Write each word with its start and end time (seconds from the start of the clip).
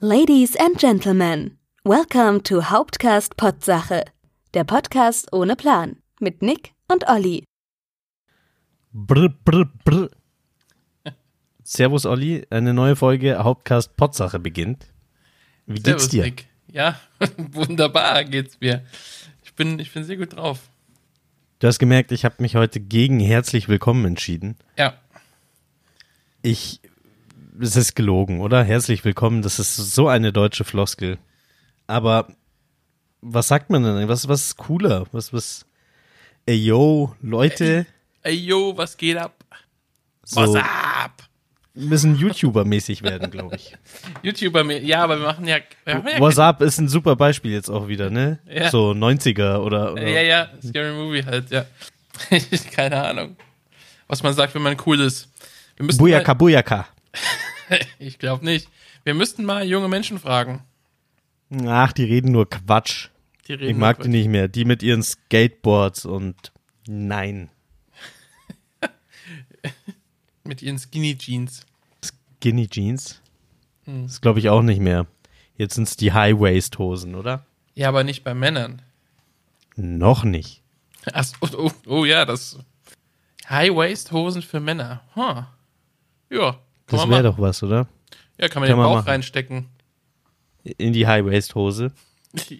Ladies 0.00 0.54
and 0.56 0.78
Gentlemen, 0.78 1.58
welcome 1.84 2.40
to 2.44 2.62
Hauptcast 2.70 3.36
Potsache, 3.36 4.04
der 4.54 4.62
Podcast 4.64 5.32
ohne 5.32 5.56
Plan 5.56 5.96
mit 6.20 6.40
Nick 6.40 6.72
und 6.86 7.08
Olli. 7.08 7.42
Brr, 8.92 9.28
brr, 9.44 9.64
brr. 9.84 10.08
Servus 11.64 12.06
Olli, 12.06 12.46
eine 12.50 12.72
neue 12.72 12.94
Folge 12.96 13.38
Hauptcast 13.42 13.96
Potsache 13.96 14.38
beginnt. 14.38 14.86
Wie 15.66 15.74
geht's 15.74 16.04
Servus, 16.04 16.08
dir? 16.10 16.22
Nick. 16.24 16.46
Ja, 16.70 16.98
wunderbar 17.36 18.22
geht's 18.24 18.58
mir. 18.60 18.84
Ich 19.42 19.52
bin, 19.54 19.80
ich 19.80 19.92
bin 19.92 20.04
sehr 20.04 20.16
gut 20.16 20.36
drauf. 20.36 20.60
Du 21.58 21.66
hast 21.66 21.80
gemerkt, 21.80 22.12
ich 22.12 22.24
habe 22.24 22.36
mich 22.38 22.54
heute 22.54 22.78
gegen 22.78 23.18
herzlich 23.18 23.68
willkommen 23.68 24.04
entschieden. 24.04 24.56
Ja, 24.76 24.94
Ich, 26.42 26.80
es 27.60 27.76
ist 27.76 27.94
gelogen, 27.94 28.40
oder? 28.40 28.62
Herzlich 28.64 29.04
willkommen, 29.04 29.42
das 29.42 29.58
ist 29.58 29.76
so 29.76 30.08
eine 30.08 30.32
deutsche 30.32 30.64
Floskel. 30.64 31.18
Aber 31.86 32.28
was 33.20 33.48
sagt 33.48 33.70
man 33.70 33.82
denn? 33.82 34.08
Was, 34.08 34.28
was 34.28 34.46
ist 34.46 34.56
cooler? 34.56 35.06
Was, 35.12 35.32
was? 35.32 35.66
Ey, 36.46 36.56
yo, 36.56 37.14
Leute, 37.20 37.86
ey 38.22 38.34
yo, 38.34 38.76
was 38.76 38.96
geht 38.96 39.16
ab? 39.16 39.44
so, 40.24 40.40
Was 40.54 40.62
ab? 40.62 41.28
müssen 41.74 42.16
YouTuber-mäßig 42.16 43.02
werden, 43.02 43.30
glaube 43.30 43.56
ich. 43.56 43.76
YouTuber, 44.22 44.64
mir- 44.64 44.82
ja, 44.82 45.04
aber 45.04 45.18
wir 45.18 45.26
machen 45.26 45.46
ja, 45.46 45.58
wir 45.84 45.94
haben 45.94 46.08
ja, 46.08 46.18
What's 46.18 46.38
Up 46.38 46.60
ist 46.62 46.78
ein 46.78 46.88
super 46.88 47.16
Beispiel 47.16 47.52
jetzt 47.52 47.68
auch 47.68 47.88
wieder, 47.88 48.08
ne? 48.10 48.38
Ja. 48.46 48.70
So 48.70 48.90
90er 48.92 49.58
oder, 49.58 49.92
oder 49.92 50.08
ja, 50.08 50.22
ja, 50.22 50.48
Scary 50.66 50.92
Movie 50.94 51.24
halt, 51.24 51.50
ja. 51.50 51.64
Keine 52.72 53.02
Ahnung, 53.02 53.36
was 54.06 54.22
man 54.22 54.32
sagt, 54.34 54.54
wenn 54.54 54.62
man 54.62 54.76
cool 54.86 55.00
ist. 55.00 55.28
Wir 55.76 55.86
müssten 55.86 56.00
Bujaka, 56.02 56.34
Bujaka. 56.34 56.86
Ich 57.98 58.18
glaube 58.18 58.44
nicht. 58.44 58.68
Wir 59.04 59.14
müssten 59.14 59.44
mal 59.44 59.64
junge 59.64 59.88
Menschen 59.88 60.18
fragen. 60.18 60.62
Ach, 61.66 61.92
die 61.92 62.04
reden 62.04 62.32
nur 62.32 62.48
Quatsch. 62.48 63.08
Die 63.46 63.54
reden 63.54 63.70
Ich 63.70 63.76
mag 63.76 63.98
nur 63.98 64.04
die 64.04 64.10
nicht 64.10 64.28
mehr. 64.28 64.48
Die 64.48 64.64
mit 64.64 64.82
ihren 64.82 65.02
Skateboards 65.02 66.04
und 66.04 66.52
nein. 66.86 67.50
mit 70.44 70.62
ihren 70.62 70.78
Skinny 70.78 71.16
Jeans. 71.16 71.64
Skinny 72.02 72.68
Jeans. 72.68 73.22
Hm. 73.84 74.06
Das 74.06 74.20
glaube 74.20 74.38
ich 74.40 74.48
auch 74.48 74.62
nicht 74.62 74.80
mehr. 74.80 75.06
Jetzt 75.56 75.74
sind 75.74 75.88
es 75.88 75.96
die 75.96 76.12
High-Waist-Hosen, 76.12 77.14
oder? 77.14 77.44
Ja, 77.74 77.88
aber 77.88 78.04
nicht 78.04 78.22
bei 78.22 78.34
Männern. 78.34 78.82
Noch 79.74 80.24
nicht. 80.24 80.62
Ach, 81.12 81.26
oh, 81.40 81.48
oh, 81.56 81.72
oh 81.86 82.04
ja, 82.04 82.24
das 82.24 82.58
High-Waist-Hosen 83.48 84.42
für 84.42 84.60
Männer. 84.60 85.02
Huh. 85.16 85.44
Ja, 86.30 86.58
Das 86.88 87.08
wäre 87.08 87.22
doch 87.22 87.38
was, 87.38 87.62
oder? 87.62 87.86
Ja, 88.38 88.48
kann 88.48 88.60
man 88.62 88.68
kann 88.70 88.78
den 88.78 88.84
Bauch 88.84 89.06
reinstecken. 89.06 89.66
In 90.76 90.92
die 90.92 91.06
High-Waist-Hose. 91.06 91.92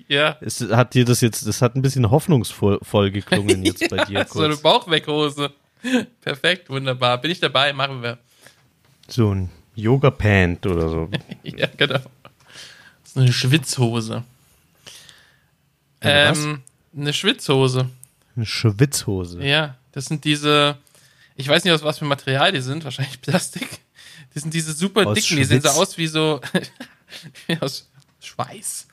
Ja, 0.08 0.38
Es 0.40 0.60
hat 0.62 0.94
dir 0.94 1.04
das 1.04 1.20
jetzt, 1.20 1.46
das 1.46 1.60
hat 1.60 1.76
ein 1.76 1.82
bisschen 1.82 2.10
hoffnungsvoll 2.10 2.78
voll 2.82 3.10
geklungen 3.10 3.62
jetzt 3.64 3.86
bei 3.90 4.02
dir 4.06 4.26
so 4.26 4.40
eine 4.40 4.48
kurz. 4.54 4.62
Bauchweghose. 4.62 5.52
Perfekt, 6.22 6.70
wunderbar. 6.70 7.18
Bin 7.20 7.30
ich 7.30 7.38
dabei, 7.38 7.74
machen 7.74 8.02
wir. 8.02 8.16
So 9.08 9.34
ein 9.34 9.50
Yoga-Pant 9.74 10.66
oder 10.66 10.88
so. 10.88 11.10
Ja, 11.42 11.68
genau. 11.76 11.98
So 13.04 13.20
eine 13.20 13.30
Schwitzhose. 13.32 14.24
Eine 16.00 16.30
was? 16.30 16.44
Ähm, 16.44 16.62
eine 16.96 17.12
Schwitzhose. 17.12 17.90
Eine 18.36 18.46
Schwitzhose. 18.46 19.44
Ja, 19.44 19.76
das 19.92 20.06
sind 20.06 20.24
diese, 20.24 20.78
ich 21.36 21.46
weiß 21.46 21.64
nicht, 21.64 21.74
aus 21.74 21.82
was 21.82 21.98
für 21.98 22.06
Material 22.06 22.52
die 22.52 22.60
sind, 22.62 22.84
wahrscheinlich 22.84 23.20
Plastik. 23.20 23.68
Die 24.38 24.42
sind 24.42 24.54
diese 24.54 24.72
super 24.72 25.04
Aus 25.04 25.16
dicken, 25.16 25.36
die 25.36 25.42
sehen 25.42 25.60
so 25.60 25.68
Schwitz? 25.68 25.80
aus 25.80 25.98
wie 25.98 26.06
so, 26.06 26.40
aus 27.60 27.88
Schweiß. 28.20 28.86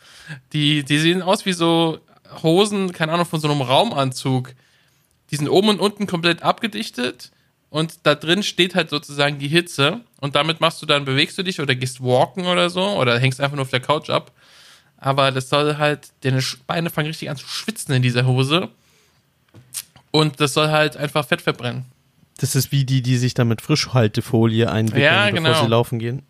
Die, 0.54 0.84
die 0.84 0.98
sehen 0.98 1.22
aus 1.22 1.46
wie 1.46 1.54
so 1.54 2.00
Hosen, 2.42 2.92
keine 2.94 3.12
Ahnung, 3.12 3.28
von 3.28 3.40
so 3.40 3.48
einem 3.48 3.62
Raumanzug. 3.62 4.56
Die 5.30 5.36
sind 5.36 5.48
oben 5.48 5.70
und 5.70 5.80
unten 5.80 6.08
komplett 6.08 6.42
abgedichtet 6.42 7.32
und 7.70 8.00
da 8.02 8.16
drin 8.16 8.42
steht 8.42 8.74
halt 8.74 8.90
sozusagen 8.90 9.38
die 9.38 9.48
Hitze 9.48 10.02
und 10.20 10.36
damit 10.36 10.62
machst 10.62 10.82
du 10.82 10.88
dann, 10.88 11.06
bewegst 11.06 11.38
du 11.38 11.44
dich 11.44 11.62
oder 11.62 11.76
gehst 11.76 12.02
walken 12.02 12.48
oder 12.48 12.72
so 12.72 12.84
oder 12.98 13.20
hängst 13.20 13.40
einfach 13.40 13.56
nur 13.56 13.66
auf 13.66 13.70
der 13.70 13.82
Couch 13.82 14.10
ab. 14.10 14.32
Aber 14.98 15.32
das 15.32 15.50
soll 15.50 15.78
halt, 15.78 16.10
deine 16.22 16.42
Beine 16.66 16.90
fangen 16.90 17.10
richtig 17.10 17.30
an 17.30 17.38
zu 17.38 17.46
schwitzen 17.46 17.94
in 17.94 18.02
dieser 18.02 18.26
Hose. 18.26 18.70
Und 20.10 20.40
das 20.40 20.56
soll 20.56 20.70
halt 20.70 20.98
einfach 20.98 21.28
Fett 21.28 21.44
verbrennen. 21.44 21.86
Das 22.38 22.56
ist 22.56 22.72
wie 22.72 22.84
die, 22.84 23.02
die 23.02 23.18
sich 23.18 23.34
da 23.34 23.46
mit 23.46 23.62
Frischhaltefolie 23.62 24.70
einwickeln, 24.70 25.04
Ja, 25.04 25.26
bevor 25.30 25.44
genau. 25.44 25.62
sie 25.64 25.68
laufen 25.70 26.00
gehen. 26.00 26.24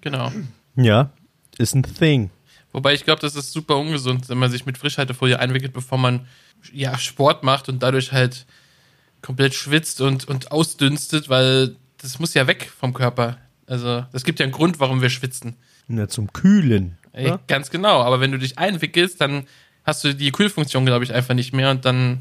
Genau. 0.00 0.32
Ja, 0.76 1.10
ist 1.58 1.74
ein 1.74 1.82
Thing. 1.82 2.30
Wobei 2.72 2.94
ich 2.94 3.04
glaube, 3.04 3.20
das 3.20 3.34
ist 3.36 3.52
super 3.52 3.76
ungesund, 3.76 4.28
wenn 4.28 4.38
man 4.38 4.50
sich 4.50 4.64
mit 4.66 4.78
Frischhaltefolie 4.78 5.38
einwickelt, 5.38 5.72
bevor 5.72 5.98
man 5.98 6.26
ja, 6.72 6.96
Sport 6.98 7.42
macht 7.44 7.68
und 7.68 7.82
dadurch 7.82 8.12
halt 8.12 8.46
komplett 9.22 9.54
schwitzt 9.54 10.00
und, 10.00 10.26
und 10.28 10.52
ausdünstet, 10.52 11.28
weil 11.28 11.76
das 11.98 12.18
muss 12.18 12.34
ja 12.34 12.46
weg 12.46 12.70
vom 12.78 12.94
Körper. 12.94 13.36
Also, 13.66 14.06
das 14.12 14.24
gibt 14.24 14.38
ja 14.40 14.44
einen 14.44 14.52
Grund, 14.52 14.80
warum 14.80 15.02
wir 15.02 15.10
schwitzen. 15.10 15.56
Na, 15.88 16.08
zum 16.08 16.32
Kühlen. 16.32 16.96
Ey? 17.12 17.34
Ganz 17.48 17.70
genau. 17.70 18.02
Aber 18.02 18.20
wenn 18.20 18.32
du 18.32 18.38
dich 18.38 18.58
einwickelst, 18.58 19.20
dann 19.20 19.46
hast 19.84 20.04
du 20.04 20.14
die 20.14 20.30
Kühlfunktion, 20.32 20.86
glaube 20.86 21.04
ich, 21.04 21.12
einfach 21.12 21.34
nicht 21.34 21.52
mehr 21.52 21.70
und 21.70 21.84
dann 21.84 22.20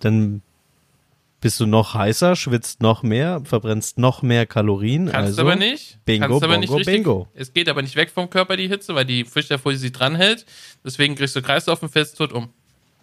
Dann 0.00 0.42
bist 1.42 1.60
du 1.60 1.66
noch 1.66 1.92
heißer, 1.92 2.36
schwitzt 2.36 2.80
noch 2.80 3.02
mehr, 3.02 3.42
verbrennst 3.44 3.98
noch 3.98 4.22
mehr 4.22 4.46
Kalorien. 4.46 5.06
kannst 5.06 5.16
also, 5.16 5.42
du 5.42 5.48
aber 5.48 5.56
nicht. 5.56 5.98
Bingo, 6.06 6.28
kannst 6.28 6.44
aber 6.44 6.54
bongo, 6.54 6.60
nicht 6.60 6.72
richtig, 6.72 6.94
bingo. 6.94 7.28
Es 7.34 7.52
geht 7.52 7.68
aber 7.68 7.82
nicht 7.82 7.96
weg 7.96 8.10
vom 8.10 8.30
Körper, 8.30 8.56
die 8.56 8.68
Hitze, 8.68 8.94
weil 8.94 9.04
die 9.04 9.24
Frischhaltefolie 9.24 9.76
sie 9.76 9.92
dranhält. 9.92 10.46
Deswegen 10.84 11.16
kriegst 11.16 11.36
du 11.36 11.42
Kreislauf 11.42 11.82
und 11.82 11.90
fällst 11.90 12.16
tot 12.16 12.32
um. 12.32 12.48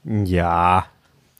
Ja, 0.05 0.87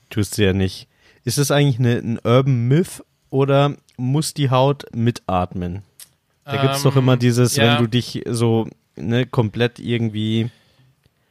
tust 0.10 0.38
du 0.38 0.44
ja 0.44 0.54
nicht. 0.54 0.88
Ist 1.24 1.38
das 1.38 1.52
eigentlich 1.52 1.80
eine, 1.80 1.96
ein 1.98 2.20
Urban 2.24 2.68
Myth 2.68 3.04
oder 3.30 3.76
muss 3.98 4.34
die 4.34 4.50
Haut 4.50 4.84
mitatmen? 4.94 5.84
Da 6.44 6.62
gibt's 6.62 6.84
doch 6.84 6.96
Ähm, 6.96 7.04
immer 7.04 7.18
dieses, 7.18 7.56
ja. 7.56 7.64
wenn 7.64 7.84
du 7.84 7.88
dich 7.90 8.24
so 8.28 8.68
ne, 8.98 9.26
komplett 9.26 9.80
irgendwie. 9.80 10.50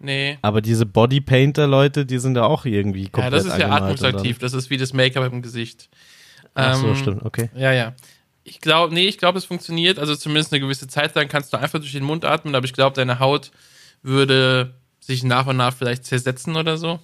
Nee. 0.00 0.38
Aber 0.42 0.60
diese 0.60 0.86
Bodypainter-Leute, 0.86 2.06
die 2.06 2.18
sind 2.18 2.34
da 2.34 2.44
auch 2.44 2.64
irgendwie 2.64 3.04
Ja, 3.04 3.10
komplett 3.10 3.32
das 3.32 3.44
ist 3.46 3.58
ja 3.58 3.70
atmungsaktiv. 3.70 4.38
Das 4.38 4.52
ist 4.52 4.70
wie 4.70 4.76
das 4.76 4.92
Make-up 4.92 5.32
im 5.32 5.42
Gesicht. 5.42 5.88
Ach 6.54 6.74
so, 6.76 6.88
Ähm, 6.88 6.96
stimmt, 6.96 7.24
okay. 7.24 7.50
Ja, 7.56 7.72
ja. 7.72 7.94
Ich 8.44 8.60
glaube, 8.60 8.94
nee, 8.94 9.06
ich 9.08 9.18
glaube, 9.18 9.38
es 9.38 9.44
funktioniert. 9.44 9.98
Also 9.98 10.14
zumindest 10.16 10.52
eine 10.52 10.60
gewisse 10.60 10.86
Zeit 10.86 11.14
lang 11.14 11.28
kannst 11.28 11.52
du 11.52 11.58
einfach 11.58 11.80
durch 11.80 11.92
den 11.92 12.04
Mund 12.04 12.24
atmen, 12.24 12.54
aber 12.54 12.64
ich 12.64 12.72
glaube, 12.72 12.94
deine 12.94 13.18
Haut 13.18 13.50
würde 14.02 14.74
sich 15.00 15.24
nach 15.24 15.46
und 15.46 15.56
nach 15.56 15.74
vielleicht 15.74 16.04
zersetzen 16.06 16.56
oder 16.56 16.78
so. 16.78 17.00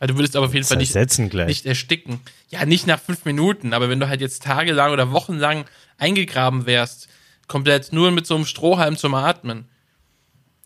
Also 0.00 0.14
du 0.14 0.18
würdest 0.18 0.34
aber 0.34 0.46
auf 0.46 0.54
jeden 0.54 0.66
Fall 0.66 0.78
nicht, 0.78 0.94
nicht 0.94 1.66
ersticken. 1.66 2.20
Ja, 2.48 2.64
nicht 2.64 2.86
nach 2.86 2.98
fünf 2.98 3.24
Minuten, 3.26 3.74
aber 3.74 3.90
wenn 3.90 4.00
du 4.00 4.08
halt 4.08 4.22
jetzt 4.22 4.42
tagelang 4.42 4.92
oder 4.92 5.12
wochenlang 5.12 5.66
eingegraben 5.98 6.64
wärst, 6.66 7.08
komplett 7.46 7.92
nur 7.92 8.10
mit 8.10 8.26
so 8.26 8.34
einem 8.34 8.46
Strohhalm 8.46 8.96
zum 8.96 9.14
Atmen, 9.14 9.68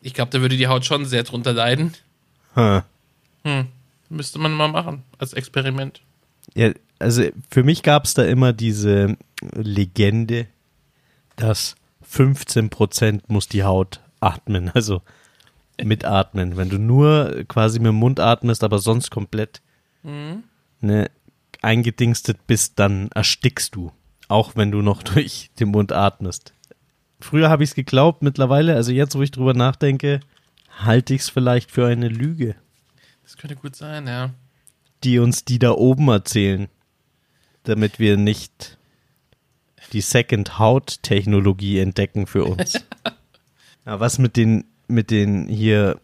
ich 0.04 0.12
glaube, 0.12 0.30
da 0.30 0.40
würde 0.42 0.58
die 0.58 0.68
Haut 0.68 0.84
schon 0.84 1.06
sehr 1.06 1.22
drunter 1.22 1.54
leiden. 1.54 1.94
Hm. 3.42 3.66
Müsste 4.10 4.38
man 4.38 4.52
mal 4.52 4.68
machen 4.68 5.02
als 5.18 5.32
Experiment. 5.32 6.02
Ja, 6.54 6.70
also 6.98 7.24
für 7.50 7.64
mich 7.64 7.82
gab 7.82 8.04
es 8.04 8.12
da 8.12 8.22
immer 8.22 8.52
diese 8.52 9.16
Legende, 9.54 10.46
dass 11.36 11.74
15% 12.08 13.22
muss 13.28 13.48
die 13.48 13.64
Haut 13.64 14.00
atmen, 14.20 14.70
also 14.74 15.00
mitatmen. 15.82 16.58
Wenn 16.58 16.68
du 16.68 16.78
nur 16.78 17.44
quasi 17.48 17.78
mit 17.78 17.88
dem 17.88 17.96
Mund 17.96 18.20
atmest, 18.20 18.62
aber 18.62 18.78
sonst 18.78 19.10
komplett 19.10 19.62
ne, 20.82 21.10
eingedingstet 21.62 22.46
bist, 22.46 22.78
dann 22.78 23.08
erstickst 23.14 23.74
du. 23.74 23.90
Auch 24.28 24.54
wenn 24.54 24.70
du 24.70 24.82
noch 24.82 25.02
durch 25.14 25.50
den 25.58 25.70
Mund 25.70 25.92
atmest. 25.92 26.52
Früher 27.24 27.48
habe 27.48 27.64
ich 27.64 27.70
es 27.70 27.74
geglaubt, 27.74 28.22
mittlerweile, 28.22 28.74
also 28.74 28.92
jetzt, 28.92 29.14
wo 29.16 29.22
ich 29.22 29.30
drüber 29.30 29.54
nachdenke, 29.54 30.20
halte 30.76 31.14
ich 31.14 31.22
es 31.22 31.30
vielleicht 31.30 31.70
für 31.70 31.86
eine 31.86 32.08
Lüge, 32.08 32.54
Das 33.22 33.38
könnte 33.38 33.56
gut 33.56 33.74
sein, 33.74 34.06
ja. 34.06 34.34
die 35.04 35.18
uns 35.18 35.42
die 35.46 35.58
da 35.58 35.70
oben 35.70 36.08
erzählen, 36.08 36.68
damit 37.62 37.98
wir 37.98 38.18
nicht 38.18 38.76
die 39.94 40.02
Second-Haut-Technologie 40.02 41.78
entdecken 41.78 42.26
für 42.26 42.44
uns. 42.44 42.74
ja, 43.86 43.98
was 43.98 44.18
mit 44.18 44.36
den, 44.36 44.66
mit 44.86 45.10
den 45.10 45.48
hier 45.48 45.98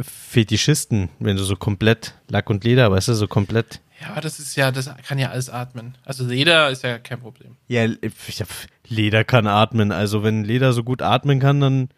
Fetischisten, 0.00 1.08
wenn 1.18 1.36
du 1.36 1.42
so 1.42 1.56
komplett 1.56 2.14
Lack 2.28 2.48
und 2.48 2.62
Leder, 2.62 2.92
weißt 2.92 3.08
du, 3.08 3.14
so 3.14 3.26
komplett. 3.26 3.80
Ja, 4.04 4.10
aber 4.10 4.20
das 4.20 4.38
ist 4.38 4.54
ja, 4.56 4.70
das 4.70 4.90
kann 5.06 5.18
ja 5.18 5.30
alles 5.30 5.48
atmen. 5.48 5.96
Also 6.04 6.26
Leder 6.26 6.68
ist 6.68 6.82
ja 6.82 6.98
kein 6.98 7.20
Problem. 7.20 7.56
Ja, 7.68 7.86
ich 8.28 8.40
hab, 8.40 8.48
Leder 8.86 9.24
kann 9.24 9.46
atmen. 9.46 9.92
Also 9.92 10.22
wenn 10.22 10.44
Leder 10.44 10.74
so 10.74 10.84
gut 10.84 11.00
atmen 11.00 11.40
kann, 11.40 11.60
dann 11.60 11.88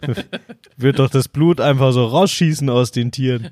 wird 0.76 0.98
doch 0.98 1.10
das 1.10 1.28
Blut 1.28 1.60
einfach 1.60 1.92
so 1.92 2.06
rausschießen 2.06 2.70
aus 2.70 2.92
den 2.92 3.12
Tieren. 3.12 3.50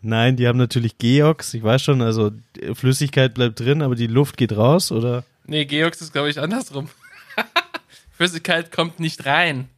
Nein, 0.00 0.36
die 0.36 0.48
haben 0.48 0.58
natürlich 0.58 0.98
Geox, 0.98 1.54
ich 1.54 1.62
weiß 1.62 1.82
schon, 1.82 2.02
also 2.02 2.32
Flüssigkeit 2.74 3.34
bleibt 3.34 3.60
drin, 3.60 3.82
aber 3.82 3.94
die 3.94 4.06
Luft 4.08 4.36
geht 4.36 4.56
raus, 4.56 4.90
oder? 4.90 5.24
Nee, 5.46 5.66
Georgs 5.66 6.00
ist, 6.00 6.12
glaube 6.12 6.30
ich, 6.30 6.40
andersrum. 6.40 6.88
Flüssigkeit 8.10 8.72
kommt 8.72 8.98
nicht 9.00 9.24
rein. 9.24 9.68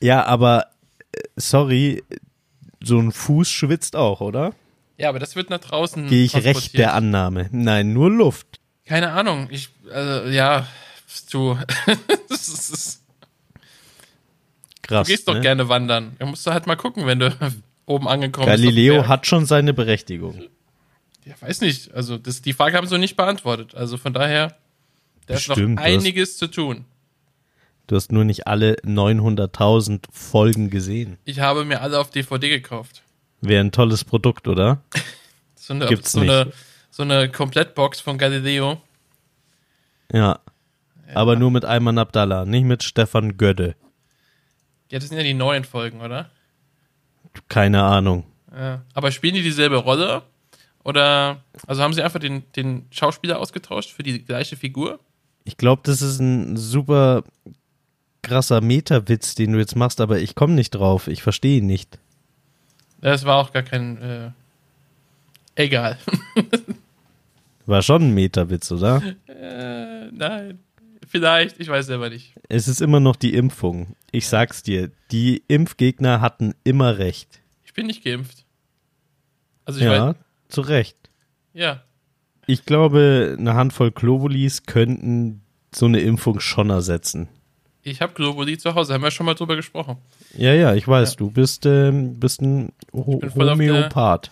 Ja, 0.00 0.24
aber 0.24 0.66
äh, 1.12 1.20
sorry, 1.36 2.02
so 2.82 2.98
ein 2.98 3.12
Fuß 3.12 3.50
schwitzt 3.50 3.94
auch, 3.94 4.20
oder? 4.20 4.54
Ja, 5.00 5.08
aber 5.08 5.18
das 5.18 5.34
wird 5.34 5.48
nach 5.48 5.60
draußen. 5.60 6.08
Gehe 6.08 6.24
ich 6.24 6.34
recht 6.34 6.76
der 6.76 6.92
Annahme. 6.92 7.48
Nein, 7.52 7.94
nur 7.94 8.10
Luft. 8.10 8.60
Keine 8.84 9.12
Ahnung. 9.12 9.48
Ich, 9.50 9.70
also, 9.90 10.28
ja, 10.28 10.66
du. 11.32 11.56
das 12.28 12.48
ist, 12.48 12.70
das, 12.72 13.02
Krass. 14.82 15.06
du 15.06 15.12
gehst 15.12 15.26
doch 15.26 15.34
ne? 15.34 15.40
gerne 15.40 15.70
wandern. 15.70 16.16
Da 16.18 16.26
musst 16.26 16.46
du 16.46 16.50
halt 16.50 16.66
mal 16.66 16.76
gucken, 16.76 17.06
wenn 17.06 17.18
du 17.18 17.34
oben 17.86 18.08
angekommen 18.08 18.46
bist. 18.46 18.62
Galileo 18.62 18.92
dem 18.94 18.98
Berg. 19.00 19.08
hat 19.08 19.26
schon 19.26 19.46
seine 19.46 19.72
Berechtigung. 19.72 20.42
Ja, 21.24 21.34
weiß 21.40 21.62
nicht. 21.62 21.94
Also, 21.94 22.18
das, 22.18 22.42
die 22.42 22.52
Frage 22.52 22.76
haben 22.76 22.86
sie 22.86 22.98
nicht 22.98 23.16
beantwortet. 23.16 23.74
Also, 23.74 23.96
von 23.96 24.12
daher, 24.12 24.54
da 25.24 25.34
ist 25.34 25.48
noch 25.48 25.56
du 25.56 25.66
hast- 25.76 25.78
einiges 25.78 26.36
zu 26.36 26.46
tun. 26.46 26.84
Du 27.86 27.96
hast 27.96 28.12
nur 28.12 28.24
nicht 28.24 28.46
alle 28.46 28.74
900.000 28.84 30.02
Folgen 30.12 30.68
gesehen. 30.68 31.16
Ich 31.24 31.40
habe 31.40 31.64
mir 31.64 31.80
alle 31.80 31.98
auf 31.98 32.10
DVD 32.10 32.50
gekauft. 32.50 33.02
Wäre 33.40 33.64
ein 33.64 33.72
tolles 33.72 34.04
Produkt, 34.04 34.48
oder? 34.48 34.82
So 35.54 35.74
eine, 35.74 35.86
Gibt's 35.86 36.12
so 36.12 36.20
nicht. 36.20 36.30
eine, 36.30 36.52
so 36.90 37.02
eine 37.04 37.28
Komplettbox 37.30 38.00
von 38.00 38.18
Galileo. 38.18 38.80
Ja. 40.12 40.40
Aber 41.14 41.36
nur 41.36 41.52
mit 41.52 41.64
Ayman 41.64 41.98
Abdallah, 41.98 42.44
nicht 42.44 42.64
mit 42.64 42.82
Stefan 42.82 43.36
Gödde. 43.36 43.76
Ja, 44.90 44.98
das 44.98 45.08
sind 45.08 45.18
ja 45.18 45.22
die 45.22 45.34
neuen 45.34 45.62
Folgen, 45.62 46.00
oder? 46.00 46.30
Keine 47.48 47.84
Ahnung. 47.84 48.24
Ja. 48.52 48.82
Aber 48.94 49.12
spielen 49.12 49.34
die 49.34 49.42
dieselbe 49.42 49.76
Rolle? 49.76 50.22
Oder, 50.82 51.44
also 51.66 51.82
haben 51.82 51.92
sie 51.92 52.02
einfach 52.02 52.20
den, 52.20 52.50
den 52.56 52.86
Schauspieler 52.90 53.38
ausgetauscht 53.38 53.90
für 53.90 54.02
die 54.02 54.24
gleiche 54.24 54.56
Figur? 54.56 54.98
Ich 55.44 55.56
glaube, 55.56 55.82
das 55.84 56.02
ist 56.02 56.20
ein 56.20 56.56
super 56.56 57.22
krasser 58.22 58.60
Meta-Witz, 58.60 59.34
den 59.34 59.52
du 59.52 59.58
jetzt 59.58 59.76
machst, 59.76 60.00
aber 60.00 60.18
ich 60.18 60.34
komme 60.34 60.54
nicht 60.54 60.70
drauf. 60.70 61.06
Ich 61.06 61.22
verstehe 61.22 61.58
ihn 61.58 61.66
nicht. 61.66 61.98
Das 63.00 63.24
war 63.24 63.36
auch 63.36 63.52
gar 63.52 63.62
kein, 63.62 63.96
äh, 64.02 64.30
egal. 65.54 65.98
War 67.66 67.82
schon 67.82 68.02
ein 68.02 68.14
Meta-Witz, 68.14 68.72
oder? 68.72 69.00
äh, 69.28 70.06
nein. 70.10 70.58
Vielleicht, 71.06 71.60
ich 71.60 71.68
weiß 71.68 71.86
selber 71.86 72.08
nicht. 72.10 72.34
Es 72.48 72.66
ist 72.68 72.80
immer 72.80 73.00
noch 73.00 73.16
die 73.16 73.34
Impfung. 73.34 73.94
Ich 74.12 74.26
sag's 74.28 74.62
dir, 74.62 74.90
die 75.12 75.42
Impfgegner 75.48 76.20
hatten 76.20 76.54
immer 76.64 76.98
recht. 76.98 77.40
Ich 77.64 77.72
bin 77.74 77.86
nicht 77.86 78.02
geimpft. 78.04 78.44
Also 79.64 79.78
ich 79.80 79.86
Ja, 79.86 80.08
weiß, 80.08 80.16
zu 80.48 80.60
Recht. 80.62 80.96
ja. 81.52 81.82
Ich 82.46 82.64
glaube, 82.64 83.36
eine 83.38 83.54
Handvoll 83.54 83.92
Globulis 83.92 84.64
könnten 84.64 85.42
so 85.72 85.86
eine 85.86 86.00
Impfung 86.00 86.40
schon 86.40 86.70
ersetzen. 86.70 87.28
Ich 87.84 88.00
habe 88.02 88.12
Globuli 88.14 88.58
zu 88.58 88.74
Hause, 88.74 88.94
haben 88.94 89.02
wir 89.04 89.12
schon 89.12 89.26
mal 89.26 89.34
drüber 89.34 89.54
gesprochen. 89.54 89.98
Ja, 90.36 90.52
ja, 90.54 90.74
ich 90.74 90.86
weiß, 90.86 91.16
du 91.16 91.30
bist, 91.30 91.66
ähm, 91.66 92.18
bist 92.20 92.40
ein 92.40 92.72
Ho 92.92 93.20
Homöopath. 93.34 94.30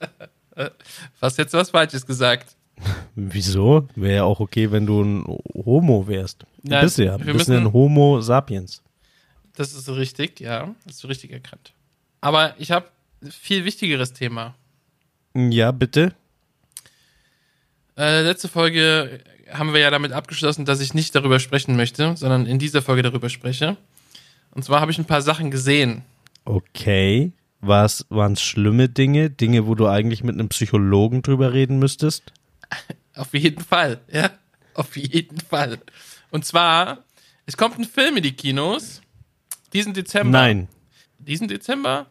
Fast 1.14 1.38
jetzt 1.38 1.54
was 1.54 1.70
Falsches 1.70 2.06
gesagt. 2.06 2.54
Wieso? 3.14 3.88
Wäre 3.96 4.16
ja 4.16 4.24
auch 4.24 4.40
okay, 4.40 4.70
wenn 4.70 4.86
du 4.86 5.02
ein 5.02 5.24
Homo 5.54 6.06
wärst. 6.06 6.42
Du 6.62 6.70
Nein, 6.70 6.84
bist 6.84 6.98
ja. 6.98 7.16
Du 7.18 7.26
wir 7.26 7.32
bist 7.32 7.48
ja 7.48 7.54
müssen- 7.54 7.66
ein 7.68 7.72
Homo 7.72 8.20
sapiens. 8.20 8.82
Das 9.56 9.72
ist 9.74 9.88
richtig, 9.88 10.38
ja. 10.40 10.72
Das 10.86 10.96
ist 10.96 11.08
richtig 11.08 11.32
erkannt. 11.32 11.72
Aber 12.20 12.54
ich 12.58 12.70
habe 12.70 12.86
ein 13.22 13.30
viel 13.32 13.64
wichtigeres 13.64 14.12
Thema. 14.12 14.54
Ja, 15.34 15.72
bitte. 15.72 16.12
Äh, 17.96 18.22
letzte 18.22 18.46
Folge 18.48 19.20
haben 19.50 19.72
wir 19.72 19.80
ja 19.80 19.90
damit 19.90 20.12
abgeschlossen, 20.12 20.64
dass 20.64 20.80
ich 20.80 20.94
nicht 20.94 21.14
darüber 21.14 21.40
sprechen 21.40 21.74
möchte, 21.74 22.16
sondern 22.16 22.46
in 22.46 22.60
dieser 22.60 22.82
Folge 22.82 23.02
darüber 23.02 23.28
spreche. 23.28 23.76
Und 24.52 24.64
zwar 24.64 24.80
habe 24.80 24.90
ich 24.90 24.98
ein 24.98 25.04
paar 25.04 25.22
Sachen 25.22 25.50
gesehen. 25.50 26.02
Okay. 26.44 27.32
Was 27.60 28.06
waren 28.08 28.34
es 28.34 28.42
schlimme 28.42 28.88
Dinge? 28.88 29.30
Dinge, 29.30 29.66
wo 29.66 29.74
du 29.74 29.88
eigentlich 29.88 30.22
mit 30.22 30.34
einem 30.34 30.48
Psychologen 30.48 31.22
drüber 31.22 31.52
reden 31.52 31.78
müsstest? 31.78 32.32
Auf 33.14 33.34
jeden 33.34 33.64
Fall, 33.64 34.00
ja. 34.12 34.30
Auf 34.74 34.96
jeden 34.96 35.40
Fall. 35.40 35.78
Und 36.30 36.44
zwar, 36.44 37.04
es 37.46 37.56
kommt 37.56 37.78
ein 37.78 37.84
Film 37.84 38.16
in 38.16 38.22
die 38.22 38.32
Kinos. 38.32 39.00
Diesen 39.72 39.92
Dezember. 39.92 40.30
Nein. 40.30 40.68
Diesen 41.18 41.48
Dezember? 41.48 42.06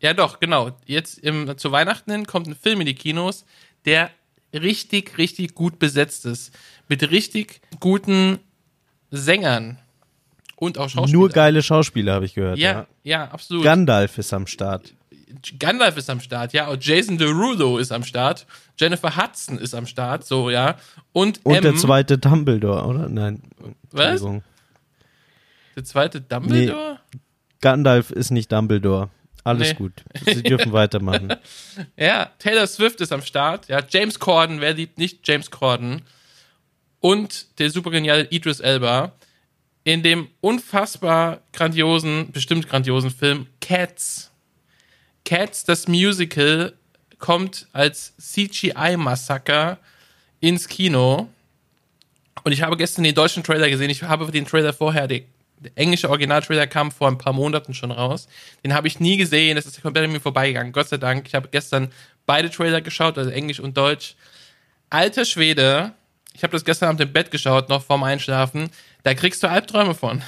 Ja, 0.00 0.12
doch, 0.12 0.40
genau. 0.40 0.76
Jetzt 0.86 1.18
im, 1.18 1.56
zu 1.56 1.70
Weihnachten 1.70 2.10
hin 2.10 2.26
kommt 2.26 2.48
ein 2.48 2.56
Film 2.56 2.80
in 2.80 2.86
die 2.86 2.94
Kinos, 2.94 3.44
der 3.84 4.10
richtig, 4.52 5.18
richtig 5.18 5.54
gut 5.54 5.78
besetzt 5.78 6.26
ist. 6.26 6.52
Mit 6.88 7.08
richtig 7.10 7.60
guten 7.78 8.40
Sängern. 9.10 9.78
Und 10.60 10.76
auch 10.78 10.88
Schauspielern. 10.90 11.20
Nur 11.20 11.28
geile 11.30 11.62
Schauspieler, 11.62 12.12
habe 12.14 12.26
ich 12.26 12.34
gehört. 12.34 12.58
Ja, 12.58 12.86
ja, 13.02 13.24
absolut. 13.24 13.64
Gandalf 13.64 14.18
ist 14.18 14.32
am 14.32 14.46
Start. 14.46 14.92
Gandalf 15.58 15.96
ist 15.96 16.10
am 16.10 16.20
Start, 16.20 16.52
ja. 16.52 16.68
Und 16.68 16.84
Jason 16.84 17.16
Derulo 17.16 17.78
ist 17.78 17.90
am 17.92 18.04
Start. 18.04 18.46
Jennifer 18.78 19.16
Hudson 19.16 19.58
ist 19.58 19.74
am 19.74 19.86
Start, 19.86 20.26
so, 20.26 20.50
ja. 20.50 20.76
Und, 21.12 21.40
Und 21.44 21.54
M, 21.54 21.62
der 21.62 21.74
zweite 21.76 22.18
Dumbledore, 22.18 22.84
oder? 22.86 23.08
Nein. 23.08 23.42
Was? 23.90 24.20
Der 25.76 25.84
zweite 25.84 26.20
Dumbledore? 26.20 27.00
Gandalf 27.62 28.10
ist 28.10 28.30
nicht 28.30 28.52
Dumbledore. 28.52 29.08
Alles 29.44 29.68
Nee. 29.70 29.74
gut. 29.76 29.92
Sie 30.26 30.42
dürfen 30.42 30.72
weitermachen. 30.74 31.34
Ja, 31.96 32.30
Taylor 32.38 32.66
Swift 32.66 33.00
ist 33.00 33.12
am 33.12 33.22
Start. 33.22 33.68
Ja, 33.68 33.80
James 33.88 34.18
Corden, 34.18 34.60
wer 34.60 34.74
liebt 34.74 34.98
nicht 34.98 35.26
James 35.26 35.50
Corden? 35.50 36.02
Und 37.00 37.58
der 37.58 37.70
super 37.70 37.90
geniale 37.90 38.26
Idris 38.30 38.60
Elba 38.60 39.12
in 39.84 40.02
dem 40.02 40.28
unfassbar 40.40 41.40
grandiosen, 41.52 42.32
bestimmt 42.32 42.68
grandiosen 42.68 43.10
Film 43.10 43.46
Cats. 43.60 44.30
Cats, 45.24 45.64
das 45.64 45.88
Musical, 45.88 46.74
kommt 47.18 47.68
als 47.72 48.14
CGI-Massaker 48.18 49.78
ins 50.40 50.66
Kino. 50.68 51.28
Und 52.42 52.52
ich 52.52 52.62
habe 52.62 52.76
gestern 52.76 53.04
den 53.04 53.14
deutschen 53.14 53.44
Trailer 53.44 53.68
gesehen. 53.68 53.90
Ich 53.90 54.02
habe 54.02 54.30
den 54.32 54.46
Trailer 54.46 54.72
vorher, 54.72 55.06
der, 55.06 55.22
der 55.58 55.72
englische 55.74 56.08
Originaltrailer 56.08 56.66
kam 56.66 56.90
vor 56.90 57.08
ein 57.08 57.18
paar 57.18 57.34
Monaten 57.34 57.74
schon 57.74 57.90
raus. 57.90 58.26
Den 58.64 58.72
habe 58.72 58.88
ich 58.88 58.98
nie 58.98 59.18
gesehen. 59.18 59.56
Das 59.56 59.66
ist 59.66 59.82
komplett 59.82 60.04
an 60.04 60.12
mir 60.12 60.20
vorbeigegangen. 60.20 60.72
Gott 60.72 60.88
sei 60.88 60.96
Dank. 60.96 61.26
Ich 61.28 61.34
habe 61.34 61.48
gestern 61.50 61.92
beide 62.26 62.50
Trailer 62.50 62.80
geschaut, 62.80 63.18
also 63.18 63.30
Englisch 63.30 63.60
und 63.60 63.76
Deutsch. 63.76 64.16
Alter 64.88 65.26
Schwede. 65.26 65.92
Ich 66.32 66.42
habe 66.42 66.52
das 66.52 66.64
gestern 66.64 66.88
Abend 66.88 67.02
im 67.02 67.12
Bett 67.12 67.30
geschaut, 67.30 67.68
noch 67.68 67.82
vorm 67.82 68.02
Einschlafen. 68.02 68.70
Da 69.02 69.14
kriegst 69.14 69.42
du 69.42 69.48
Albträume 69.48 69.94
von. 69.94 70.22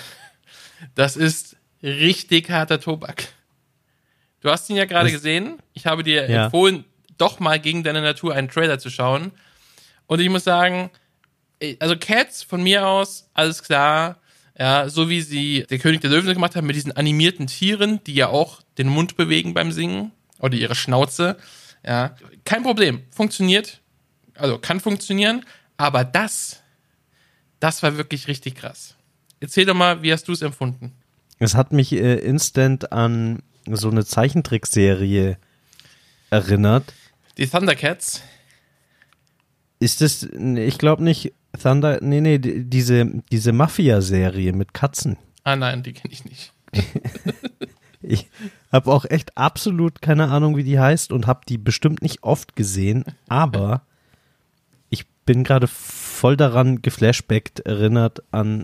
Das 0.95 1.17
ist 1.17 1.57
richtig 1.83 2.51
harter 2.51 2.81
Tobak. 2.81 3.29
Du 4.41 4.51
hast 4.51 4.69
ihn 4.71 4.77
ja 4.77 4.85
gerade 4.85 5.11
gesehen. 5.11 5.59
Ich 5.73 5.87
habe 5.87 6.03
dir 6.03 6.29
Ja. 6.29 6.45
empfohlen, 6.47 6.85
doch 7.19 7.39
mal 7.39 7.61
gegen 7.61 7.85
deine 7.85 8.03
Natur 8.03 8.35
einen 8.35 8.49
Trailer 8.49 8.79
zu 8.79 8.91
schauen. 8.91 9.33
Und 10.07 10.21
ich 10.21 10.29
muss 10.29 10.45
sagen, 10.45 10.91
also 11.79 11.97
Cats 11.97 12.43
von 12.43 12.63
mir 12.63 12.87
aus, 12.87 13.29
alles 13.35 13.63
klar. 13.63 14.19
Ja, 14.59 14.89
so 14.89 15.09
wie 15.09 15.23
sie 15.23 15.65
der 15.71 15.79
König 15.79 16.01
der 16.03 16.11
Löwen 16.11 16.33
gemacht 16.35 16.57
haben 16.57 16.67
mit 16.67 16.77
diesen 16.77 16.93
animierten 16.93 17.47
Tieren, 17.47 18.03
die 18.05 18.15
ja 18.15 18.29
auch 18.29 18.61
den 18.79 18.89
Mund 18.89 19.17
bewegen 19.17 19.55
beim 19.55 19.73
Singen 19.73 20.11
oder 20.41 20.57
ihre 20.57 20.75
Schnauze. 20.75 21.37
Ja, 21.87 22.17
kein 22.45 22.63
Problem. 22.63 23.03
Funktioniert. 23.11 23.81
Also 24.35 24.59
kann 24.59 24.81
funktionieren. 24.81 25.45
Aber 25.77 26.05
das, 26.05 26.62
das 27.63 27.83
war 27.83 27.97
wirklich 27.97 28.29
richtig 28.29 28.57
krass. 28.57 28.97
Erzähl 29.41 29.65
doch 29.67 29.75
mal, 29.75 30.03
wie 30.03 30.13
hast 30.13 30.27
du 30.29 30.33
es 30.33 30.43
empfunden? 30.43 30.93
Es 31.39 31.55
hat 31.55 31.73
mich 31.73 31.93
äh, 31.93 32.15
instant 32.17 32.93
an 32.93 33.43
so 33.71 33.91
eine 33.91 34.05
Zeichentrickserie 34.05 35.37
erinnert. 36.31 36.93
Die 37.39 37.47
Thundercats. 37.47 38.23
Ist 39.79 40.01
das, 40.01 40.23
ich 40.25 40.79
glaube 40.79 41.03
nicht, 41.03 41.33
Thunder, 41.61 41.99
nee, 42.03 42.21
nee, 42.21 42.39
die- 42.39 42.65
diese, 42.65 43.05
diese 43.31 43.53
Mafia-Serie 43.53 44.53
mit 44.53 44.75
Katzen. 44.75 45.17
Ah 45.45 45.57
nein, 45.57 45.83
die 45.83 45.93
kenne 45.93 46.13
ich 46.13 46.25
nicht. 46.25 46.53
Ich 48.05 48.27
habe 48.73 48.91
auch 48.91 49.05
echt 49.05 49.39
absolut 49.39 50.03
keine 50.03 50.29
Ahnung, 50.29 50.57
wie 50.57 50.65
die 50.65 50.81
heißt 50.81 51.13
und 51.13 51.29
habe 51.29 51.43
die 51.49 51.57
bestimmt 51.57 52.03
nicht 52.03 52.25
oft 52.25 52.57
gesehen, 52.57 53.05
aber 53.29 53.83
ich 54.91 55.07
bin 55.25 55.45
gerade 55.45 55.69
voll 56.23 56.37
daran 56.37 56.83
geflashbackt 56.83 57.67
erinnert 57.67 58.23
an 58.31 58.63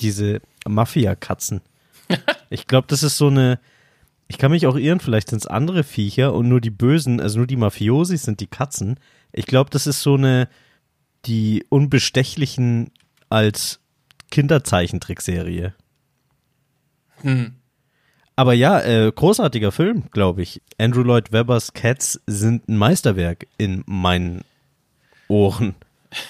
diese 0.00 0.40
Mafia-Katzen. 0.66 1.60
Ich 2.48 2.68
glaube, 2.68 2.86
das 2.88 3.02
ist 3.02 3.18
so 3.18 3.26
eine, 3.26 3.58
ich 4.28 4.38
kann 4.38 4.52
mich 4.52 4.68
auch 4.68 4.76
irren, 4.76 5.00
vielleicht 5.00 5.30
sind 5.30 5.40
es 5.40 5.48
andere 5.48 5.82
Viecher 5.82 6.32
und 6.32 6.48
nur 6.48 6.60
die 6.60 6.70
Bösen, 6.70 7.20
also 7.20 7.38
nur 7.38 7.48
die 7.48 7.56
Mafiosi 7.56 8.16
sind 8.16 8.38
die 8.38 8.46
Katzen. 8.46 9.00
Ich 9.32 9.46
glaube, 9.46 9.68
das 9.70 9.88
ist 9.88 10.00
so 10.00 10.14
eine, 10.14 10.48
die 11.24 11.66
Unbestechlichen 11.68 12.92
als 13.28 13.80
Kinderzeichentrickserie. 14.30 15.74
Hm. 17.22 17.56
Aber 18.36 18.54
ja, 18.54 18.80
äh, 18.80 19.10
großartiger 19.12 19.72
Film, 19.72 20.04
glaube 20.12 20.42
ich. 20.42 20.62
Andrew 20.78 21.02
Lloyd 21.02 21.32
Webbers 21.32 21.72
Cats 21.72 22.20
sind 22.28 22.68
ein 22.68 22.76
Meisterwerk 22.76 23.48
in 23.58 23.82
meinen 23.86 24.44
Ohren. 25.26 25.74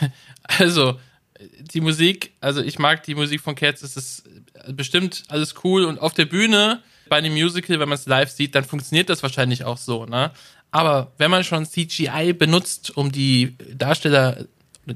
Also, 0.48 0.96
die 1.40 1.80
Musik, 1.80 2.32
also 2.40 2.62
ich 2.62 2.78
mag 2.78 3.02
die 3.02 3.14
Musik 3.14 3.40
von 3.40 3.54
Cats, 3.54 3.82
es 3.82 3.96
ist 3.96 4.22
bestimmt 4.68 5.24
alles 5.28 5.54
cool 5.64 5.84
und 5.84 5.98
auf 5.98 6.14
der 6.14 6.26
Bühne 6.26 6.82
bei 7.08 7.16
einem 7.16 7.32
Musical, 7.32 7.78
wenn 7.78 7.88
man 7.88 7.98
es 7.98 8.06
live 8.06 8.30
sieht, 8.30 8.54
dann 8.54 8.64
funktioniert 8.64 9.08
das 9.08 9.22
wahrscheinlich 9.22 9.64
auch 9.64 9.78
so, 9.78 10.06
ne? 10.06 10.32
Aber 10.70 11.12
wenn 11.18 11.30
man 11.30 11.44
schon 11.44 11.64
CGI 11.64 12.32
benutzt, 12.32 12.96
um 12.96 13.12
die 13.12 13.56
Darsteller, 13.72 14.46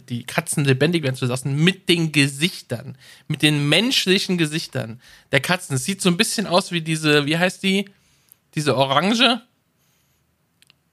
die 0.09 0.25
Katzen 0.25 0.65
lebendig 0.65 1.03
werden 1.03 1.17
zu 1.17 1.27
lassen, 1.27 1.57
mit 1.57 1.89
den 1.89 2.13
Gesichtern, 2.13 2.99
mit 3.29 3.43
den 3.43 3.69
menschlichen 3.69 4.37
Gesichtern 4.37 5.01
der 5.33 5.41
Katzen, 5.41 5.77
es 5.77 5.85
sieht 5.85 6.03
so 6.03 6.09
ein 6.09 6.17
bisschen 6.17 6.47
aus 6.47 6.73
wie 6.73 6.81
diese, 6.81 7.27
wie 7.27 7.39
heißt 7.39 7.63
die? 7.63 7.89
Diese 8.57 8.77
Orange, 8.77 9.43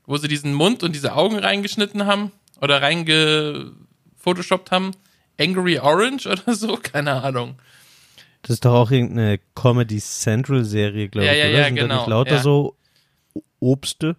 wo 0.05 0.17
sie 0.17 0.27
diesen 0.27 0.53
Mund 0.53 0.83
und 0.83 0.93
diese 0.93 1.15
Augen 1.15 1.39
reingeschnitten 1.39 2.05
haben 2.05 2.31
oder 2.61 2.81
reingefotoshoppt 4.27 4.71
haben. 4.71 4.91
Angry 5.39 5.79
Orange 5.79 6.27
oder 6.31 6.55
so, 6.55 6.77
keine 6.77 7.23
Ahnung. 7.23 7.55
Das 8.43 8.51
ist 8.55 8.65
doch 8.65 8.73
auch 8.73 8.91
irgendeine 8.91 9.39
Comedy 9.55 9.99
Central 9.99 10.63
Serie, 10.63 11.09
glaube 11.09 11.27
Ja, 11.27 11.33
ich. 11.33 11.39
ja, 11.39 11.45
oder? 11.49 11.57
ja, 11.57 11.65
Sind 11.65 11.75
da 11.77 11.81
genau, 11.83 11.97
nicht 11.97 12.07
lauter 12.07 12.35
ja. 12.35 12.41
so 12.41 12.75
Obste? 13.59 14.15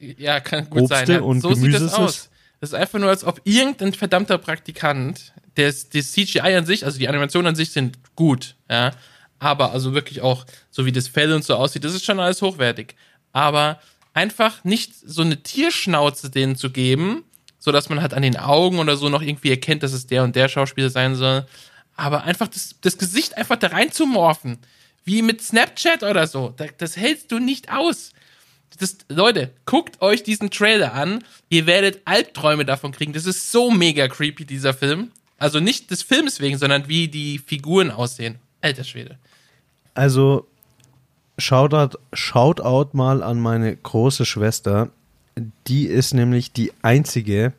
Ja, 0.00 0.40
kann 0.40 0.68
gut 0.68 0.82
Obste 0.82 0.96
sein. 1.06 1.10
Ja, 1.10 1.20
und 1.20 1.40
so 1.40 1.54
sieht 1.54 1.64
Gemüse 1.64 1.84
das 1.84 1.92
ist 1.92 1.98
aus. 1.98 2.30
Das 2.60 2.70
ist 2.70 2.74
einfach 2.74 2.98
nur, 2.98 3.08
als 3.08 3.24
ob 3.24 3.40
irgendein 3.44 3.92
verdammter 3.92 4.38
Praktikant, 4.38 5.32
der 5.56 5.66
das 5.66 6.12
CGI 6.12 6.40
an 6.56 6.66
sich, 6.66 6.84
also 6.84 6.98
die 6.98 7.08
Animationen 7.08 7.48
an 7.48 7.56
sich 7.56 7.70
sind 7.70 7.98
gut, 8.14 8.54
ja, 8.70 8.92
aber 9.40 9.72
also 9.72 9.94
wirklich 9.94 10.20
auch, 10.20 10.44
so 10.70 10.86
wie 10.86 10.92
das 10.92 11.08
Fell 11.08 11.32
und 11.32 11.42
so 11.42 11.56
aussieht, 11.56 11.82
das 11.82 11.94
ist 11.94 12.04
schon 12.04 12.20
alles 12.20 12.40
hochwertig. 12.40 12.94
Aber 13.32 13.80
einfach 14.14 14.62
nicht 14.62 14.94
so 14.94 15.22
eine 15.22 15.42
Tierschnauze 15.42 16.30
denen 16.30 16.54
zu 16.54 16.70
geben, 16.70 17.24
so 17.62 17.70
dass 17.70 17.88
man 17.88 18.02
halt 18.02 18.12
an 18.12 18.22
den 18.22 18.36
Augen 18.36 18.80
oder 18.80 18.96
so 18.96 19.08
noch 19.08 19.22
irgendwie 19.22 19.50
erkennt, 19.50 19.84
dass 19.84 19.92
es 19.92 20.08
der 20.08 20.24
und 20.24 20.34
der 20.34 20.48
Schauspieler 20.48 20.90
sein 20.90 21.14
soll, 21.14 21.46
aber 21.94 22.24
einfach 22.24 22.48
das, 22.48 22.74
das 22.80 22.98
Gesicht 22.98 23.36
einfach 23.36 23.54
da 23.54 23.68
rein 23.68 23.92
zu 23.92 24.04
morphen, 24.04 24.58
wie 25.04 25.22
mit 25.22 25.40
Snapchat 25.40 26.02
oder 26.02 26.26
so, 26.26 26.52
das, 26.56 26.70
das 26.76 26.96
hältst 26.96 27.30
du 27.30 27.38
nicht 27.38 27.72
aus. 27.72 28.10
Das, 28.80 28.96
Leute, 29.08 29.52
guckt 29.64 30.02
euch 30.02 30.24
diesen 30.24 30.50
Trailer 30.50 30.92
an. 30.92 31.22
Ihr 31.50 31.66
werdet 31.66 32.00
Albträume 32.04 32.64
davon 32.64 32.90
kriegen. 32.90 33.12
Das 33.12 33.26
ist 33.26 33.52
so 33.52 33.70
mega 33.70 34.08
creepy, 34.08 34.44
dieser 34.44 34.74
Film. 34.74 35.12
Also 35.38 35.60
nicht 35.60 35.92
des 35.92 36.02
Films 36.02 36.40
wegen, 36.40 36.58
sondern 36.58 36.88
wie 36.88 37.06
die 37.06 37.38
Figuren 37.38 37.92
aussehen. 37.92 38.40
Alter 38.60 38.82
Schwede. 38.82 39.18
Also, 39.94 40.48
Shoutout, 41.38 41.98
Shoutout 42.12 42.96
mal 42.96 43.22
an 43.22 43.38
meine 43.38 43.76
große 43.76 44.24
Schwester. 44.24 44.90
Die 45.66 45.86
ist 45.86 46.14
nämlich 46.14 46.52
die 46.52 46.72
einzige, 46.82 47.52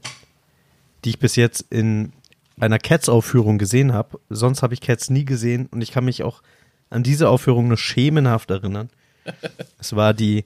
die 1.04 1.12
ich 1.12 1.20
bis 1.20 1.36
jetzt 1.36 1.66
in 1.70 2.14
einer 2.60 2.80
Cats-Aufführung 2.80 3.58
gesehen 3.58 3.94
habe. 3.94 4.20
Sonst 4.30 4.62
habe 4.62 4.74
ich 4.74 4.82
Cats 4.82 5.10
nie 5.10 5.26
gesehen 5.26 5.68
und 5.72 5.82
ich 5.82 5.92
kann 5.92 6.06
mich 6.06 6.24
auch 6.24 6.42
an 6.90 7.04
diese 7.04 7.30
Aufführung 7.30 7.68
nur 7.68 7.78
schemenhaft 7.78 8.52
erinnern. 8.52 8.90
es 9.80 9.96
war 9.96 10.14
die 10.14 10.46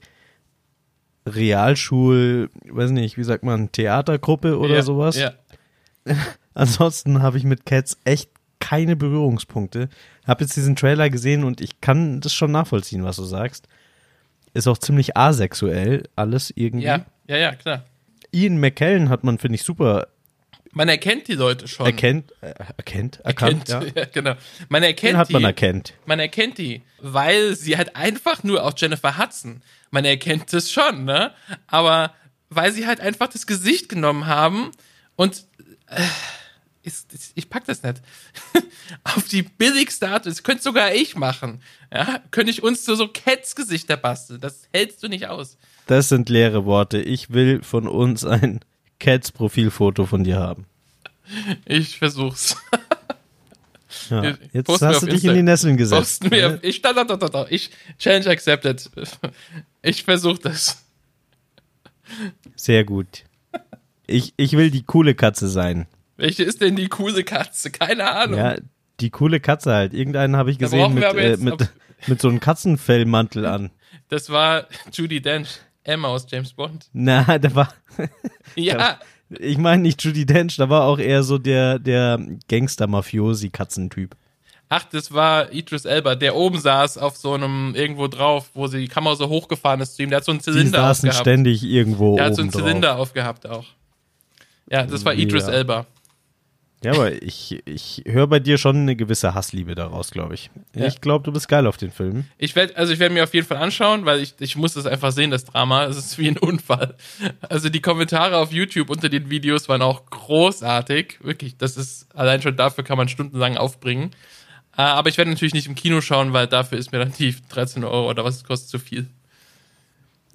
Realschul, 1.26 2.50
weiß 2.64 2.90
nicht, 2.90 3.18
wie 3.18 3.24
sagt 3.24 3.44
man, 3.44 3.70
Theatergruppe 3.70 4.58
oder 4.58 4.76
ja, 4.76 4.82
sowas. 4.82 5.16
Ja. 5.16 5.34
Ansonsten 6.54 7.22
habe 7.22 7.36
ich 7.36 7.44
mit 7.44 7.66
Cats 7.66 7.98
echt 8.04 8.30
keine 8.60 8.96
Berührungspunkte. 8.96 9.88
Hab 10.26 10.40
jetzt 10.40 10.56
diesen 10.56 10.76
Trailer 10.76 11.10
gesehen 11.10 11.44
und 11.44 11.60
ich 11.60 11.80
kann 11.80 12.20
das 12.20 12.34
schon 12.34 12.50
nachvollziehen, 12.50 13.04
was 13.04 13.16
du 13.16 13.24
sagst. 13.24 13.68
Ist 14.54 14.66
auch 14.66 14.78
ziemlich 14.78 15.16
asexuell, 15.16 16.08
alles 16.16 16.52
irgendwie. 16.56 16.86
ja, 16.86 17.04
ja, 17.28 17.36
ja, 17.36 17.54
klar. 17.54 17.84
Ian 18.32 18.58
McKellen 18.58 19.08
hat 19.08 19.24
man, 19.24 19.38
finde 19.38 19.54
ich, 19.56 19.62
super 19.62 20.08
Man 20.72 20.88
erkennt 20.88 21.28
die 21.28 21.34
Leute 21.34 21.66
schon. 21.68 21.86
erkennt, 21.86 22.32
äh, 22.42 22.52
erkennt, 22.76 23.20
erkannt, 23.20 23.68
erkennt. 23.68 23.96
ja. 23.96 24.02
Ja. 24.02 24.08
genau. 24.12 24.34
Man 24.68 24.82
erkennt 24.82 25.12
Den 25.14 25.16
hat 25.18 25.28
die. 25.28 25.32
man 25.34 25.44
erkennt. 25.44 25.94
Man 26.04 26.18
erkennt 26.20 26.58
die, 26.58 26.82
weil 27.00 27.54
sie 27.54 27.76
halt 27.78 27.96
einfach 27.96 28.42
nur 28.44 28.64
auch 28.64 28.74
Jennifer 28.76 29.16
Hudson. 29.18 29.62
Man 29.90 30.04
erkennt 30.04 30.52
es 30.52 30.70
schon, 30.70 31.04
ne? 31.04 31.32
Aber 31.66 32.12
weil 32.50 32.72
sie 32.72 32.86
halt 32.86 33.00
einfach 33.00 33.28
das 33.28 33.46
Gesicht 33.46 33.88
genommen 33.88 34.26
haben 34.26 34.70
und 35.16 35.44
äh, 35.86 36.02
ist, 36.82 37.12
ist, 37.12 37.32
ich 37.34 37.48
pack 37.50 37.64
das 37.64 37.82
nicht. 37.82 38.00
Auf 39.04 39.28
die 39.28 39.42
billigste 39.42 40.08
Art, 40.08 40.26
das 40.26 40.42
könnte 40.42 40.62
sogar 40.62 40.92
ich 40.94 41.16
machen. 41.16 41.62
Ja, 41.92 42.20
könnte 42.30 42.50
ich 42.50 42.62
uns 42.62 42.84
so, 42.84 42.94
so 42.94 43.08
Cats-Gesichter 43.08 43.96
basteln. 43.96 44.40
Das 44.40 44.68
hältst 44.72 45.02
du 45.02 45.08
nicht 45.08 45.26
aus. 45.26 45.56
Das 45.88 46.10
sind 46.10 46.28
leere 46.28 46.66
Worte. 46.66 47.00
Ich 47.00 47.30
will 47.30 47.62
von 47.62 47.88
uns 47.88 48.22
ein 48.22 48.60
Cats-Profilfoto 49.00 50.04
von 50.04 50.22
dir 50.22 50.36
haben. 50.36 50.66
Ich 51.64 51.98
versuch's. 51.98 52.56
Ja. 54.10 54.22
Jetzt 54.52 54.66
poste 54.66 54.84
mir 54.84 54.90
hast 54.90 55.02
du 55.02 55.06
dich 55.06 55.14
Insta. 55.14 55.30
in 55.30 55.36
die 55.36 55.42
Nesseln 55.42 55.76
gesetzt. 55.78 56.20
Posten 56.20 56.28
ne? 56.28 56.58
ich, 56.60 56.82
da, 56.82 56.92
da, 56.92 57.04
da, 57.04 57.16
da, 57.16 57.28
da, 57.28 57.46
ich, 57.48 57.70
Challenge 57.98 58.28
accepted. 58.28 58.90
Ich 59.80 60.02
versuch 60.02 60.38
das. 60.38 60.84
Sehr 62.56 62.84
gut. 62.84 63.24
Ich, 64.06 64.34
ich 64.36 64.52
will 64.56 64.70
die 64.70 64.82
coole 64.82 65.14
Katze 65.14 65.48
sein. 65.48 65.86
Welche 66.18 66.42
ist 66.42 66.60
denn 66.60 66.76
die 66.76 66.88
coole 66.88 67.24
Katze? 67.24 67.70
Keine 67.70 68.10
Ahnung. 68.10 68.38
Ja, 68.38 68.56
die 69.00 69.08
coole 69.08 69.40
Katze 69.40 69.72
halt. 69.72 69.94
Irgendeinen 69.94 70.36
habe 70.36 70.50
ich 70.50 70.58
gesehen 70.58 70.92
mit, 70.94 71.04
äh, 71.04 71.36
mit, 71.38 71.70
mit 72.08 72.20
so 72.20 72.28
einem 72.28 72.40
Katzenfellmantel 72.40 73.46
an. 73.46 73.70
Das 74.08 74.30
war 74.30 74.66
Judy 74.92 75.22
Dench, 75.22 75.60
Emma 75.88 76.08
aus 76.08 76.26
James 76.30 76.52
Bond. 76.52 76.86
Na, 76.92 77.38
da 77.38 77.54
war, 77.54 77.72
Ja, 78.54 78.98
ich 79.30 79.58
meine 79.58 79.82
nicht 79.82 80.02
Judy 80.02 80.24
Dench, 80.26 80.56
da 80.56 80.68
war 80.70 80.84
auch 80.84 80.98
eher 80.98 81.22
so 81.22 81.38
der, 81.38 81.78
der 81.78 82.18
Gangster-Mafiosi-Katzentyp. 82.48 84.14
ach, 84.70 84.84
das 84.92 85.12
war 85.12 85.52
Idris 85.52 85.84
Elba, 85.84 86.14
der 86.14 86.34
oben 86.36 86.58
saß 86.60 86.98
auf 86.98 87.16
so 87.16 87.32
einem 87.34 87.74
irgendwo 87.74 88.06
drauf, 88.08 88.50
wo 88.54 88.66
die 88.68 88.88
Kamera 88.88 89.16
so 89.16 89.28
hochgefahren 89.28 89.80
ist 89.80 89.96
zu 89.96 90.02
ihm. 90.02 90.10
Der 90.10 90.18
hat 90.18 90.24
so 90.24 90.32
einen 90.32 90.40
Die 90.40 90.44
Zylinder 90.44 90.78
saßen 90.78 91.08
aufgehabt. 91.08 91.26
ständig 91.26 91.62
irgendwo 91.64 92.16
Der 92.16 92.26
hat 92.26 92.34
so 92.36 92.42
einen 92.42 92.50
drauf. 92.50 92.62
Zylinder 92.62 92.96
aufgehabt 92.98 93.46
auch. 93.46 93.64
Ja, 94.70 94.84
das 94.84 95.04
war 95.06 95.14
Idris 95.14 95.44
Ja. 95.46 95.52
Elba. 95.52 95.86
Ja, 96.84 96.92
aber 96.92 97.22
ich, 97.22 97.60
ich 97.66 98.04
höre 98.06 98.28
bei 98.28 98.38
dir 98.38 98.56
schon 98.56 98.76
eine 98.76 98.94
gewisse 98.94 99.34
Hassliebe 99.34 99.74
daraus, 99.74 100.12
glaube 100.12 100.34
ich. 100.34 100.50
Ja. 100.76 100.86
Ich 100.86 101.00
glaube, 101.00 101.24
du 101.24 101.32
bist 101.32 101.48
geil 101.48 101.66
auf 101.66 101.76
den 101.76 101.90
Film. 101.90 102.26
Ich 102.38 102.54
werde, 102.54 102.76
also 102.76 102.92
ich 102.92 103.00
werde 103.00 103.14
mir 103.14 103.24
auf 103.24 103.34
jeden 103.34 103.46
Fall 103.46 103.56
anschauen, 103.56 104.04
weil 104.04 104.20
ich, 104.20 104.34
ich 104.38 104.54
muss 104.54 104.74
das 104.74 104.86
einfach 104.86 105.10
sehen, 105.10 105.32
das 105.32 105.44
Drama. 105.44 105.86
Es 105.86 105.96
ist 105.96 106.18
wie 106.18 106.28
ein 106.28 106.38
Unfall. 106.38 106.94
Also 107.40 107.68
die 107.68 107.80
Kommentare 107.80 108.36
auf 108.36 108.52
YouTube 108.52 108.90
unter 108.90 109.08
den 109.08 109.28
Videos 109.28 109.68
waren 109.68 109.82
auch 109.82 110.06
großartig. 110.06 111.18
Wirklich, 111.20 111.56
das 111.56 111.76
ist, 111.76 112.06
allein 112.14 112.42
schon 112.42 112.56
dafür 112.56 112.84
kann 112.84 112.96
man 112.96 113.08
stundenlang 113.08 113.56
aufbringen. 113.56 114.10
Äh, 114.76 114.82
Aber 114.82 115.08
ich 115.08 115.18
werde 115.18 115.30
natürlich 115.32 115.54
nicht 115.54 115.66
im 115.66 115.74
Kino 115.74 116.00
schauen, 116.00 116.32
weil 116.32 116.46
dafür 116.46 116.78
ist 116.78 116.92
mir 116.92 116.98
dann 117.00 117.12
die 117.18 117.34
13 117.48 117.82
Euro 117.82 118.08
oder 118.08 118.22
was 118.24 118.36
es 118.36 118.44
kostet 118.44 118.70
zu 118.70 118.78
viel. 118.78 119.08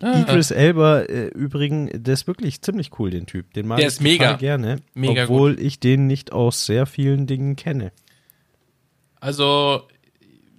Ah. 0.04 0.20
Idris 0.20 0.52
Elba, 0.52 1.02
äh, 1.04 1.28
übrigens, 1.28 1.92
der 1.94 2.14
ist 2.14 2.28
wirklich 2.28 2.62
ziemlich 2.62 3.00
cool, 3.00 3.10
den 3.10 3.26
Typ. 3.26 3.54
Den 3.54 3.68
mag 3.68 3.78
Der 3.78 3.88
ich 3.88 3.94
ist 3.94 4.02
mega. 4.02 4.26
total 4.26 4.38
gerne. 4.38 4.76
Mega 4.94 5.24
obwohl 5.24 5.58
ich 5.60 5.80
den 5.80 6.08
nicht 6.08 6.34
aus 6.34 6.66
sehr 6.66 6.86
vielen 6.86 7.26
Dingen 7.26 7.56
kenne. 7.56 7.94
Also, 9.22 9.88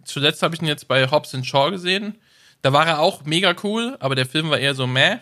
zuletzt 0.04 0.42
habe 0.42 0.54
ich 0.54 0.62
ihn 0.62 0.68
jetzt 0.68 0.88
bei 0.88 1.10
Hobbs 1.10 1.36
Shaw 1.46 1.70
gesehen. 1.70 2.14
Da 2.62 2.72
war 2.72 2.86
er 2.86 3.00
auch 3.00 3.26
mega 3.26 3.54
cool, 3.62 3.98
aber 4.00 4.14
der 4.14 4.24
Film 4.24 4.48
war 4.48 4.58
eher 4.58 4.74
so 4.74 4.86
meh. 4.86 5.18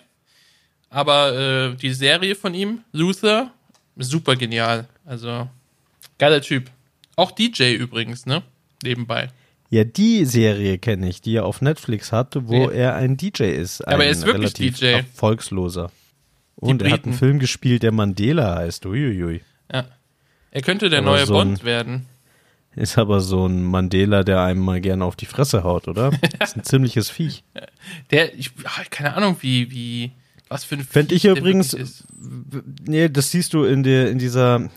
Aber 0.89 1.73
äh, 1.73 1.75
die 1.75 1.93
Serie 1.93 2.37
von 2.37 2.55
ihm, 2.55 2.83
Luther, 2.93 3.51
super 3.97 4.37
genial. 4.37 4.87
Also, 5.05 5.49
geiler 6.19 6.41
Typ. 6.41 6.71
Auch 7.17 7.33
DJ 7.33 7.75
übrigens, 7.75 8.25
ne? 8.27 8.45
Nebenbei. 8.85 9.31
Ja, 9.73 9.85
die 9.85 10.27
Serie 10.27 10.77
kenne 10.77 11.09
ich, 11.09 11.23
die 11.23 11.35
er 11.37 11.47
auf 11.47 11.63
Netflix 11.63 12.13
hat, 12.13 12.37
wo 12.43 12.65
Ja. 12.69 12.71
er 12.71 12.95
ein 12.97 13.17
DJ 13.17 13.45
ist. 13.45 13.81
Ein 13.87 13.95
Aber 13.95 14.05
er 14.05 14.11
ist 14.11 14.27
wirklich 14.27 14.43
relativ 14.55 14.79
DJ. 14.81 14.85
erfolgsloser. 14.97 15.91
Und 16.57 16.83
er 16.83 16.91
hat 16.93 17.05
einen. 17.07 17.15
Film 17.15 17.39
gespielt, 17.39 17.83
der 17.83 17.91
Mandela 17.91 18.57
heißt. 18.57 18.85
Uiuiui. 18.85 19.41
Ja. 19.73 19.87
Er 20.51 20.61
könnte 20.61 20.91
der 20.91 20.99
Aber 20.99 21.13
neue 21.13 21.25
so 21.27 21.39
ein- 21.39 21.49
Bond 21.49 21.65
werden. 21.65 22.07
Ist 22.77 22.99
aber 22.99 23.21
so 23.21 23.47
ein 23.47 23.63
Mandela, 23.65 24.25
der 24.25 24.41
einem 24.43 24.61
mal 24.61 24.81
gerne 24.83 25.05
auf 25.07 25.17
die 25.17 25.27
Fresse 25.27 25.63
haut, 25.65 25.89
oder? 25.89 26.11
ist 26.43 26.57
ein 26.57 26.65
ziemliches 26.65 27.09
Viech. 27.11 27.43
Der, 28.11 28.35
ich, 28.39 28.51
ah, 28.65 28.83
keine 28.91 29.15
Ahnung, 29.15 29.37
wie, 29.41 29.71
wie, 29.71 30.13
was 30.53 30.65
für 30.65 30.77
ein 30.77 30.85
Fänd 30.85 31.11
ich 31.13 31.25
übrigens- 31.25 31.73
ist. 31.73 32.05
Nee, 32.87 33.09
das 33.09 33.31
siehst 33.31 33.55
du 33.55 33.65
in 33.65 33.83
der, 33.83 34.11
in 34.11 34.19
dieser, 34.19 34.69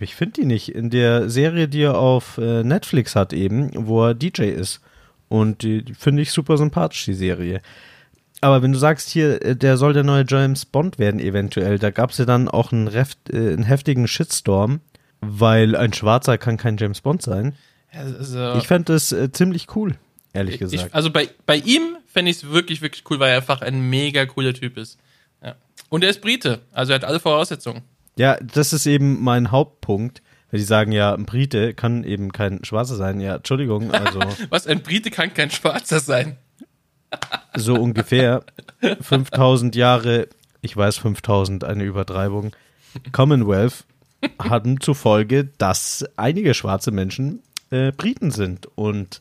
ich 0.00 0.14
finde 0.14 0.40
die 0.40 0.46
nicht, 0.46 0.70
in 0.74 0.90
der 0.90 1.28
Serie, 1.30 1.68
die 1.68 1.82
er 1.82 1.98
auf 1.98 2.38
äh, 2.38 2.62
Netflix 2.64 3.14
hat 3.14 3.32
eben, 3.32 3.70
wo 3.74 4.06
er 4.06 4.14
DJ 4.14 4.42
ist. 4.44 4.80
Und 5.28 5.62
die, 5.62 5.84
die 5.84 5.94
finde 5.94 6.22
ich 6.22 6.32
super 6.32 6.56
sympathisch, 6.56 7.04
die 7.04 7.14
Serie. 7.14 7.60
Aber 8.40 8.62
wenn 8.62 8.72
du 8.72 8.78
sagst 8.78 9.10
hier, 9.10 9.44
äh, 9.44 9.56
der 9.56 9.76
soll 9.76 9.92
der 9.92 10.04
neue 10.04 10.24
James 10.26 10.64
Bond 10.64 10.98
werden 10.98 11.20
eventuell, 11.20 11.78
da 11.78 11.90
gab 11.90 12.10
es 12.10 12.18
ja 12.18 12.24
dann 12.24 12.48
auch 12.48 12.72
einen, 12.72 12.88
reft, 12.88 13.18
äh, 13.30 13.36
einen 13.52 13.64
heftigen 13.64 14.08
Shitstorm, 14.08 14.80
weil 15.20 15.76
ein 15.76 15.92
Schwarzer 15.92 16.38
kann 16.38 16.56
kein 16.56 16.76
James 16.78 17.00
Bond 17.00 17.22
sein. 17.22 17.54
Also, 17.92 18.54
Ich 18.54 18.66
fand 18.68 18.88
das 18.88 19.12
äh, 19.12 19.32
ziemlich 19.32 19.66
cool, 19.74 19.96
ehrlich 20.32 20.54
Ich, 20.54 20.60
gesagt. 20.60 20.94
also 20.94 21.10
bei, 21.10 21.28
bei 21.46 21.56
ihm 21.56 21.96
fände 22.06 22.30
ich 22.30 22.38
es 22.38 22.48
wirklich, 22.50 22.80
wirklich 22.80 23.02
cool, 23.10 23.18
weil 23.18 23.30
er 23.30 23.36
einfach 23.38 23.60
ein 23.62 23.80
mega 23.90 24.24
cooler 24.26 24.54
Typ 24.54 24.76
ist. 24.78 24.98
Und 25.88 26.04
er 26.04 26.10
ist 26.10 26.20
Brite, 26.20 26.60
also 26.72 26.92
er 26.92 26.96
hat 26.96 27.04
alle 27.04 27.20
Voraussetzungen. 27.20 27.82
Ja, 28.16 28.36
das 28.36 28.72
ist 28.72 28.86
eben 28.86 29.22
mein 29.22 29.50
Hauptpunkt. 29.50 30.22
Weil 30.50 30.60
die 30.60 30.64
sagen 30.64 30.92
ja, 30.92 31.14
ein 31.14 31.26
Brite 31.26 31.74
kann 31.74 32.04
eben 32.04 32.32
kein 32.32 32.64
Schwarzer 32.64 32.96
sein. 32.96 33.20
Ja, 33.20 33.36
Entschuldigung, 33.36 33.92
also 33.92 34.20
Was, 34.48 34.66
ein 34.66 34.82
Brite 34.82 35.10
kann 35.10 35.34
kein 35.34 35.50
Schwarzer 35.50 36.00
sein. 36.00 36.36
so 37.56 37.74
ungefähr 37.74 38.44
5000 39.00 39.76
Jahre, 39.76 40.28
ich 40.62 40.76
weiß 40.76 40.98
5000, 40.98 41.64
eine 41.64 41.84
Übertreibung, 41.84 42.52
Commonwealth 43.12 43.84
hatten 44.38 44.80
zufolge, 44.80 45.44
dass 45.58 46.04
einige 46.16 46.54
schwarze 46.54 46.90
Menschen 46.90 47.42
äh, 47.70 47.92
Briten 47.92 48.30
sind 48.30 48.66
und 48.74 49.20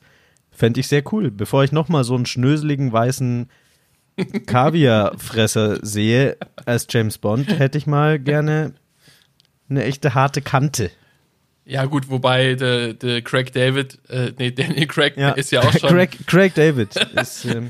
fände 0.52 0.80
ich 0.80 0.88
sehr 0.88 1.04
cool. 1.12 1.30
Bevor 1.30 1.64
ich 1.64 1.72
nochmal 1.72 2.04
so 2.04 2.16
einen 2.16 2.26
schnöseligen 2.26 2.92
weißen 2.92 3.50
Kaviarfresser 4.46 5.86
sehe 5.86 6.38
als 6.66 6.88
James 6.90 7.18
Bond, 7.18 7.48
hätte 7.60 7.78
ich 7.78 7.88
mal 7.88 8.20
gerne 8.20 8.74
eine 9.70 9.84
echte 9.84 10.14
harte 10.14 10.42
Kante. 10.42 10.90
Ja, 11.66 11.84
gut, 11.86 12.10
wobei 12.10 12.56
der, 12.56 12.94
der 12.94 13.22
Craig 13.22 13.52
David, 13.52 14.00
äh, 14.10 14.32
nee, 14.38 14.52
Daniel 14.52 14.88
Craig 14.88 15.18
Ja, 15.18 15.32
ist 15.32 15.52
ja 15.52 15.60
auch 15.62 15.74
schon. 15.78 15.90
Craig, 15.90 16.18
Craig 16.26 16.54
David 16.56 16.96
ist, 16.96 17.44
ähm, 17.54 17.70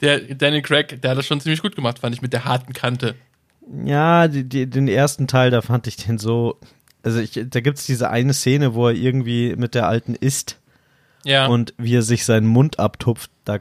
Der 0.00 0.20
Daniel 0.20 0.62
Craig, 0.62 1.02
der 1.02 1.10
hat 1.10 1.18
das 1.18 1.26
schon 1.26 1.40
ziemlich 1.40 1.60
gut 1.60 1.74
gemacht, 1.74 1.98
fand 1.98 2.14
ich, 2.14 2.22
mit 2.22 2.32
der 2.32 2.44
harten 2.44 2.72
Kante. 2.72 3.16
Ja, 3.84 4.28
die, 4.28 4.44
die, 4.48 4.70
den 4.70 4.86
ersten 4.86 5.26
Teil, 5.26 5.50
da 5.50 5.60
fand 5.60 5.86
ich 5.88 5.96
den 5.96 6.18
so. 6.18 6.58
Also 7.02 7.18
ich, 7.18 7.32
da 7.48 7.58
gibt's 7.60 7.84
diese 7.84 8.10
eine 8.10 8.32
Szene, 8.32 8.74
wo 8.74 8.86
er 8.88 8.94
irgendwie 8.94 9.56
mit 9.56 9.74
der 9.74 9.88
alten 9.88 10.14
isst 10.14 10.60
Ja. 11.24 11.46
und 11.46 11.74
wie 11.78 11.96
er 11.96 12.02
sich 12.02 12.24
seinen 12.24 12.46
Mund 12.46 12.78
abtupft, 12.78 13.30
da 13.44 13.58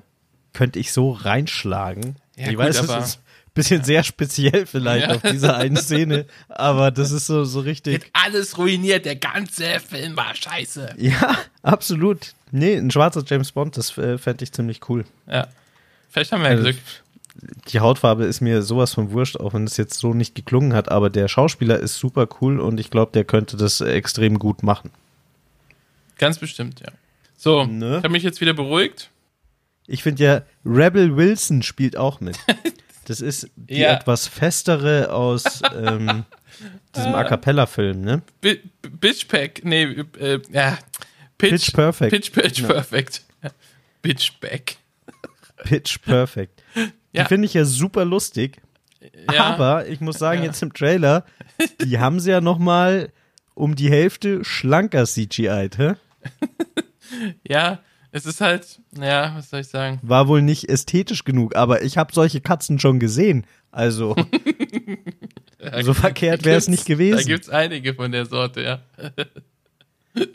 könnte 0.53 0.79
ich 0.79 0.91
so 0.91 1.11
reinschlagen. 1.11 2.15
Ja, 2.35 2.43
ich 2.45 2.49
gut, 2.55 2.57
weiß, 2.59 2.77
aber- 2.79 2.95
das 2.97 3.09
ist 3.09 3.15
ein 3.17 3.53
bisschen 3.53 3.83
sehr 3.83 4.03
speziell 4.03 4.65
vielleicht 4.65 5.07
Ja. 5.09 5.15
auf 5.15 5.21
dieser 5.21 5.57
einen 5.57 5.75
Szene, 5.77 6.25
aber 6.49 6.91
das 6.91 7.11
ist 7.11 7.27
so, 7.27 7.43
so 7.43 7.59
Hat 7.59 7.65
richtig. 7.67 8.09
alles 8.13 8.57
ruiniert, 8.57 9.05
der 9.05 9.17
ganze 9.17 9.79
Film 9.79 10.15
war 10.15 10.33
scheiße. 10.35 10.95
Ja, 10.97 11.37
absolut. 11.61 12.33
Nee, 12.51 12.75
ein 12.75 12.91
schwarzer 12.91 13.23
James 13.25 13.51
Bond, 13.51 13.77
das 13.77 13.97
äh, 13.97 14.17
fände 14.17 14.43
ich 14.43 14.51
ziemlich 14.51 14.81
cool. 14.89 15.05
Ja. 15.27 15.47
Vielleicht 16.09 16.31
haben 16.31 16.41
wir 16.43 16.49
ja 16.49 16.55
Also, 16.57 16.63
Glück. 16.63 16.77
Die 17.69 17.79
Hautfarbe 17.79 18.25
ist 18.25 18.41
mir 18.41 18.61
sowas 18.61 18.93
von 18.93 19.11
wurscht, 19.11 19.37
auch 19.37 19.53
wenn 19.53 19.63
es 19.63 19.77
jetzt 19.77 19.97
so 19.99 20.13
nicht 20.13 20.35
geklungen 20.35 20.73
hat, 20.73 20.91
aber 20.91 21.09
der 21.09 21.29
Schauspieler 21.29 21.79
ist 21.79 21.95
super 21.97 22.27
cool 22.41 22.59
und 22.59 22.77
ich 22.79 22.89
glaube, 22.91 23.13
der 23.13 23.23
könnte 23.23 23.55
das 23.55 23.79
äh, 23.79 23.91
extrem 23.93 24.37
gut 24.37 24.63
machen. 24.63 24.91
Ganz 26.17 26.37
bestimmt, 26.39 26.81
ja. 26.81 26.87
So, 27.37 27.65
Ne? 27.65 27.89
ich 27.97 28.03
habe 28.03 28.09
mich 28.09 28.23
jetzt 28.23 28.41
wieder 28.41 28.53
beruhigt. 28.53 29.09
Ich 29.91 30.03
finde 30.03 30.23
ja, 30.23 30.41
Rebel 30.65 31.15
Wilson 31.17 31.61
spielt 31.63 31.97
auch 31.97 32.19
mit. 32.21 32.37
Das 33.05 33.19
ist 33.19 33.49
die 33.55 33.79
Ja. 33.79 33.93
etwas 33.93 34.27
festere 34.27 35.11
aus 35.11 35.61
ähm, 35.75 36.23
diesem 36.95 37.15
A 37.15 37.23
Cappella-Film, 37.23 37.99
ne? 38.01 38.21
B- 38.41 38.59
Bitchpack, 38.83 39.65
nee, 39.65 39.83
äh, 40.19 40.39
ja. 40.51 40.77
Pitch, 41.39 41.49
Pitch 41.51 41.73
Perfect. 41.73 42.11
Pitch, 42.11 42.31
Pitch 42.31 42.63
Perfect. 42.65 43.23
Ja. 43.43 43.49
Bitchback. 44.03 44.77
Pitch 45.65 45.97
Perfect. 46.03 46.63
Ja. 47.11 47.23
Die 47.23 47.27
finde 47.27 47.47
ich 47.47 47.55
ja 47.55 47.65
super 47.65 48.05
lustig. 48.05 48.61
Ja. 49.33 49.45
Aber 49.45 49.87
ich 49.87 49.99
muss 49.99 50.19
sagen, 50.19 50.41
Ja. 50.41 50.47
jetzt 50.49 50.61
im 50.61 50.71
Trailer, 50.71 51.25
die 51.83 51.97
haben 51.97 52.19
sie 52.19 52.29
ja 52.29 52.39
noch 52.39 52.59
mal 52.59 53.11
um 53.55 53.75
die 53.75 53.89
Hälfte 53.89 54.45
schlanker 54.45 55.05
CGI'd, 55.05 55.77
hä? 55.79 55.93
Ja, 57.45 57.79
es 58.11 58.25
ist 58.25 58.41
halt, 58.41 58.79
ja, 58.99 59.33
was 59.35 59.49
soll 59.49 59.61
ich 59.61 59.67
sagen? 59.67 59.99
War 60.01 60.27
wohl 60.27 60.41
nicht 60.41 60.69
ästhetisch 60.69 61.23
genug, 61.23 61.55
aber 61.55 61.81
ich 61.83 61.97
habe 61.97 62.13
solche 62.13 62.41
Katzen 62.41 62.79
schon 62.79 62.99
gesehen. 62.99 63.45
Also, 63.71 64.15
so 65.81 65.93
verkehrt 65.93 66.43
wäre 66.43 66.57
es 66.57 66.67
nicht 66.67 66.83
Da 66.83 66.93
gewesen. 66.93 67.27
gibt's 67.27 67.49
einige 67.49 67.93
von 67.93 68.11
der 68.11 68.25
Sorte, 68.25 68.61
ja. 68.61 68.79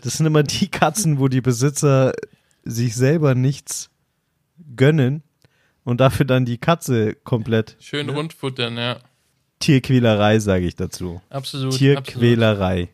Das 0.03 0.17
sind 0.17 0.25
immer 0.25 0.43
die 0.43 0.69
Katzen, 0.69 1.19
wo 1.19 1.29
die 1.29 1.43
Besitzer 1.43 2.15
sich 2.65 2.95
selber 2.95 3.35
nichts 3.35 3.91
gönnen 4.75 5.23
und 5.85 6.01
dafür 6.01 6.25
dann 6.25 6.47
die 6.47 6.57
Katze 6.57 7.15
komplett 7.15 7.77
Schön 7.79 8.09
rund 8.09 8.33
futtern, 8.33 8.79
ja. 8.79 8.99
Tierquälerei, 9.59 10.39
sage 10.39 10.67
ich 10.67 10.77
dazu. 10.77 11.21
Absolut. 11.29 11.75
absolut. 11.75 11.79
Tierquälerei. 11.79 12.89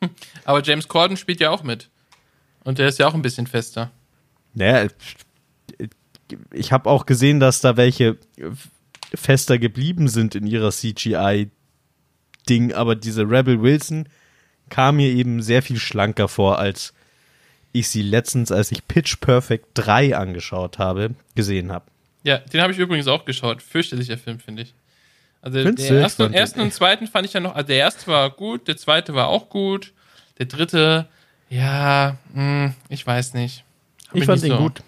Aber 0.44 0.62
James 0.62 0.88
Corden 0.88 1.16
spielt 1.16 1.38
ja 1.40 1.50
auch 1.50 1.62
mit. 1.62 1.90
Und 2.64 2.78
der 2.78 2.88
ist 2.88 2.98
ja 2.98 3.06
auch 3.06 3.14
ein 3.14 3.22
bisschen 3.22 3.46
fester. 3.46 3.92
Naja, 4.56 4.88
ich 6.52 6.72
habe 6.72 6.90
auch 6.90 7.06
gesehen, 7.06 7.38
dass 7.38 7.60
da 7.60 7.76
welche 7.76 8.16
fester 9.14 9.58
geblieben 9.58 10.08
sind 10.08 10.34
in 10.34 10.46
ihrer 10.46 10.70
CGI-Ding, 10.70 11.52
aber 12.72 12.96
diese 12.96 13.22
Rebel 13.22 13.62
Wilson 13.62 14.08
kam 14.68 14.96
mir 14.96 15.10
eben 15.10 15.42
sehr 15.42 15.62
viel 15.62 15.78
schlanker 15.78 16.26
vor, 16.26 16.58
als 16.58 16.94
ich 17.72 17.88
sie 17.88 18.02
letztens, 18.02 18.50
als 18.50 18.72
ich 18.72 18.88
Pitch 18.88 19.20
Perfect 19.20 19.66
3 19.74 20.16
angeschaut 20.16 20.78
habe, 20.78 21.14
gesehen 21.34 21.70
habe. 21.70 21.84
Ja, 22.24 22.38
den 22.38 22.62
habe 22.62 22.72
ich 22.72 22.78
übrigens 22.78 23.06
auch 23.06 23.26
geschaut. 23.26 23.62
Fürchterlicher 23.62 24.16
Film, 24.16 24.40
finde 24.40 24.62
ich. 24.62 24.74
Also 25.42 25.60
Findest 25.60 25.90
den 25.90 25.96
du? 25.96 26.26
Ich 26.26 26.34
ersten, 26.34 26.60
und 26.60 26.72
zweiten 26.72 27.06
fand 27.06 27.26
ich 27.26 27.34
ja 27.34 27.40
noch, 27.40 27.54
also 27.54 27.66
der 27.68 27.76
erste 27.76 28.06
war 28.08 28.30
gut, 28.30 28.66
der 28.66 28.78
zweite 28.78 29.14
war 29.14 29.28
auch 29.28 29.50
gut, 29.50 29.92
der 30.38 30.46
dritte, 30.46 31.06
ja, 31.50 32.16
hm, 32.32 32.74
ich 32.88 33.06
weiß 33.06 33.34
nicht. 33.34 33.65
Hab 34.08 34.16
Ich 34.16 34.24
fand 34.24 34.42
ihn 34.42 34.50
so- 34.52 34.58
gut. 34.58 34.82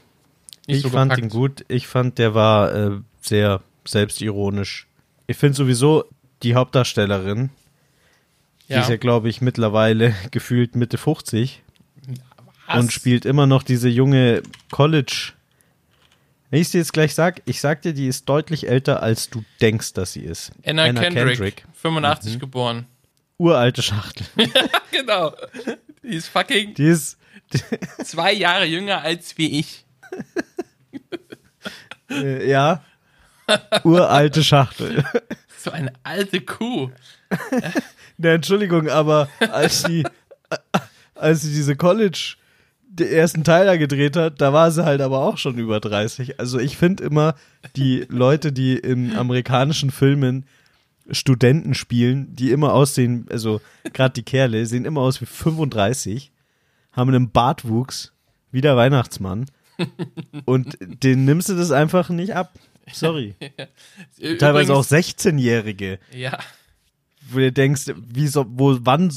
Ich 0.67 0.83
so 0.83 0.89
fand 0.91 1.11
gepackt. 1.13 1.23
ihn 1.23 1.29
gut. 1.31 1.65
Ich 1.69 1.87
fand, 1.87 2.19
der 2.19 2.35
war 2.35 2.75
äh, 2.75 2.91
sehr 3.21 3.63
selbstironisch. 3.87 4.87
Ich 5.27 5.37
finde 5.37 5.57
sowieso 5.57 6.05
die 6.43 6.55
Hauptdarstellerin, 6.55 7.51
die 8.69 8.75
Ja. 8.75 8.81
ist 8.83 8.91
ja, 8.91 8.97
glaube 8.97 9.29
ich, 9.29 9.41
mittlerweile 9.41 10.15
gefühlt 10.31 10.77
Mitte 10.77 10.99
50 10.99 11.63
Was? 12.67 12.79
und 12.79 12.93
spielt 12.93 13.25
immer 13.25 13.47
noch 13.47 13.63
diese 13.63 13.89
junge 13.89 14.43
College. 14.71 15.33
Wenn 16.51 16.61
ich 16.63 16.71
dir 16.71 16.79
jetzt 16.79 16.93
gleich 16.95 17.15
sag, 17.15 17.43
ich 17.45 17.61
sag 17.61 17.83
dir, 17.83 17.93
die 17.93 18.07
ist 18.09 18.27
deutlich 18.29 18.69
älter, 18.69 19.03
als 19.03 19.29
du 19.29 19.45
denkst, 19.61 19.93
dass 19.95 20.13
sie 20.15 20.21
ist. 20.23 20.51
Anna, 20.65 20.91
Kendrick, 20.93 21.67
85 21.75 22.35
Mhm. 22.35 22.39
geboren. 22.39 22.87
Uralte 23.39 23.83
Schachtel. 23.83 24.27
genau. 24.91 25.33
Die 26.03 26.09
ist 26.17 26.29
fucking 26.29 26.75
Die 26.75 26.85
ist, 26.87 27.19
zwei 28.05 28.33
Jahre 28.33 28.65
jünger 28.65 29.03
als 29.03 29.37
wie 29.39 29.59
ich. 29.59 29.85
äh, 32.11 32.49
ja, 32.49 32.83
uralte 33.85 34.45
Schachtel. 34.45 35.05
So 35.61 35.73
eine 35.73 35.93
alte 36.05 36.41
Kuh. 36.41 36.93
Ne, 38.17 38.31
Entschuldigung, 38.35 38.89
aber 38.89 39.29
als 39.51 39.83
sie, 39.83 40.05
als 41.17 41.43
sie 41.43 41.53
diese 41.53 41.75
College 41.75 42.37
den 42.99 43.09
ersten 43.09 43.43
Teil 43.45 43.67
da 43.67 43.77
gedreht 43.77 44.17
hat, 44.17 44.41
da 44.41 44.53
war 44.53 44.71
sie 44.71 44.85
halt 44.85 45.01
aber 45.01 45.19
auch 45.19 45.37
schon 45.37 45.59
über 45.59 45.81
30. 45.81 46.39
Also 46.39 46.61
ich 46.61 46.77
finde 46.77 47.03
immer, 47.03 47.35
die 47.77 48.07
Leute, 48.09 48.53
die 48.53 48.77
in 48.77 49.17
amerikanischen 49.17 49.91
Filmen 49.91 50.47
Studenten 51.11 51.75
spielen, 51.75 52.35
die 52.35 52.51
immer 52.51 52.75
aussehen, 52.75 53.27
also 53.31 53.61
gerade 53.93 54.15
die 54.15 54.23
Kerle, 54.23 54.67
sehen 54.67 54.85
immer 54.85 55.01
aus 55.01 55.21
wie 55.21 55.27
35, 55.27 56.31
haben 56.99 57.15
einen 57.15 57.31
Bartwuchs, 57.31 58.13
wie 58.51 58.61
der 58.61 58.77
Weihnachtsmann. 58.77 59.47
Und 60.45 60.77
den 60.81 61.25
nimmst 61.25 61.49
du 61.49 61.55
das 61.55 61.71
einfach 61.71 62.09
nicht 62.11 62.35
ab. 62.35 62.53
Sorry. 62.93 63.35
Teilweise 64.39 64.75
auch 64.75 64.85
16-Jährige 64.85 65.99
Ja. 66.13 66.39
wo 67.31 67.39
du 67.39 67.53
denkst, 67.53 67.93
wie 67.97 68.27
so, 68.27 68.45
wo, 68.49 68.79
wann, 68.81 69.13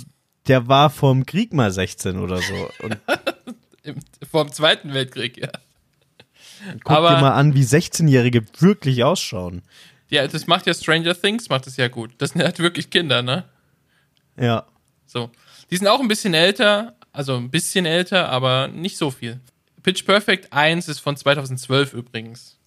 der 0.47 0.67
war 0.67 0.89
vom 0.89 1.25
Krieg 1.25 1.53
mal 1.53 1.71
16 1.71 2.19
oder 2.19 2.37
so. 2.41 2.69
Und 2.83 2.97
Im, 3.83 3.95
vom 4.29 4.51
Zweiten 4.51 4.93
Weltkrieg, 4.93 5.37
ja. 5.37 5.49
guck 6.83 6.91
Aber- 6.97 7.15
dir 7.15 7.21
mal 7.21 7.31
an, 7.33 7.55
wie 7.55 7.63
16-Jährige 7.63 8.45
wirklich 8.59 9.03
ausschauen. 9.03 9.63
Ja, 10.09 10.27
das 10.27 10.45
macht 10.45 10.67
ja 10.67 10.73
Stranger 10.75 11.19
Things, 11.19 11.49
macht 11.49 11.65
das 11.65 11.77
ja 11.77 11.87
gut. 11.87 12.11
Das 12.19 12.31
sind 12.31 12.43
halt 12.43 12.59
wirklich 12.59 12.89
Kinder, 12.91 13.21
ne? 13.23 13.45
Ja. 14.37 14.65
So. 15.07 15.31
Die 15.71 15.77
sind 15.77 15.87
auch 15.87 16.01
ein 16.01 16.07
bisschen 16.09 16.33
älter, 16.33 16.95
also 17.13 17.35
ein 17.35 17.49
bisschen 17.49 17.85
älter, 17.85 18.29
aber 18.29 18.67
nicht 18.67 18.97
so 18.97 19.11
viel. 19.11 19.39
Pitch 19.83 20.05
Perfect 20.05 20.53
1 20.53 20.87
ist 20.87 20.99
von 20.99 21.17
2012 21.17 21.93
übrigens. 21.93 22.57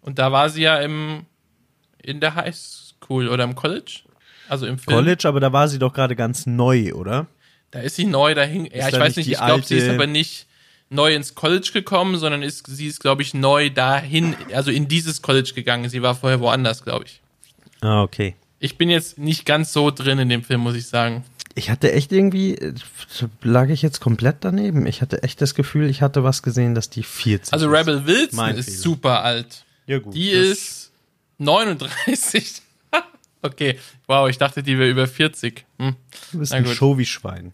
Und 0.00 0.18
da 0.18 0.30
war 0.32 0.48
sie 0.48 0.62
ja 0.62 0.78
im, 0.78 1.26
in 2.02 2.20
der 2.20 2.34
High 2.34 2.54
School 2.54 3.28
oder 3.28 3.44
im 3.44 3.54
College. 3.54 4.00
Also 4.48 4.66
im 4.66 4.78
Film. 4.78 4.96
College, 4.96 5.26
aber 5.26 5.40
da 5.40 5.52
war 5.52 5.68
sie 5.68 5.78
doch 5.78 5.92
gerade 5.92 6.14
ganz 6.14 6.46
neu, 6.46 6.92
oder? 6.92 7.26
Da 7.72 7.80
ist 7.80 7.96
sie 7.96 8.04
neu 8.04 8.34
dahin. 8.34 8.66
Ja, 8.66 8.72
Ist 8.72 8.86
ich 8.86 8.94
da 8.94 9.00
weiß 9.00 9.16
nicht 9.16 9.30
ich 9.30 9.38
glaube, 9.38 9.64
sie 9.64 9.76
ist 9.76 9.88
aber 9.88 10.06
nicht 10.06 10.46
neu 10.88 11.14
ins 11.14 11.34
College 11.34 11.70
gekommen, 11.72 12.16
sondern 12.16 12.42
ist, 12.42 12.66
sie 12.68 12.86
ist, 12.86 13.00
glaube 13.00 13.22
ich, 13.22 13.34
neu 13.34 13.70
dahin, 13.70 14.36
also 14.52 14.70
in 14.70 14.86
dieses 14.86 15.20
College 15.20 15.52
gegangen. 15.54 15.88
Sie 15.90 16.02
war 16.02 16.14
vorher 16.14 16.40
woanders, 16.40 16.84
glaube 16.84 17.06
ich. 17.06 17.20
Ah, 17.80 18.02
okay. 18.02 18.36
Ich 18.60 18.78
bin 18.78 18.88
jetzt 18.88 19.18
nicht 19.18 19.44
ganz 19.44 19.72
so 19.72 19.90
drin 19.90 20.18
in 20.18 20.28
dem 20.28 20.42
Film, 20.42 20.60
muss 20.60 20.76
ich 20.76 20.86
sagen. 20.86 21.24
Ich 21.58 21.70
hatte 21.70 21.90
echt 21.92 22.12
irgendwie, 22.12 22.54
äh, 22.54 22.74
lag 23.42 23.70
ich 23.70 23.80
jetzt 23.80 24.00
komplett 24.00 24.36
daneben. 24.40 24.86
Ich 24.86 25.00
hatte 25.00 25.22
echt 25.22 25.40
das 25.40 25.54
Gefühl, 25.54 25.88
ich 25.88 26.02
hatte 26.02 26.22
was 26.22 26.42
gesehen, 26.42 26.74
dass 26.74 26.90
die 26.90 27.02
40 27.02 27.52
Also. 27.54 27.68
Rebel 27.68 28.06
Wilson 28.06 28.36
Mein 28.36 28.56
ist 28.56 28.66
Fehler. 28.66 28.78
super 28.78 29.22
alt. 29.24 29.64
Ja, 29.86 29.98
gut. 29.98 30.14
Die 30.14 30.30
ist 30.30 30.92
39. 31.38 32.60
okay, 33.42 33.78
wow, 34.06 34.28
ich 34.28 34.36
dachte, 34.36 34.62
die 34.62 34.78
wäre 34.78 34.90
über 34.90 35.06
40. 35.06 35.64
Hm. 35.78 35.96
Du 36.32 36.38
bist 36.40 36.52
Na 36.52 36.58
ein 36.58 36.64
gut. 36.64 36.74
Show 36.74 36.98
wie 36.98 37.06
Schwein. 37.06 37.52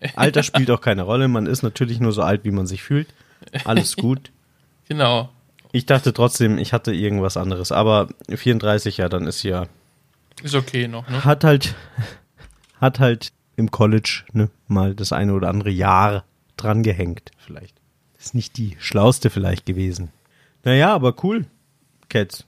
Alter 0.16 0.42
spielt 0.42 0.70
auch 0.72 0.80
keine 0.80 1.02
Rolle. 1.02 1.28
Man 1.28 1.46
ist 1.46 1.62
natürlich 1.62 2.00
nur 2.00 2.12
so 2.12 2.22
alt, 2.22 2.44
wie 2.44 2.50
man 2.50 2.66
sich 2.66 2.82
fühlt. 2.82 3.08
Alles 3.64 3.94
gut. 3.96 4.32
Genau. 4.88 5.30
Ich 5.70 5.86
dachte 5.86 6.12
trotzdem, 6.12 6.58
ich 6.58 6.72
hatte 6.72 6.92
irgendwas 6.92 7.36
anderes. 7.36 7.70
Aber 7.70 8.08
34, 8.28 8.96
ja, 8.96 9.08
dann 9.08 9.26
ist 9.28 9.44
ja. 9.44 9.66
Ist 10.42 10.54
okay 10.56 10.88
noch, 10.88 11.08
ne? 11.08 11.24
Hat 11.24 11.44
halt, 11.44 11.74
hat 12.80 12.98
halt 12.98 13.32
im 13.56 13.70
College 13.70 14.24
ne, 14.32 14.50
mal 14.68 14.94
das 14.94 15.12
eine 15.12 15.32
oder 15.34 15.48
andere 15.48 15.70
Jahr 15.70 16.24
dran 16.56 16.82
gehängt, 16.82 17.30
vielleicht. 17.38 17.74
Ist 18.18 18.34
nicht 18.34 18.56
die 18.56 18.76
schlauste 18.78 19.30
vielleicht 19.30 19.66
gewesen. 19.66 20.10
Naja, 20.64 20.94
aber 20.94 21.14
cool. 21.24 21.46
Cats. 22.08 22.44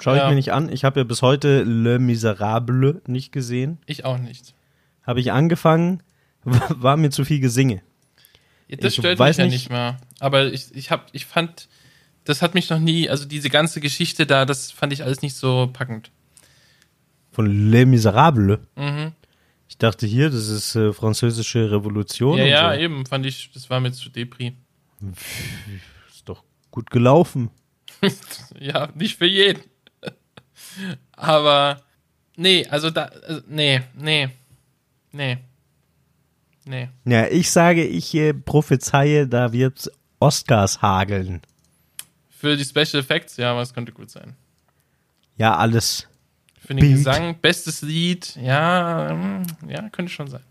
Schau 0.00 0.12
ich 0.14 0.18
Ja. 0.20 0.28
mir 0.28 0.34
nicht 0.34 0.52
an. 0.52 0.70
Ich 0.70 0.84
habe 0.84 1.00
ja 1.00 1.04
bis 1.04 1.22
heute 1.22 1.62
Le 1.62 1.98
Miserable 1.98 3.00
nicht 3.06 3.32
gesehen. 3.32 3.78
Ich 3.86 4.04
auch 4.04 4.18
nicht. 4.18 4.54
Habe 5.02 5.20
ich 5.20 5.32
angefangen, 5.32 6.02
war 6.44 6.96
mir 6.96 7.10
zu 7.10 7.24
viel 7.24 7.40
Gesinge. 7.40 7.82
Ja, 8.68 8.76
das 8.78 8.92
Ich 8.94 8.98
stört 8.98 9.18
weiß 9.18 9.36
mich 9.38 9.44
ja 9.44 9.50
nicht- 9.50 9.52
nicht 9.64 9.70
mal. 9.70 9.96
Aber 10.18 10.52
ich, 10.52 10.74
ich, 10.74 10.90
hab, 10.90 11.06
ich 11.12 11.24
fand, 11.26 11.68
das 12.24 12.42
hat 12.42 12.54
mich 12.54 12.68
noch 12.68 12.80
nie, 12.80 13.08
also 13.08 13.24
diese 13.26 13.48
ganze 13.48 13.80
Geschichte 13.80 14.26
da, 14.26 14.44
das 14.44 14.70
fand 14.72 14.92
ich 14.92 15.04
alles 15.04 15.22
nicht 15.22 15.34
so 15.36 15.70
packend. 15.72 16.10
Von 17.32 17.70
Le 17.70 17.86
Miserable. 17.86 18.60
Mhm. 18.76 19.12
Ich 19.68 19.78
dachte 19.78 20.06
hier, 20.06 20.30
das 20.30 20.48
ist 20.48 20.74
äh, 20.76 20.92
französische 20.92 21.70
Revolution. 21.70 22.38
Ja, 22.38 22.44
ja, 22.44 22.74
so. 22.74 22.80
eben, 22.80 23.06
fand 23.06 23.26
ich, 23.26 23.50
das 23.52 23.68
war 23.68 23.80
mir 23.80 23.92
zu 23.92 24.08
Depri. 24.10 24.56
Ist 26.08 26.28
doch 26.28 26.42
gut 26.70 26.90
gelaufen. 26.90 27.50
Ja, 28.60 28.88
nicht 28.94 29.16
für 29.16 29.26
jeden. 29.26 29.62
Aber, 31.12 31.82
nee, 32.36 32.66
also 32.68 32.90
da, 32.90 33.04
also, 33.04 33.40
nee, 33.48 33.80
nee, 33.94 34.28
nee, 35.12 35.38
nee. 36.64 36.88
Ja, 37.06 37.26
ich 37.28 37.50
sage, 37.50 37.84
ich 37.84 38.14
äh, 38.14 38.34
prophezeie, 38.34 39.26
da 39.26 39.52
wird's 39.52 39.90
Oscars 40.20 40.82
hageln. 40.82 41.40
Für 42.28 42.56
die 42.56 42.64
Special 42.64 43.00
Effects, 43.00 43.38
ja, 43.38 43.52
aber 43.52 43.62
es 43.62 43.72
könnte 43.72 43.92
gut 43.92 44.10
sein. 44.10 44.36
Ja, 45.36 45.56
alles. 45.56 46.06
Für 46.66 46.74
den 46.74 46.80
Bild. 46.80 46.96
Gesang, 46.96 47.36
bestes 47.40 47.82
Lied, 47.82 48.36
ja, 48.42 49.14
mm, 49.14 49.70
ja, 49.70 49.88
könnte 49.90 50.12
schon 50.12 50.28
sein. 50.28 50.42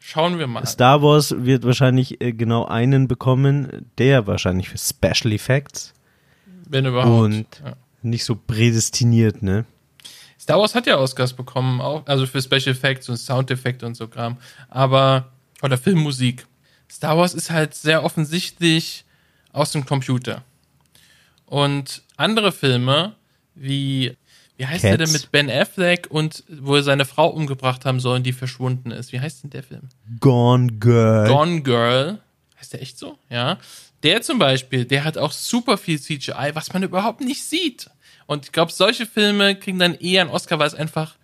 Schauen 0.00 0.38
wir 0.38 0.46
mal. 0.46 0.66
Star 0.66 1.02
Wars 1.02 1.34
wird 1.36 1.64
wahrscheinlich 1.64 2.20
äh, 2.20 2.32
genau 2.32 2.64
einen 2.64 3.06
bekommen, 3.06 3.90
der 3.98 4.26
wahrscheinlich 4.26 4.68
für 4.68 4.78
Special 4.78 5.32
Effects 5.32 5.92
Wenn 6.68 6.86
überhaupt. 6.86 7.08
und 7.08 7.46
ja. 7.64 7.74
nicht 8.02 8.24
so 8.24 8.34
prädestiniert, 8.34 9.42
ne? 9.42 9.66
Star 10.40 10.58
Wars 10.58 10.74
hat 10.74 10.86
ja 10.86 10.98
Oscars 10.98 11.32
bekommen, 11.32 11.80
auch, 11.80 12.06
also 12.06 12.26
für 12.26 12.42
Special 12.42 12.74
Effects 12.74 13.08
und 13.08 13.16
Soundeffekte 13.16 13.86
und 13.86 13.94
so 13.94 14.08
Kram. 14.08 14.36
Aber, 14.68 15.32
oder 15.62 15.78
Filmmusik. 15.78 16.46
Star 16.90 17.16
Wars 17.16 17.34
ist 17.34 17.50
halt 17.50 17.74
sehr 17.74 18.04
offensichtlich 18.04 19.04
aus 19.52 19.72
dem 19.72 19.86
Computer. 19.86 20.44
Und 21.46 22.02
andere 22.16 22.52
Filme, 22.52 23.14
wie, 23.54 24.16
wie 24.56 24.66
heißt 24.66 24.84
der 24.84 24.96
denn 24.98 25.06
Cats. 25.10 25.12
mit 25.12 25.32
Ben 25.32 25.50
Affleck 25.50 26.06
und 26.10 26.44
wo 26.48 26.76
er 26.76 26.82
seine 26.82 27.04
Frau 27.04 27.28
umgebracht 27.28 27.84
haben 27.84 28.00
soll 28.00 28.16
und 28.16 28.22
die 28.24 28.32
verschwunden 28.32 28.90
ist? 28.90 29.12
Wie 29.12 29.20
heißt 29.20 29.42
denn 29.42 29.50
der 29.50 29.62
Film? 29.62 29.88
Gone 30.20 30.72
Girl. 30.74 31.28
Gone 31.28 31.62
Girl. 31.62 32.18
Heißt 32.58 32.72
der 32.72 32.82
echt 32.82 32.98
so? 32.98 33.18
Ja. 33.30 33.58
Der 34.02 34.22
zum 34.22 34.38
Beispiel, 34.38 34.84
der 34.84 35.04
hat 35.04 35.16
auch 35.18 35.32
super 35.32 35.78
viel 35.78 36.00
CGI, 36.00 36.50
was 36.54 36.72
man 36.72 36.82
überhaupt 36.82 37.20
nicht 37.20 37.42
sieht. 37.42 37.90
Und 38.26 38.46
ich 38.46 38.52
glaube, 38.52 38.70
solche 38.72 39.06
Filme 39.06 39.56
kriegen 39.56 39.78
dann 39.78 39.94
eher 39.94 40.22
einen 40.22 40.30
Oscar, 40.30 40.58
weil 40.58 40.66
es 40.68 40.74
einfach 40.74 41.16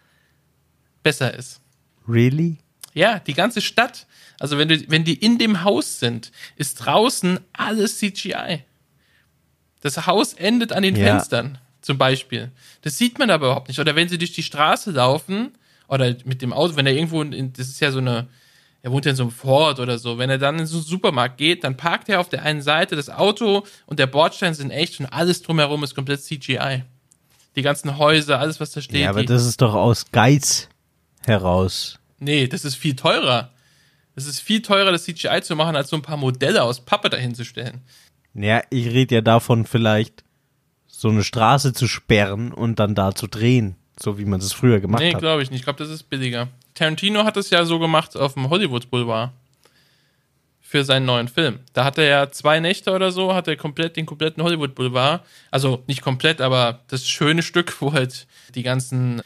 besser 1.02 1.32
ist. 1.34 1.60
Really? 2.08 2.58
Ja, 2.94 3.18
die 3.20 3.34
ganze 3.34 3.60
Stadt. 3.60 4.06
Also 4.38 4.58
wenn, 4.58 4.68
du, 4.68 4.82
wenn 4.88 5.04
die 5.04 5.14
in 5.14 5.38
dem 5.38 5.62
Haus 5.62 6.00
sind, 6.00 6.32
ist 6.56 6.76
draußen 6.76 7.38
alles 7.52 7.98
CGI. 7.98 8.64
Das 9.82 10.06
Haus 10.06 10.34
endet 10.34 10.72
an 10.72 10.82
den 10.82 10.96
Ja. 10.96 11.06
Fenstern, 11.06 11.58
zum 11.82 11.98
Beispiel. 11.98 12.50
Das 12.82 12.98
sieht 12.98 13.18
man 13.18 13.30
aber 13.30 13.46
überhaupt 13.46 13.68
nicht. 13.68 13.78
Oder 13.78 13.94
wenn 13.96 14.08
sie 14.08 14.18
durch 14.18 14.32
die 14.32 14.42
Straße 14.42 14.90
laufen, 14.90 15.52
oder 15.90 16.14
mit 16.24 16.40
dem 16.40 16.52
Auto, 16.52 16.76
wenn 16.76 16.86
er 16.86 16.94
irgendwo, 16.94 17.20
in, 17.20 17.52
das 17.52 17.68
ist 17.68 17.80
ja 17.80 17.90
so 17.90 17.98
eine, 17.98 18.28
er 18.82 18.92
wohnt 18.92 19.04
ja 19.04 19.10
in 19.10 19.16
so 19.16 19.24
einem 19.24 19.32
Fort 19.32 19.80
oder 19.80 19.98
so, 19.98 20.18
wenn 20.18 20.30
er 20.30 20.38
dann 20.38 20.58
in 20.58 20.66
so 20.66 20.76
einen 20.76 20.86
Supermarkt 20.86 21.36
geht, 21.36 21.64
dann 21.64 21.76
parkt 21.76 22.08
er 22.08 22.20
auf 22.20 22.28
der 22.28 22.44
einen 22.44 22.62
Seite 22.62 22.96
das 22.96 23.10
Auto 23.10 23.66
und 23.86 23.98
der 23.98 24.06
Bordstein 24.06 24.54
sind 24.54 24.70
echt 24.70 25.00
und 25.00 25.06
alles 25.06 25.42
drumherum 25.42 25.82
ist 25.82 25.94
komplett 25.94 26.22
CGI. 26.22 26.84
Die 27.56 27.62
ganzen 27.62 27.98
Häuser, 27.98 28.38
alles, 28.38 28.60
was 28.60 28.70
da 28.70 28.80
steht. 28.80 29.00
Ja, 29.00 29.10
aber 29.10 29.24
das 29.24 29.44
ist 29.44 29.60
doch 29.60 29.74
aus 29.74 30.12
Geiz 30.12 30.68
heraus. 31.26 31.98
Nee, 32.20 32.46
das 32.46 32.64
ist 32.64 32.76
viel 32.76 32.94
teurer. 32.94 33.50
Es 34.14 34.26
ist 34.26 34.40
viel 34.40 34.62
teurer, 34.62 34.92
das 34.92 35.04
CGI 35.04 35.42
zu 35.42 35.56
machen, 35.56 35.74
als 35.74 35.90
so 35.90 35.96
ein 35.96 36.02
paar 36.02 36.16
Modelle 36.16 36.62
aus 36.62 36.84
Pappe 36.84 37.10
dahin 37.10 37.34
zu 37.34 37.44
stellen. 37.44 37.80
Ja, 38.34 38.62
ich 38.70 38.86
rede 38.86 39.16
ja 39.16 39.20
davon, 39.22 39.66
vielleicht 39.66 40.22
so 41.00 41.08
eine 41.08 41.24
Straße 41.24 41.72
zu 41.72 41.86
sperren 41.88 42.52
und 42.52 42.78
dann 42.78 42.94
da 42.94 43.14
zu 43.14 43.26
drehen, 43.26 43.76
so 43.98 44.18
wie 44.18 44.26
man 44.26 44.38
das 44.38 44.52
früher 44.52 44.80
gemacht 44.80 45.00
Nee, 45.00 45.14
hat. 45.14 45.20
glaube 45.20 45.42
ich 45.42 45.50
nicht. 45.50 45.60
Ich 45.60 45.64
glaube, 45.64 45.78
das 45.78 45.88
ist 45.88 46.02
billiger. 46.10 46.48
Tarantino 46.74 47.24
hat 47.24 47.38
es 47.38 47.48
ja 47.48 47.64
so 47.64 47.78
gemacht 47.78 48.16
auf 48.18 48.34
dem 48.34 48.50
Hollywood 48.50 48.90
Boulevard. 48.90 49.30
Für 50.60 50.84
seinen 50.84 51.06
neuen 51.06 51.26
Film. 51.28 51.60
Da 51.72 51.84
hat 51.84 51.96
er 51.98 52.04
ja 52.04 52.30
zwei 52.30 52.60
Nächte 52.60 52.92
oder 52.92 53.10
so, 53.10 53.34
hat 53.34 53.48
er 53.48 53.56
komplett 53.56 53.96
den 53.96 54.04
kompletten 54.06 54.42
Hollywood 54.42 54.74
Boulevard, 54.76 55.24
also 55.50 55.82
nicht 55.88 56.00
komplett, 56.02 56.40
aber 56.40 56.80
das 56.88 57.08
schöne 57.08 57.42
Stück, 57.42 57.80
wo 57.80 57.92
halt 57.92 58.26
die 58.54 58.62
ganzen 58.62 59.20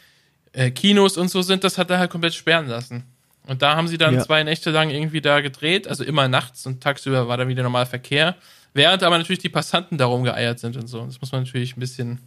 äh, 0.53 0.71
Kinos 0.71 1.17
und 1.17 1.27
so 1.29 1.41
sind, 1.43 1.63
das 1.63 1.77
hat 1.77 1.91
er 1.91 1.99
halt 1.99 2.09
komplett 2.09 2.33
sperren 2.33 2.67
lassen. 2.67 3.03
Und 3.47 3.61
da 3.61 3.75
haben 3.75 3.87
sie 3.89 3.99
dann 3.99 4.15
Ja. 4.15 4.21
zwei 4.23 4.41
Nächte 4.43 4.71
lang 4.71 4.89
irgendwie 4.89 5.21
da 5.21 5.41
gedreht, 5.41 5.87
also 5.87 6.03
immer 6.03 6.27
nachts 6.29 6.65
und 6.65 6.81
tagsüber 6.81 7.27
war 7.27 7.37
dann 7.37 7.47
wieder 7.49 7.61
normal 7.63 7.85
Verkehr. 7.85 8.35
Während 8.75 9.03
aber 9.03 9.17
natürlich 9.17 9.39
die 9.39 9.47
Passanten 9.49 9.97
darum 9.97 10.25
geeiert 10.25 10.59
sind 10.59 10.75
und 10.75 10.87
so. 10.87 11.05
Das 11.05 11.21
muss 11.21 11.31
man 11.31 11.43
natürlich 11.43 11.77
ein 11.77 11.79
bisschen. 11.79 12.19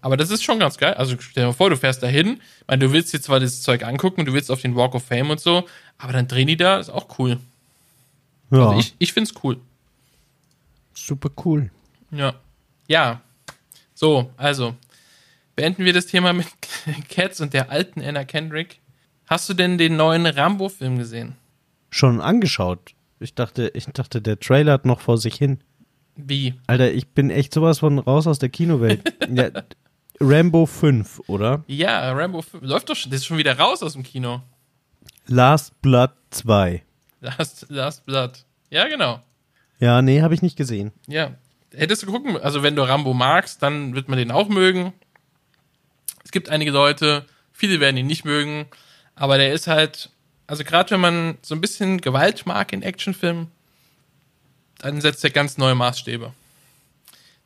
Aber 0.00 0.16
das 0.16 0.30
ist 0.30 0.42
schon 0.42 0.58
ganz 0.58 0.78
geil. 0.78 0.94
Also 0.94 1.14
stell 1.20 1.42
dir 1.42 1.48
mal 1.48 1.52
vor, 1.52 1.68
du 1.68 1.76
fährst 1.76 2.02
da 2.02 2.06
hin. 2.06 2.40
Ich 2.62 2.66
meine, 2.66 2.86
du 2.86 2.92
willst 2.92 3.12
dir 3.12 3.20
zwar 3.20 3.40
das 3.40 3.60
Zeug 3.60 3.84
angucken, 3.84 4.24
du 4.24 4.32
willst 4.32 4.50
auf 4.50 4.62
den 4.62 4.74
Walk 4.74 4.94
of 4.94 5.04
Fame 5.04 5.28
und 5.28 5.38
so, 5.38 5.68
aber 5.98 6.14
dann 6.14 6.26
drehen 6.26 6.46
die 6.46 6.56
da, 6.56 6.78
ist 6.78 6.88
auch 6.88 7.18
cool. 7.18 7.38
Ja, 8.50 8.68
Also 8.70 8.80
ich, 8.80 8.94
ich 8.98 9.12
find's 9.12 9.34
cool. 9.44 9.58
super 10.94 11.28
cool. 11.44 11.70
Ja. 12.10 12.34
Ja. 12.88 13.20
So, 13.94 14.30
also. 14.38 14.74
Beenden 15.56 15.84
wir 15.84 15.92
das 15.92 16.06
Thema 16.06 16.32
mit 16.32 16.46
Cats 17.10 17.38
und 17.42 17.52
der 17.52 17.70
alten 17.70 18.00
Anna 18.02 18.24
Kendrick. 18.24 18.80
Hast 19.26 19.46
du 19.50 19.52
denn 19.54 19.76
den 19.76 19.96
neuen 19.96 20.24
Rambo-Film 20.24 20.96
gesehen? 20.96 21.36
Schon 21.90 22.22
angeschaut. 22.22 22.94
Ich 23.20 23.34
dachte, 23.34 23.70
ich 23.74 23.84
dachte, 23.86 24.22
der 24.22 24.40
Trailer 24.40 24.72
hat 24.72 24.86
noch 24.86 25.00
vor 25.00 25.18
sich 25.18 25.34
hin. 25.34 25.60
Wie? 26.16 26.54
Alter, 26.66 26.90
ich 26.90 27.08
bin 27.08 27.30
echt 27.30 27.52
sowas 27.52 27.78
von 27.78 27.98
raus 27.98 28.26
aus 28.26 28.38
der 28.38 28.48
Kinowelt. 28.48 29.02
ja, 29.34 29.50
Rambo 30.18 30.66
5, 30.66 31.22
oder? 31.26 31.62
Ja, 31.66 32.12
Rambo 32.12 32.42
5. 32.42 32.64
Läuft 32.64 32.88
doch 32.88 32.96
schon, 32.96 33.10
das 33.10 33.20
ist 33.20 33.26
schon 33.26 33.38
wieder 33.38 33.58
raus 33.58 33.82
aus 33.82 33.92
dem 33.92 34.02
Kino. 34.02 34.42
Last 35.26 35.80
Blood 35.82 36.12
2. 36.30 36.82
Last, 37.20 37.66
Last 37.68 38.06
Blood. 38.06 38.44
Ja, 38.70 38.88
genau. 38.88 39.22
Ja, 39.78 40.00
nee, 40.02 40.22
habe 40.22 40.34
ich 40.34 40.42
nicht 40.42 40.56
gesehen. 40.56 40.92
Ja. 41.06 41.34
Hättest 41.72 42.02
du 42.02 42.06
gucken, 42.06 42.36
also 42.38 42.62
wenn 42.62 42.74
du 42.74 42.82
Rambo 42.82 43.14
magst, 43.14 43.62
dann 43.62 43.94
wird 43.94 44.08
man 44.08 44.18
den 44.18 44.30
auch 44.30 44.48
mögen. 44.48 44.92
Es 46.24 46.32
gibt 46.32 46.48
einige 46.48 46.70
Leute, 46.70 47.26
viele 47.52 47.80
werden 47.80 47.96
ihn 47.96 48.06
nicht 48.06 48.24
mögen, 48.24 48.66
aber 49.14 49.38
der 49.38 49.52
ist 49.52 49.66
halt, 49.66 50.10
also 50.50 50.64
gerade 50.64 50.90
wenn 50.90 51.00
man 51.00 51.38
so 51.42 51.54
ein 51.54 51.60
bisschen 51.60 52.00
Gewalt 52.00 52.44
mag 52.44 52.72
in 52.72 52.82
Actionfilmen, 52.82 53.46
dann 54.78 55.00
setzt 55.00 55.22
er 55.22 55.30
ganz 55.30 55.58
neue 55.58 55.76
Maßstäbe. 55.76 56.32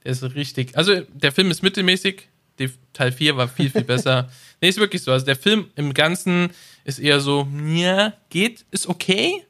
Der 0.02 0.10
ist 0.10 0.22
richtig, 0.22 0.74
also 0.74 1.02
der 1.12 1.30
Film 1.30 1.50
ist 1.50 1.62
mittelmäßig, 1.62 2.28
die, 2.58 2.70
Teil 2.94 3.12
4 3.12 3.36
war 3.36 3.48
viel, 3.48 3.68
viel 3.68 3.84
besser. 3.84 4.30
nee, 4.62 4.70
ist 4.70 4.78
wirklich 4.78 5.02
so, 5.02 5.12
also 5.12 5.26
der 5.26 5.36
Film 5.36 5.70
im 5.76 5.92
Ganzen 5.92 6.48
ist 6.84 6.98
eher 6.98 7.20
so, 7.20 7.46
ja, 7.66 8.14
geht, 8.30 8.64
ist 8.70 8.88
okay. 8.88 9.44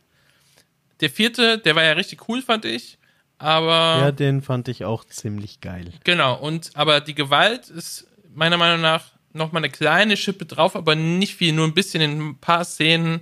Der 1.00 1.10
vierte, 1.10 1.58
der 1.58 1.76
war 1.76 1.84
ja 1.84 1.92
richtig 1.92 2.28
cool, 2.28 2.42
fand 2.42 2.64
ich, 2.64 2.98
aber... 3.38 4.00
Ja, 4.00 4.10
den 4.10 4.42
fand 4.42 4.66
ich 4.66 4.84
auch 4.84 5.04
ziemlich 5.04 5.60
geil. 5.60 5.92
Genau, 6.02 6.34
und 6.40 6.72
aber 6.74 7.00
die 7.00 7.14
Gewalt 7.14 7.68
ist 7.68 8.08
meiner 8.34 8.56
Meinung 8.56 8.80
nach 8.80 9.12
nochmal 9.32 9.60
eine 9.60 9.70
kleine 9.70 10.16
Schippe 10.16 10.44
drauf, 10.44 10.74
aber 10.74 10.96
nicht 10.96 11.36
viel, 11.36 11.52
nur 11.52 11.68
ein 11.68 11.74
bisschen 11.74 12.00
in 12.00 12.30
ein 12.30 12.38
paar 12.38 12.64
Szenen 12.64 13.20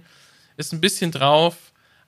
ist 0.56 0.72
ein 0.72 0.80
bisschen 0.80 1.10
drauf. 1.10 1.56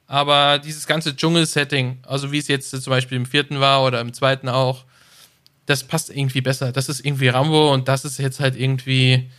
Aber 0.06 0.58
dieses 0.58 0.86
ganze 0.86 1.16
Dschungel-Setting, 1.16 1.98
also 2.06 2.30
wie 2.30 2.38
es 2.38 2.48
jetzt 2.48 2.70
zum 2.70 2.90
Beispiel 2.90 3.16
im 3.16 3.26
vierten 3.26 3.60
war 3.60 3.84
oder 3.84 4.00
im 4.00 4.12
zweiten 4.12 4.48
auch, 4.48 4.84
das 5.66 5.84
passt 5.84 6.14
irgendwie 6.14 6.42
besser. 6.42 6.72
Das 6.72 6.88
ist 6.88 7.04
irgendwie 7.04 7.28
Rambo 7.28 7.72
und 7.72 7.88
das 7.88 8.04
ist 8.04 8.18
jetzt 8.18 8.38
halt 8.38 8.54
irgendwie, 8.54 9.30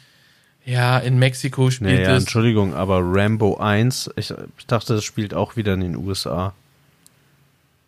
ja, 0.66 0.98
in 0.98 1.20
Mexiko 1.20 1.70
spielt 1.70 2.00
Naja, 2.00 2.16
es. 2.16 2.24
Entschuldigung, 2.24 2.74
aber 2.74 3.00
Rambo 3.02 3.58
1, 3.58 4.12
ich, 4.16 4.34
ich 4.58 4.66
dachte, 4.66 4.96
das 4.96 5.04
spielt 5.04 5.34
auch 5.34 5.56
wieder 5.56 5.76
in 5.76 5.82
den 5.82 5.96
USA. 5.96 6.54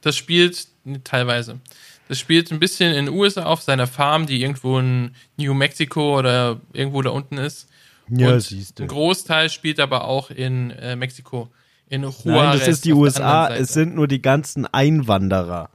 Das 0.01 0.15
spielt 0.15 0.67
nee, 0.83 0.99
teilweise. 1.03 1.59
Das 2.07 2.19
spielt 2.19 2.51
ein 2.51 2.59
bisschen 2.59 2.93
in 2.93 3.07
den 3.07 3.15
USA 3.15 3.45
auf 3.45 3.61
seiner 3.61 3.87
Farm, 3.87 4.27
die 4.27 4.41
irgendwo 4.41 4.79
in 4.79 5.11
New 5.37 5.53
Mexico 5.53 6.17
oder 6.17 6.61
irgendwo 6.73 7.01
da 7.01 7.09
unten 7.09 7.37
ist. 7.37 7.67
Ja, 8.09 8.33
Und 8.33 8.39
siehst 8.41 8.79
Ein 8.79 8.87
du. 8.87 8.93
Großteil 8.93 9.49
spielt 9.49 9.79
aber 9.79 10.05
auch 10.05 10.29
in 10.31 10.71
äh, 10.71 10.95
Mexiko. 10.95 11.49
In 11.89 12.01
Juarez. 12.03 12.25
Nein, 12.25 12.59
das 12.59 12.67
ist 12.67 12.85
die 12.85 12.93
USA. 12.93 13.47
Es 13.53 13.73
sind 13.73 13.95
nur 13.95 14.07
die 14.07 14.21
ganzen 14.21 14.65
Einwanderer, 14.65 15.69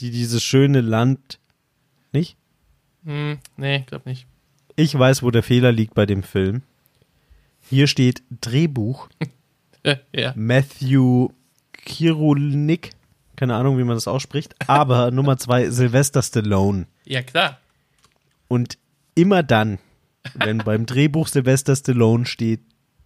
die 0.00 0.10
dieses 0.10 0.42
schöne 0.42 0.80
Land. 0.80 1.38
Nicht? 2.12 2.36
Hm, 3.04 3.38
nee, 3.56 3.84
glaub 3.86 4.06
nicht. 4.06 4.26
Ich 4.76 4.98
weiß, 4.98 5.22
wo 5.22 5.30
der 5.30 5.42
Fehler 5.42 5.72
liegt 5.72 5.94
bei 5.94 6.06
dem 6.06 6.22
Film. 6.22 6.62
Hier 7.68 7.86
steht 7.86 8.22
Drehbuch 8.40 9.08
ja. 10.12 10.32
Matthew 10.36 11.30
Kirulnik. 11.72 12.90
Keine 13.36 13.54
Ahnung, 13.54 13.76
wie 13.78 13.84
man 13.84 13.96
das 13.96 14.08
ausspricht. 14.08 14.54
Aber 14.68 15.10
Nummer 15.10 15.36
zwei, 15.36 15.68
Sylvester 15.70 16.22
Stallone. 16.22 16.86
ja, 17.04 17.22
klar. 17.22 17.58
Und 18.48 18.78
immer 19.14 19.42
dann, 19.42 19.78
wenn 20.34 20.58
beim 20.58 20.86
Drehbuch 20.86 21.28
Sylvester 21.28 21.74
Stallone 21.76 22.26
steht, 22.26 22.60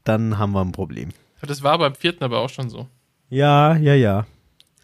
dann 0.04 0.38
haben 0.38 0.52
wir 0.52 0.61
ein 0.61 0.72
Problem. 0.72 1.11
Das 1.42 1.62
war 1.62 1.78
beim 1.78 1.94
vierten 1.94 2.24
aber 2.24 2.40
auch 2.40 2.50
schon 2.50 2.68
so. 2.68 2.88
Ja, 3.28 3.76
ja, 3.76 3.94
ja. 3.94 4.26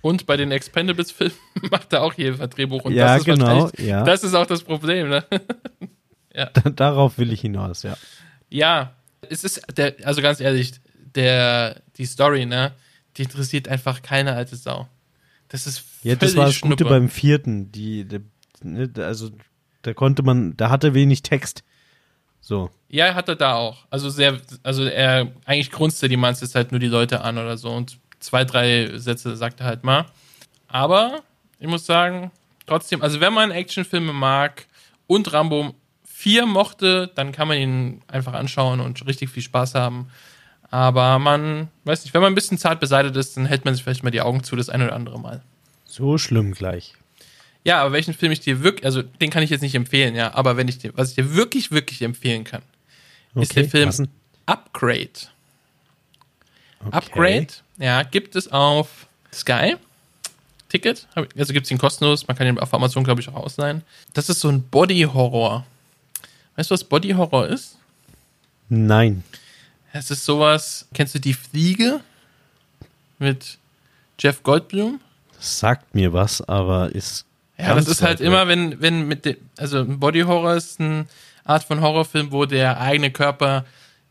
Und 0.01 0.27
bei 0.27 0.37
den 0.37 0.53
Expendables-Filmen 0.53 1.35
macht 1.71 1.93
er 1.93 2.03
auch 2.03 2.15
jeder 2.15 2.47
Drehbuch. 2.47 2.85
Und 2.85 2.93
Ja, 2.93 3.07
das 3.07 3.19
ist 3.19 3.25
genau, 3.25 3.71
ja. 3.79 4.05
Das 4.05 4.23
ist 4.25 4.35
auch 4.35 4.47
das 4.47 4.63
Problem, 4.63 5.09
ne? 5.09 5.25
Darauf 6.77 7.19
will 7.19 7.33
ich 7.33 7.41
hinaus, 7.41 7.83
ja. 7.83 7.97
Ja, 8.51 8.95
es 9.29 9.43
ist, 9.43 9.63
der, 9.77 9.97
also 10.05 10.23
ganz 10.23 10.41
ehrlich, 10.41 10.75
der, 11.15 11.83
die 11.97 12.05
Story, 12.05 12.47
ne, 12.47 12.73
die 13.17 13.23
interessiert 13.23 13.69
einfach 13.69 14.03
keine 14.03 14.35
alte 14.35 14.57
Sau. 14.57 14.87
Das 15.49 15.67
ist 15.67 15.83
Ja, 16.03 16.15
das 16.15 16.33
völlig 16.33 16.37
war 16.37 16.47
das 16.47 16.61
Gute 16.61 16.85
beim 16.85 17.09
vierten. 17.09 17.73
Die, 17.73 18.05
die, 18.05 18.21
ne, 18.63 18.91
also, 18.99 19.31
da 19.83 19.95
konnte 19.95 20.23
man, 20.23 20.57
da 20.57 20.71
hatte 20.71 20.95
wenig 20.95 21.23
Text. 21.23 21.65
So. 22.47 22.71
Ja, 22.89 23.13
hat 23.13 23.29
er 23.29 23.35
da 23.35 23.55
auch. 23.55 23.87
Also 23.91 24.09
sehr, 24.09 24.41
also 24.63 24.85
er, 24.85 25.33
eigentlich 25.47 25.73
grunzt 25.73 26.01
er 26.05 26.09
die 26.09 26.17
meiste 26.17 26.49
Zeit 26.49 26.71
nur 26.71 26.79
die 26.79 26.87
Leute 26.87 27.23
an 27.23 27.39
oder 27.39 27.57
so 27.57 27.71
und 27.71 27.99
zwei, 28.21 28.45
drei 28.45 28.97
Sätze 28.99 29.35
sagt 29.37 29.59
er 29.59 29.67
halt 29.67 29.83
mal. 29.83 30.07
Aber 30.69 31.25
ich 31.59 31.67
muss 31.67 31.87
sagen, 31.87 32.31
trotzdem, 32.65 33.03
also 33.03 33.19
wenn 33.19 33.33
man 33.33 33.51
Actionfilme 33.51 34.13
mag 34.13 34.67
und 35.09 35.33
Rambo 35.33 35.75
4 36.05 36.47
mochte, 36.47 37.11
dann 37.17 37.33
kann 37.33 37.49
man 37.49 37.59
ihn 37.59 38.03
einfach 38.07 38.35
anschauen 38.35 38.79
und 38.79 39.05
richtig 39.09 39.31
viel 39.31 39.43
Spaß 39.43 39.75
haben. 39.75 40.07
Aber 40.71 41.19
man, 41.19 41.67
weiß 41.83 42.05
nicht, 42.05 42.15
wenn 42.15 42.23
man 42.23 42.31
ein 42.31 42.37
bisschen 42.37 42.59
zart 42.59 42.79
beseitigt 42.79 43.17
ist, 43.17 43.37
dann 43.37 43.47
hält 43.47 43.65
man 43.65 43.75
sich 43.75 43.83
vielleicht 43.83 44.05
mal 44.05 44.11
die 44.11 44.23
Augen 44.23 44.45
zu 44.45 44.55
das 44.55 44.69
ein 44.69 44.83
oder 44.83 44.95
andere 44.95 45.19
Mal. 45.19 45.43
So 45.85 46.17
schlimm 46.17 46.53
gleich. 46.53 46.95
Ja, 47.67 47.83
aber 47.83 47.91
welchen 47.91 48.15
Film 48.15 48.31
ich 48.31 48.39
dir 48.39 48.63
wirklich, 48.63 48.85
also 48.85 49.03
den 49.03 49.29
kann 49.29 49.43
ich 49.43 49.51
jetzt 49.51 49.61
nicht 49.61 49.75
empfehlen, 49.75 50.15
ja, 50.15 50.33
aber 50.35 50.57
wenn 50.57 50.69
ich 50.69 50.79
dir, 50.79 50.97
was 50.97 51.09
ich 51.09 51.15
dir 51.17 51.35
wirklich, 51.35 51.73
wirklich 51.73 52.01
empfehlen 52.01 52.45
kann, 52.45 52.63
ist 53.35 53.57
der 53.57 53.69
Film 53.69 53.89
was 53.89 53.97
denn? 53.97 54.09
Upgrade. 54.47 55.11
Okay. 56.79 56.93
Upgrade, 56.93 57.49
ja, 57.79 58.05
gibt 58.05 58.37
es 58.37 58.53
auf 58.53 59.09
Sky. 59.33 59.75
Ticket, 60.69 61.09
also 61.15 61.53
gibt 61.53 61.67
es 61.67 61.71
ihn 61.73 61.79
kostenlos, 61.79 62.29
man 62.29 62.37
kann 62.37 62.47
ihn 62.47 62.57
auf 62.61 62.73
Amazon, 62.73 63.03
glaube 63.03 63.21
ich, 63.21 63.29
auch 63.29 63.35
ausleihen. 63.35 63.83
Das 64.15 64.29
ist 64.29 64.39
so 64.39 64.49
ein 64.49 64.63
Body-Horror. 64.63 65.67
Weißt 66.55 66.71
du, 66.71 66.75
was 66.75 66.85
Body-Horror 66.85 67.49
ist? 67.49 67.79
Nein. 68.69 69.25
Es 69.93 70.13
ist 70.13 70.25
sowas, 70.25 70.87
kennst 70.95 71.17
du 71.17 71.19
die 71.19 71.35
Fliege 71.35 72.01
mit 73.19 73.59
Jeff 74.21 74.45
Goldblum? 74.45 75.01
Sagt 75.41 75.97
mir 75.97 76.13
was, 76.13 76.41
aber 76.43 76.95
ist. 76.95 77.25
Ja, 77.59 77.75
das 77.75 77.89
ist 77.89 78.03
halt 78.03 78.21
weit 78.21 78.27
immer, 78.27 78.49
wenn, 78.49 78.81
wenn 78.83 79.09
mit 79.09 79.25
dem, 79.25 79.37
also 79.57 79.79
ein 79.81 79.99
Body 79.99 80.21
Horror 80.23 80.55
ist 80.55 80.79
eine 80.81 81.07
Art 81.45 81.65
von 81.65 81.81
Horrorfilm, 81.81 82.33
wo 82.33 82.45
der 82.45 82.81
eigene 82.81 83.11
Körper 83.11 83.65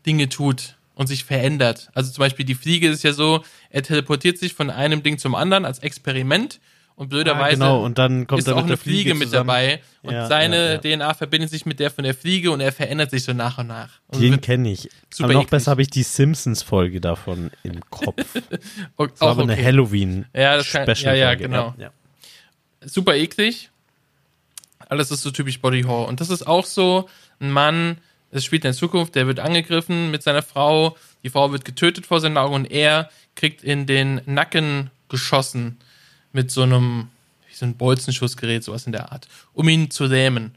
Dinge 0.04 0.28
tut 0.28 0.76
und 0.94 1.06
sich 1.06 1.24
verändert. 1.24 1.90
Also 1.94 2.10
zum 2.10 2.22
Beispiel 2.22 2.44
die 2.46 2.54
Fliege 2.54 2.88
ist 2.88 3.02
ja 3.04 3.12
so, 3.12 3.44
er 3.70 3.82
teleportiert 3.82 4.38
sich 4.38 4.54
von 4.54 4.70
einem 4.70 5.02
Ding 5.02 5.18
zum 5.18 5.34
anderen 5.34 5.64
als 5.64 5.78
Experiment 5.80 6.58
und 6.94 7.10
blöderweise 7.10 7.62
Ah, 7.62 7.66
genau, 7.66 7.84
und 7.84 7.98
dann 7.98 8.26
kommt 8.26 8.40
ist 8.40 8.48
auch 8.48 8.56
eine 8.64 8.78
Fliege, 8.78 9.10
Fliege 9.10 9.14
mit 9.14 9.30
dabei 9.32 9.82
und 10.02 10.14
Ja, 10.14 10.26
seine 10.26 10.80
ja, 10.82 10.82
ja. 10.82 10.96
DNA 10.96 11.12
verbindet 11.14 11.50
sich 11.50 11.66
mit 11.66 11.78
der 11.78 11.90
von 11.90 12.04
der 12.04 12.14
Fliege 12.14 12.50
und 12.50 12.60
er 12.60 12.72
verändert 12.72 13.10
sich 13.10 13.22
so 13.22 13.34
nach 13.34 13.58
und 13.58 13.66
nach. 13.66 13.90
Und 14.08 14.22
Den 14.22 14.40
kenne 14.40 14.72
ich. 14.72 14.88
super 15.10 15.24
aber 15.24 15.32
noch 15.34 15.40
eklig. 15.42 15.50
besser 15.50 15.70
habe 15.72 15.82
ich 15.82 15.90
die 15.90 16.02
Simpsons-Folge 16.04 17.02
davon 17.02 17.50
im 17.64 17.80
Kopf. 17.90 18.16
auch, 18.96 19.06
Das 19.08 19.20
war 19.20 19.28
aber 19.32 19.42
eine 19.42 19.52
okay. 19.52 19.64
Halloween. 19.66 20.24
Ja, 20.34 20.56
das 20.56 20.72
kann- 20.72 20.84
Special 20.96 21.14
ja, 21.16 21.24
ja, 21.32 21.34
genau. 21.34 21.74
Ja, 21.76 21.90
super 22.86 23.14
eklig. 23.14 23.70
Alles 24.88 25.10
ist 25.10 25.22
so 25.22 25.30
typisch 25.30 25.60
Body 25.60 25.82
Horror. 25.82 26.08
Und 26.08 26.20
das 26.20 26.30
ist 26.30 26.46
auch 26.46 26.64
so, 26.64 27.08
ein 27.40 27.50
Mann, 27.50 27.98
das 28.30 28.44
spielt 28.44 28.64
in 28.64 28.72
Zukunft, 28.72 29.14
der 29.14 29.26
wird 29.26 29.40
angegriffen 29.40 30.10
mit 30.10 30.22
seiner 30.22 30.42
Frau, 30.42 30.96
die 31.22 31.30
Frau 31.30 31.52
wird 31.52 31.64
getötet 31.64 32.06
vor 32.06 32.20
seinen 32.20 32.36
Augen 32.36 32.54
und 32.54 32.70
er 32.70 33.10
kriegt 33.34 33.62
in 33.62 33.86
den 33.86 34.20
Nacken 34.26 34.90
geschossen 35.08 35.78
mit 36.32 36.50
so 36.50 36.62
einem, 36.62 37.08
so 37.52 37.66
ein 37.66 37.76
Bolzenschussgerät, 37.76 38.64
sowas 38.64 38.86
in 38.86 38.92
der 38.92 39.12
Art, 39.12 39.28
um 39.54 39.68
ihn 39.68 39.90
zu 39.90 40.06
lähmen. 40.06 40.54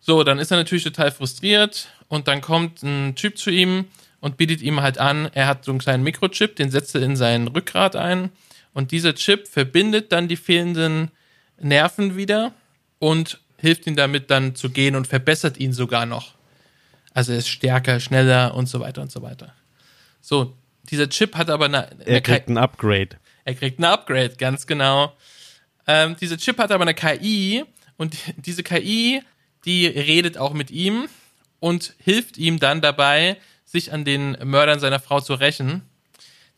So, 0.00 0.24
dann 0.24 0.38
ist 0.38 0.50
er 0.50 0.56
natürlich 0.56 0.84
total 0.84 1.12
frustriert 1.12 1.88
und 2.08 2.28
dann 2.28 2.40
kommt 2.40 2.82
ein 2.82 3.14
Typ 3.14 3.38
zu 3.38 3.50
ihm 3.50 3.86
und 4.20 4.36
bietet 4.36 4.60
ihm 4.62 4.80
halt 4.80 4.98
an, 4.98 5.30
er 5.32 5.46
hat 5.46 5.64
so 5.64 5.72
einen 5.72 5.78
kleinen 5.78 6.02
Mikrochip, 6.02 6.56
den 6.56 6.70
setzt 6.70 6.94
er 6.94 7.02
in 7.02 7.16
sein 7.16 7.48
Rückgrat 7.48 7.96
ein 7.96 8.30
und 8.74 8.90
dieser 8.90 9.14
Chip 9.14 9.46
verbindet 9.46 10.12
dann 10.12 10.28
die 10.28 10.36
fehlenden 10.36 11.10
Nerven 11.64 12.16
wieder 12.16 12.52
und 12.98 13.40
hilft 13.56 13.86
ihm 13.86 13.96
damit 13.96 14.30
dann 14.30 14.54
zu 14.54 14.70
gehen 14.70 14.96
und 14.96 15.06
verbessert 15.06 15.58
ihn 15.58 15.72
sogar 15.72 16.06
noch. 16.06 16.34
Also 17.14 17.32
er 17.32 17.38
ist 17.38 17.48
stärker, 17.48 18.00
schneller 18.00 18.54
und 18.54 18.66
so 18.66 18.80
weiter 18.80 19.02
und 19.02 19.12
so 19.12 19.22
weiter. 19.22 19.54
So, 20.20 20.56
dieser 20.84 21.08
Chip 21.08 21.36
hat 21.36 21.50
aber 21.50 21.66
eine, 21.66 21.90
eine 21.90 22.06
Er 22.06 22.20
kriegt 22.20 22.48
ein 22.48 22.58
Upgrade. 22.58 23.16
er 23.44 23.54
kriegt 23.54 23.78
ein 23.78 23.84
Upgrade, 23.84 24.36
ganz 24.36 24.66
genau. 24.66 25.12
Ähm, 25.86 26.16
dieser 26.20 26.36
Chip 26.36 26.58
hat 26.58 26.70
aber 26.70 26.82
eine 26.82 26.94
KI 26.94 27.64
und 27.96 28.16
diese 28.36 28.62
KI, 28.62 29.22
die 29.64 29.86
redet 29.86 30.38
auch 30.38 30.52
mit 30.52 30.70
ihm 30.70 31.08
und 31.60 31.94
hilft 31.98 32.38
ihm 32.38 32.58
dann 32.58 32.80
dabei, 32.80 33.36
sich 33.64 33.92
an 33.92 34.04
den 34.04 34.32
Mördern 34.42 34.80
seiner 34.80 35.00
Frau 35.00 35.20
zu 35.20 35.34
rächen. 35.34 35.82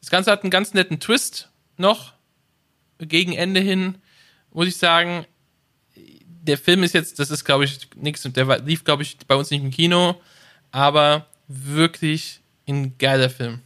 Das 0.00 0.10
Ganze 0.10 0.30
hat 0.30 0.42
einen 0.42 0.50
ganz 0.50 0.74
netten 0.74 1.00
Twist 1.00 1.50
noch 1.76 2.12
gegen 2.98 3.32
Ende 3.32 3.60
hin, 3.60 3.96
muss 4.54 4.66
ich 4.68 4.76
sagen. 4.76 5.26
Der 6.46 6.58
Film 6.58 6.82
ist 6.82 6.92
jetzt, 6.94 7.18
das 7.18 7.30
ist 7.30 7.44
glaube 7.44 7.64
ich 7.64 7.78
nichts, 7.96 8.22
der 8.22 8.46
war- 8.48 8.58
lief 8.58 8.84
glaube 8.84 9.02
ich 9.02 9.16
bei 9.26 9.34
uns 9.34 9.50
nicht 9.50 9.62
im 9.62 9.70
Kino, 9.70 10.20
aber 10.72 11.26
wirklich 11.48 12.40
ein 12.68 12.96
geiler 12.98 13.30
Film. 13.30 13.60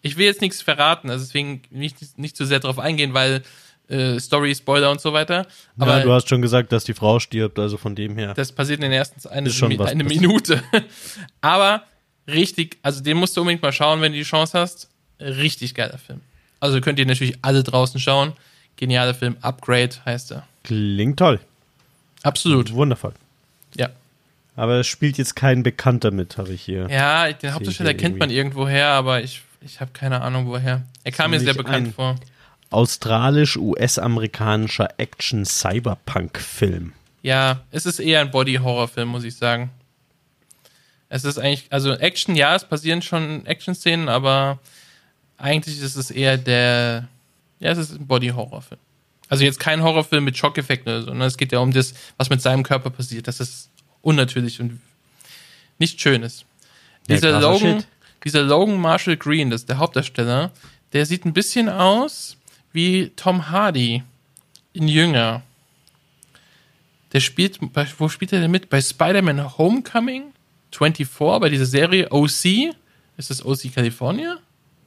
Ich 0.00 0.16
will 0.16 0.24
jetzt 0.26 0.40
nichts 0.40 0.62
verraten, 0.62 1.10
also 1.10 1.24
deswegen 1.24 1.62
nicht, 1.70 2.18
nicht 2.18 2.36
zu 2.36 2.44
sehr 2.46 2.60
drauf 2.60 2.78
eingehen, 2.78 3.12
weil 3.14 3.42
äh, 3.88 4.18
Story, 4.18 4.54
Spoiler 4.54 4.90
und 4.90 5.00
so 5.00 5.12
weiter. 5.12 5.46
Aber 5.78 5.98
ja, 5.98 6.02
du 6.04 6.12
hast 6.12 6.28
schon 6.28 6.40
gesagt, 6.40 6.72
dass 6.72 6.84
die 6.84 6.94
Frau 6.94 7.18
stirbt, 7.20 7.58
also 7.58 7.76
von 7.76 7.94
dem 7.94 8.16
her. 8.16 8.32
das 8.34 8.52
passiert 8.52 8.78
in 8.78 8.84
den 8.84 8.92
ersten 8.92 9.26
eine, 9.28 9.50
was 9.50 9.90
eine. 9.90 10.04
Minute. 10.04 10.62
Aber 11.40 11.84
richtig, 12.26 12.78
also 12.82 13.02
den 13.02 13.18
musst 13.18 13.36
du 13.36 13.42
unbedingt 13.42 13.62
mal 13.62 13.72
schauen, 13.72 14.00
wenn 14.00 14.12
du 14.12 14.18
die 14.18 14.24
Chance 14.24 14.58
hast. 14.58 14.88
Richtig 15.20 15.74
geiler 15.74 15.98
Film. 15.98 16.20
Also 16.58 16.80
könnt 16.80 16.98
ihr 16.98 17.06
natürlich 17.06 17.36
alle 17.42 17.62
draußen 17.62 18.00
schauen. 18.00 18.32
Genialer 18.76 19.14
Film, 19.14 19.36
Upgrade 19.40 19.94
heißt 20.04 20.32
er. 20.32 20.46
Klingt 20.64 21.18
toll. 21.18 21.40
Absolut, 22.22 22.72
Wundervoll. 22.72 23.14
ja. 23.76 23.88
Aber 24.54 24.80
es 24.80 24.86
spielt 24.86 25.16
jetzt 25.16 25.34
kein 25.34 25.62
Bekannter 25.62 26.10
mit, 26.10 26.36
habe 26.36 26.52
ich 26.52 26.60
hier. 26.60 26.86
Ja, 26.90 27.32
den 27.32 27.54
Hauptdarsteller 27.54 27.94
kennt 27.94 28.18
man 28.18 28.28
irgendwoher, 28.28 28.88
aber 28.88 29.22
ich, 29.22 29.40
ich 29.62 29.80
habe 29.80 29.92
keine 29.92 30.20
Ahnung 30.20 30.46
woher. 30.46 30.82
Er 31.04 31.12
kam 31.12 31.30
mir 31.30 31.40
sehr 31.40 31.54
bekannt 31.54 31.94
vor. 31.94 32.16
Australisch-US-amerikanischer 32.70 34.90
Action-Cyberpunk-Film. 34.98 36.92
Ja, 37.22 37.60
es 37.70 37.86
ist 37.86 37.98
eher 37.98 38.20
ein 38.20 38.30
Body-Horror-Film, 38.30 39.08
muss 39.08 39.24
ich 39.24 39.36
sagen. 39.36 39.70
Es 41.08 41.24
ist 41.24 41.38
eigentlich, 41.38 41.66
also 41.70 41.92
Action, 41.92 42.34
ja, 42.36 42.54
es 42.54 42.64
passieren 42.64 43.02
schon 43.02 43.44
Action-Szenen, 43.46 44.08
aber 44.08 44.58
eigentlich 45.38 45.80
ist 45.80 45.96
es 45.96 46.10
eher 46.10 46.38
der, 46.38 47.08
ja, 47.62 47.70
es 47.70 47.78
ist 47.78 47.92
ein 47.92 48.06
Body-Horror-Film. 48.06 48.80
Also 49.28 49.44
jetzt 49.44 49.60
kein 49.60 49.82
Horrorfilm 49.82 50.24
mit 50.24 50.36
Schockeffekten 50.36 50.92
oder 50.92 51.00
so, 51.00 51.06
sondern 51.06 51.26
es 51.28 51.38
geht 51.38 51.52
ja 51.52 51.60
um 51.60 51.72
das, 51.72 51.94
was 52.18 52.28
mit 52.28 52.42
seinem 52.42 52.62
Körper 52.62 52.90
passiert. 52.90 53.28
Das 53.28 53.40
ist 53.40 53.70
unnatürlich 54.02 54.60
und 54.60 54.80
nicht 55.78 56.00
schönes. 56.00 56.44
Ja, 57.08 57.16
Dieser 57.16 57.40
Logan, 57.40 57.80
Shit. 57.80 57.86
dieser 58.24 58.42
Logan 58.42 58.76
Marshall 58.78 59.16
Green, 59.16 59.48
das 59.50 59.62
ist 59.62 59.68
der 59.68 59.78
Hauptdarsteller, 59.78 60.50
der 60.92 61.06
sieht 61.06 61.24
ein 61.24 61.32
bisschen 61.32 61.68
aus 61.68 62.36
wie 62.72 63.10
Tom 63.16 63.48
Hardy 63.50 64.02
in 64.74 64.88
Jünger. 64.88 65.42
Der 67.12 67.20
spielt, 67.20 67.58
wo 67.98 68.08
spielt 68.08 68.32
er 68.32 68.40
denn 68.40 68.50
mit? 68.50 68.68
Bei 68.70 68.80
Spider-Man 68.80 69.56
Homecoming, 69.58 70.32
24, 70.72 71.08
bei 71.40 71.48
dieser 71.48 71.66
Serie 71.66 72.10
OC. 72.10 72.74
Ist 73.16 73.30
das 73.30 73.44
OC 73.44 73.72
California? 73.74 74.38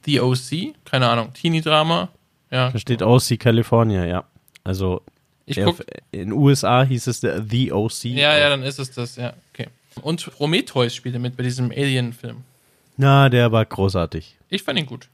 The 0.04 0.20
OC? 0.20 0.74
Keine 0.84 1.08
Ahnung. 1.08 1.32
Teenie-Drama. 1.32 2.08
Ja. 2.50 2.70
Da 2.70 2.78
steht 2.78 3.02
OC 3.02 3.38
California, 3.38 4.04
ja. 4.04 4.24
Also 4.64 5.02
Ich 5.46 5.56
guck, 5.62 5.84
in 6.12 6.32
USA 6.32 6.84
hieß 6.84 7.06
es 7.06 7.20
der 7.20 7.42
The 7.42 7.72
OC. 7.72 8.04
ja, 8.04 8.36
ja, 8.36 8.48
dann 8.48 8.62
ist 8.62 8.78
es 8.78 8.90
das, 8.92 9.16
ja. 9.16 9.32
Okay. 9.52 9.68
Und 10.02 10.24
Prometheus 10.32 10.94
spielt 10.94 11.14
er 11.14 11.20
mit 11.20 11.36
bei 11.36 11.42
diesem 11.42 11.70
Alien-Film. 11.70 12.42
Na, 12.96 13.28
der 13.28 13.52
war 13.52 13.64
großartig. 13.64 14.36
Ich 14.48 14.62
fand 14.62 14.78
ihn 14.78 14.86
gut. 14.86 15.08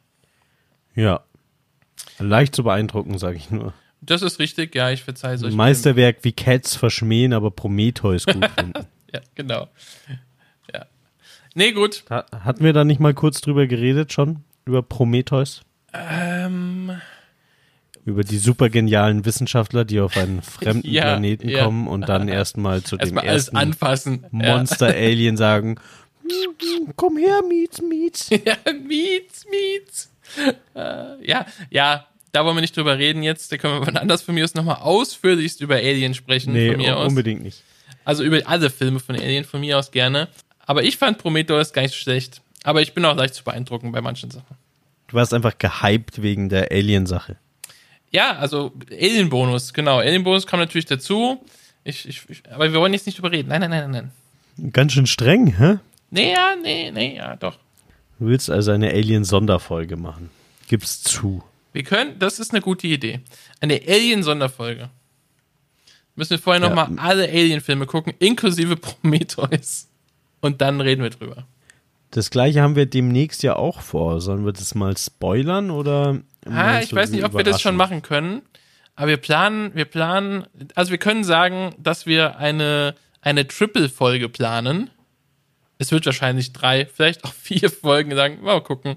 Ja. 0.94 1.20
Leicht 2.18 2.54
zu 2.54 2.64
beeindrucken, 2.64 3.18
sage 3.18 3.36
ich 3.36 3.50
nur. 3.50 3.72
Das 4.00 4.22
ist 4.22 4.38
richtig, 4.40 4.74
ja, 4.74 4.90
ich 4.90 5.02
verzeihe 5.04 5.38
solche 5.38 5.56
Meisterwerk 5.56 6.18
wie 6.22 6.32
Cats 6.32 6.74
verschmähen, 6.76 7.32
aber 7.32 7.50
Prometheus 7.50 8.26
gut 8.26 8.44
finden. 8.58 8.86
Ja, 9.12 9.20
genau. 9.34 9.68
Ja. 10.74 10.86
Nee, 11.54 11.72
gut. 11.72 12.04
Ha- 12.10 12.26
Hatten 12.44 12.64
wir 12.64 12.72
da 12.72 12.84
nicht 12.84 12.98
mal 13.00 13.14
kurz 13.14 13.40
drüber 13.40 13.66
geredet 13.66 14.12
schon? 14.12 14.42
Über 14.64 14.82
Prometheus? 14.82 15.62
Ähm, 15.92 16.00
Über 18.04 18.24
die 18.24 18.38
super 18.38 18.68
genialen 18.68 19.24
Wissenschaftler, 19.24 19.84
die 19.84 20.00
auf 20.00 20.16
einen 20.16 20.42
fremden 20.42 20.88
Ja, 20.90 21.02
Planeten 21.02 21.48
ja. 21.48 21.64
kommen 21.64 21.86
und 21.86 22.08
dann 22.08 22.28
erstmal 22.28 22.82
zu 22.82 22.96
dem 22.96 23.02
erstmal 23.02 23.28
alles 23.28 23.44
ersten 23.44 23.56
anfassen. 23.56 24.26
Ja. 24.32 24.56
Monster-Alien 24.56 25.36
sagen, 25.36 25.76
komm 26.96 27.16
her, 27.16 27.42
Mietz, 27.48 27.80
Mietz. 27.80 28.30
Ja, 28.44 28.56
Mietz, 28.72 29.46
Mietz. 29.50 30.10
Äh, 30.74 31.26
ja, 31.26 31.46
ja, 31.70 32.06
da 32.32 32.44
wollen 32.44 32.56
wir 32.56 32.60
nicht 32.62 32.76
drüber 32.76 32.98
reden 32.98 33.22
jetzt. 33.22 33.52
Da 33.52 33.58
können 33.58 33.80
wir 33.80 33.86
wann 33.86 33.96
anders 33.96 34.22
von 34.22 34.34
mir 34.34 34.44
aus 34.44 34.54
nochmal 34.54 34.76
ausführlichst 34.76 35.60
über 35.60 35.76
Alien 35.76 36.14
sprechen. 36.14 36.52
Nee, 36.54 36.74
von 36.74 37.06
unbedingt 37.06 37.42
nicht. 37.42 37.62
Also 38.04 38.24
über 38.24 38.40
alle 38.46 38.70
Filme 38.70 38.98
von 39.00 39.14
Alien 39.14 39.44
von 39.44 39.60
mir 39.60 39.78
aus 39.78 39.90
gerne. 39.90 40.28
Aber 40.66 40.82
ich 40.82 40.96
fand 40.96 41.18
Prometheus 41.18 41.72
gar 41.72 41.82
nicht 41.82 41.92
so 41.92 41.98
schlecht. 42.00 42.40
Aber 42.64 42.80
ich 42.82 42.94
bin 42.94 43.04
auch 43.04 43.16
leicht 43.16 43.34
zu 43.34 43.44
beeindrucken 43.44 43.92
bei 43.92 44.00
manchen 44.00 44.30
Sachen. 44.30 44.56
Du 45.08 45.16
warst 45.16 45.34
einfach 45.34 45.58
gehypt 45.58 46.22
wegen 46.22 46.48
der 46.48 46.72
Alien-Sache. 46.72 47.36
Ja, 48.12 48.36
also 48.36 48.72
Alien-Bonus, 48.90 49.72
genau. 49.72 49.98
Alien-Bonus 49.98 50.46
kam 50.46 50.60
natürlich 50.60 50.86
dazu. 50.86 51.44
Ich, 51.84 52.06
ich, 52.08 52.22
ich, 52.28 52.42
aber 52.50 52.70
wir 52.72 52.78
wollen 52.78 52.92
jetzt 52.92 53.06
nicht 53.06 53.16
drüber 53.18 53.32
reden. 53.32 53.48
Nein, 53.48 53.60
nein, 53.62 53.70
nein, 53.70 53.90
nein, 53.90 54.10
nein. 54.58 54.72
Ganz 54.72 54.92
schön 54.92 55.06
streng, 55.06 55.46
hä? 55.58 55.78
Nee, 56.10 56.32
ja, 56.32 56.54
nee, 56.62 56.90
nee, 56.90 57.16
ja, 57.16 57.36
doch. 57.36 57.56
Du 58.18 58.26
willst 58.26 58.50
also 58.50 58.70
eine 58.70 58.90
Alien-Sonderfolge 58.90 59.96
machen. 59.96 60.30
Gib's 60.68 61.02
zu. 61.02 61.42
Wir 61.72 61.82
können, 61.84 62.18
das 62.18 62.38
ist 62.38 62.52
eine 62.52 62.60
gute 62.60 62.86
Idee. 62.86 63.20
Eine 63.60 63.80
Alien-Sonderfolge. 63.86 64.90
Müssen 66.14 66.30
wir 66.30 66.38
vorher 66.38 66.62
Ja. 66.62 66.68
nochmal 66.68 66.98
alle 66.98 67.24
Alien-Filme 67.24 67.86
gucken, 67.86 68.12
inklusive 68.18 68.76
Prometheus. 68.76 69.88
Und 70.42 70.60
dann 70.60 70.80
reden 70.82 71.02
wir 71.02 71.10
drüber. 71.10 71.46
Das 72.10 72.28
gleiche 72.30 72.60
haben 72.60 72.76
wir 72.76 72.84
demnächst 72.84 73.42
ja 73.42 73.56
auch 73.56 73.80
vor. 73.80 74.20
Sollen 74.20 74.44
wir 74.44 74.52
das 74.52 74.74
mal 74.74 74.94
spoilern 74.98 75.70
oder? 75.70 76.20
Ah, 76.46 76.80
ich 76.80 76.94
weiß 76.94 77.10
nicht, 77.10 77.24
ob 77.24 77.34
wir 77.34 77.44
das 77.44 77.60
schon 77.60 77.76
machen 77.76 78.02
können. 78.02 78.42
Aber 78.94 79.08
wir 79.08 79.16
planen, 79.16 79.74
wir 79.74 79.84
planen, 79.84 80.44
also 80.74 80.90
wir 80.90 80.98
können 80.98 81.24
sagen, 81.24 81.74
dass 81.78 82.06
wir 82.06 82.36
eine, 82.38 82.94
eine 83.20 83.46
Triple-Folge 83.46 84.28
planen. 84.28 84.90
Es 85.78 85.92
wird 85.92 86.04
wahrscheinlich 86.04 86.52
drei, 86.52 86.86
vielleicht 86.86 87.24
auch 87.24 87.32
vier 87.32 87.70
Folgen 87.70 88.14
sagen, 88.14 88.42
mal 88.42 88.60
gucken. 88.62 88.96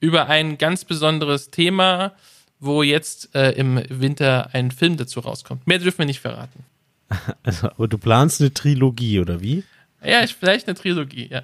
Über 0.00 0.28
ein 0.28 0.58
ganz 0.58 0.84
besonderes 0.84 1.50
Thema, 1.50 2.14
wo 2.60 2.82
jetzt 2.82 3.34
äh, 3.34 3.50
im 3.52 3.82
Winter 3.88 4.50
ein 4.52 4.70
Film 4.70 4.96
dazu 4.96 5.20
rauskommt. 5.20 5.66
Mehr 5.66 5.78
dürfen 5.78 5.98
wir 5.98 6.06
nicht 6.06 6.20
verraten. 6.20 6.64
Also, 7.42 7.68
aber 7.70 7.88
du 7.88 7.96
planst 7.96 8.40
eine 8.40 8.52
Trilogie, 8.52 9.20
oder 9.20 9.40
wie? 9.40 9.64
Ja, 10.04 10.22
ich, 10.22 10.34
vielleicht 10.34 10.68
eine 10.68 10.76
Trilogie, 10.76 11.28
ja. 11.30 11.42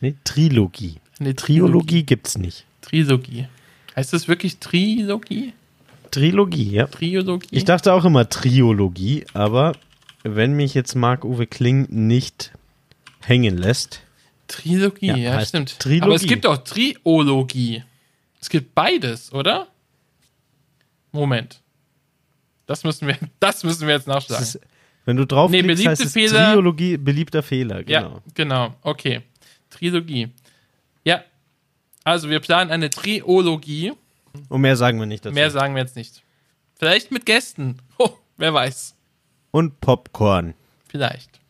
Nee, 0.00 0.14
Trilogie. 0.22 0.96
Eine 1.18 1.34
Triologie 1.34 2.04
gibt's 2.04 2.38
nicht. 2.38 2.64
Trilogie. 2.80 3.48
Heißt 3.96 4.12
das 4.12 4.28
wirklich 4.28 4.58
Trilogie? 4.58 5.52
Trilogie, 6.10 6.70
ja. 6.72 6.86
Triologie? 6.86 7.48
Ich 7.50 7.64
dachte 7.64 7.92
auch 7.92 8.04
immer 8.04 8.28
Triologie, 8.28 9.24
aber 9.32 9.72
wenn 10.22 10.54
mich 10.54 10.74
jetzt 10.74 10.94
Marc-Uwe 10.94 11.46
Kling 11.46 11.86
nicht 11.90 12.52
hängen 13.20 13.56
lässt, 13.58 14.02
Trilogie, 14.48 15.06
Ja, 15.06 15.16
ja, 15.16 15.44
stimmt. 15.46 15.78
Trilogie. 15.78 16.02
Aber 16.02 16.14
es 16.16 16.22
gibt 16.26 16.44
auch 16.46 16.58
Triologie. 16.58 17.84
Es 18.40 18.48
gibt 18.48 18.74
beides, 18.74 19.32
oder? 19.32 19.68
Moment. 21.12 21.60
Das 22.66 22.84
müssen 22.84 23.06
wir, 23.08 23.16
das 23.40 23.62
müssen 23.64 23.86
wir 23.86 23.94
jetzt 23.94 24.06
nachschlagen. 24.08 24.42
ist, 24.42 24.60
wenn 25.04 25.16
du 25.16 25.26
drauf 25.26 25.50
Nee, 25.50 25.62
klickst, 25.62 25.86
heißt 25.86 26.04
es 26.04 26.12
Fehler- 26.12 26.52
Triologie, 26.52 26.96
beliebter 26.96 27.42
Fehler, 27.42 27.88
Ja, 27.88 28.02
genau. 28.02 28.20
genau. 28.34 28.74
Okay. 28.82 29.22
Trilogie. 29.70 30.28
Also 32.04 32.30
wir 32.30 32.40
planen 32.40 32.70
eine 32.70 32.90
Triologie. 32.90 33.92
Und 34.48 34.60
mehr 34.60 34.76
sagen 34.76 34.98
wir 34.98 35.06
nicht 35.06 35.24
dazu. 35.24 35.34
Mehr 35.34 35.50
sagen 35.50 35.74
wir 35.74 35.82
jetzt 35.82 35.96
nicht. 35.96 36.22
Vielleicht 36.78 37.10
mit 37.10 37.26
Gästen. 37.26 37.76
Oh, 37.98 38.10
wer 38.36 38.54
weiß. 38.54 38.94
Und 39.50 39.80
Popcorn. 39.80 40.54
Vielleicht. 40.88 41.40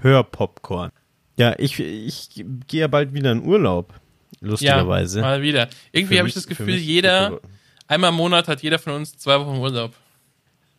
Hörpopcorn. 0.00 0.90
Ja, 1.36 1.54
ich, 1.58 1.78
ich 1.78 2.44
gehe 2.66 2.80
ja 2.80 2.88
bald 2.88 3.14
wieder 3.14 3.32
in 3.32 3.42
Urlaub, 3.42 3.94
lustigerweise. 4.40 5.20
Ja, 5.20 5.26
mal 5.26 5.42
wieder. 5.42 5.68
Irgendwie 5.92 6.18
habe 6.18 6.28
ich 6.28 6.34
das 6.34 6.46
Gefühl, 6.46 6.76
jeder, 6.76 7.40
einmal 7.86 8.10
im 8.10 8.16
Monat 8.16 8.48
hat 8.48 8.62
jeder 8.62 8.78
von 8.78 8.94
uns 8.94 9.16
zwei 9.16 9.40
Wochen 9.40 9.58
Urlaub. 9.58 9.92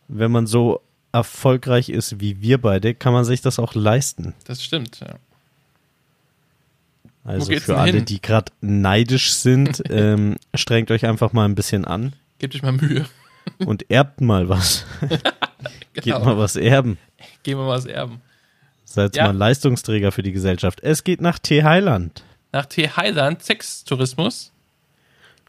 Wenn 0.08 0.30
man 0.30 0.46
so 0.46 0.80
erfolgreich 1.12 1.88
ist 1.88 2.20
wie 2.20 2.40
wir 2.40 2.60
beide, 2.60 2.94
kann 2.94 3.12
man 3.12 3.24
sich 3.24 3.40
das 3.40 3.58
auch 3.58 3.74
leisten. 3.74 4.34
Das 4.44 4.62
stimmt, 4.62 5.00
ja. 5.00 5.14
Also 7.24 7.52
für 7.58 7.78
alle, 7.78 7.92
hin? 7.92 8.04
die 8.04 8.20
gerade 8.20 8.52
neidisch 8.60 9.32
sind, 9.32 9.82
ähm, 9.90 10.36
strengt 10.54 10.90
euch 10.90 11.06
einfach 11.06 11.32
mal 11.32 11.46
ein 11.46 11.54
bisschen 11.54 11.84
an 11.84 12.12
Gebt 12.38 12.54
euch 12.54 12.62
mal 12.62 12.72
Mühe. 12.72 13.06
und 13.58 13.90
erbt 13.90 14.20
mal 14.20 14.48
was. 14.48 14.84
Geht 15.94 16.04
Genau. 16.04 16.24
mal 16.24 16.38
was 16.38 16.56
erben. 16.56 16.98
Gehen 17.42 17.56
wir 17.58 17.64
mal 17.64 17.70
was 17.76 17.86
erben. 17.86 18.20
Seid 18.84 19.16
Ja. 19.16 19.26
mal 19.26 19.36
Leistungsträger 19.36 20.12
für 20.12 20.22
die 20.22 20.32
Gesellschaft. 20.32 20.80
Es 20.82 21.04
geht 21.04 21.20
nach 21.20 21.38
T 21.38 21.62
Heiland. 21.64 22.24
Nach 22.52 22.66
T. 22.66 22.88
Highland, 22.88 23.42
Sextourismus. 23.42 24.52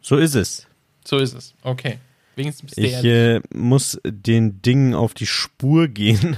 So 0.02 0.18
ist 0.18 0.36
es. 0.36 0.66
So 1.04 1.18
ist 1.18 1.34
es. 1.36 1.54
Okay. 1.62 2.00
Wenigstens 2.36 2.78
Ich 2.78 3.04
äh, 3.04 3.42
muss 3.54 4.00
den 4.06 4.62
Dingen 4.62 4.94
auf 4.94 5.14
die 5.14 5.26
Spur 5.28 5.88
gehen, 5.88 6.38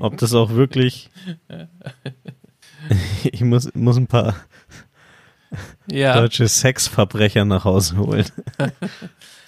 ob 0.00 0.16
das 0.18 0.32
auch 0.34 0.50
wirklich. 0.50 1.08
ich 3.24 3.40
muss, 3.42 3.72
muss 3.74 3.96
ein 3.96 4.06
paar 4.06 4.34
Ja. 5.90 6.14
deutsche 6.20 6.48
Sexverbrecher 6.48 7.44
nach 7.44 7.64
Hause 7.64 7.96
holen. 7.98 8.26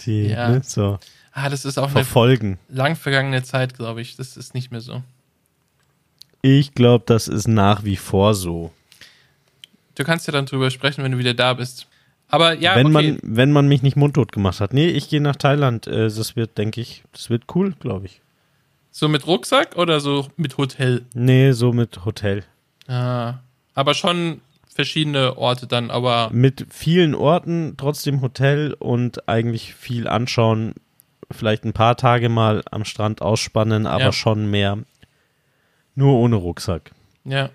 Die 0.07 0.29
Ja. 0.29 0.49
ne, 0.51 0.63
so 0.65 0.99
Ah, 1.33 1.49
das 1.49 1.65
ist 1.65 1.79
auch 1.79 1.85
eine 1.85 1.93
verfolgen. 1.93 2.59
lang 2.69 2.97
vergangene 2.97 3.43
Zeit, 3.45 3.75
glaube 3.75 4.01
ich. 4.01 4.17
Das 4.17 4.37
ist 4.37 4.55
nicht 4.55 4.73
mehr 4.73 4.81
so. 4.81 5.03
Ich 6.43 6.75
glaube, 6.75 7.05
das 7.07 7.29
ist 7.29 7.47
nach 7.47 7.85
wie 7.85 7.97
vor 7.97 8.35
so. 8.35 8.73
Du 9.95 10.03
kannst 10.05 10.27
ja 10.27 10.33
dann 10.33 10.47
drüber 10.47 10.71
sprechen, 10.71 11.05
wenn 11.05 11.13
du 11.13 11.19
wieder 11.19 11.35
da 11.35 11.55
bist. 11.55 11.87
Aber 12.29 12.55
ja, 12.55 12.75
wenn, 12.77 12.95
okay. 12.95 13.13
man, 13.13 13.21
wenn 13.23 13.53
man 13.53 13.69
mich 13.69 13.83
nicht 13.83 13.97
mundtot 13.97 14.33
gemacht 14.33 14.61
hat. 14.61 14.75
Nee, 14.75 14.89
ich 14.89 15.09
gehe 15.09 15.21
nach 15.21 15.37
Thailand. 15.37 15.87
Äh, 15.87 16.05
Das 16.09 16.35
wird, 16.37 16.59
denke 16.59 16.81
ich, 16.81 17.05
das 17.13 17.31
wird 17.31 17.45
cool, 17.55 17.73
glaube 17.79 18.07
ich. 18.07 18.21
so 18.91 19.09
mit 19.09 19.27
Rucksack 19.27 19.77
oder 19.77 20.01
so 20.01 20.27
mit 20.37 20.57
Hotel? 20.59 21.03
Nee, 21.15 21.53
so 21.53 21.73
mit 21.73 22.05
Hotel. 22.05 22.43
Ah, 22.89 23.35
aber 23.75 23.95
schon 23.95 24.41
verschiedene 24.75 25.37
Orte 25.39 25.67
dann, 25.67 25.91
aber 25.91 26.31
Mit 26.33 26.67
vielen 26.71 27.15
Orten, 27.15 27.75
trotzdem 27.77 28.21
Hotel 28.23 28.75
und 28.79 29.29
eigentlich 29.29 29.75
viel 29.75 30.07
anschauen. 30.09 30.75
Vielleicht 31.31 31.65
ein 31.65 31.73
paar 31.73 31.97
Tage 31.97 32.29
mal 32.29 32.63
am 32.71 32.85
Strand 32.85 33.21
ausspannen, 33.21 33.87
aber 33.87 34.05
Ja. 34.05 34.13
schon 34.13 34.51
mehr. 34.51 34.79
Nur 35.95 36.15
ohne 36.19 36.37
Rucksack. 36.37 36.93
ja. 37.25 37.51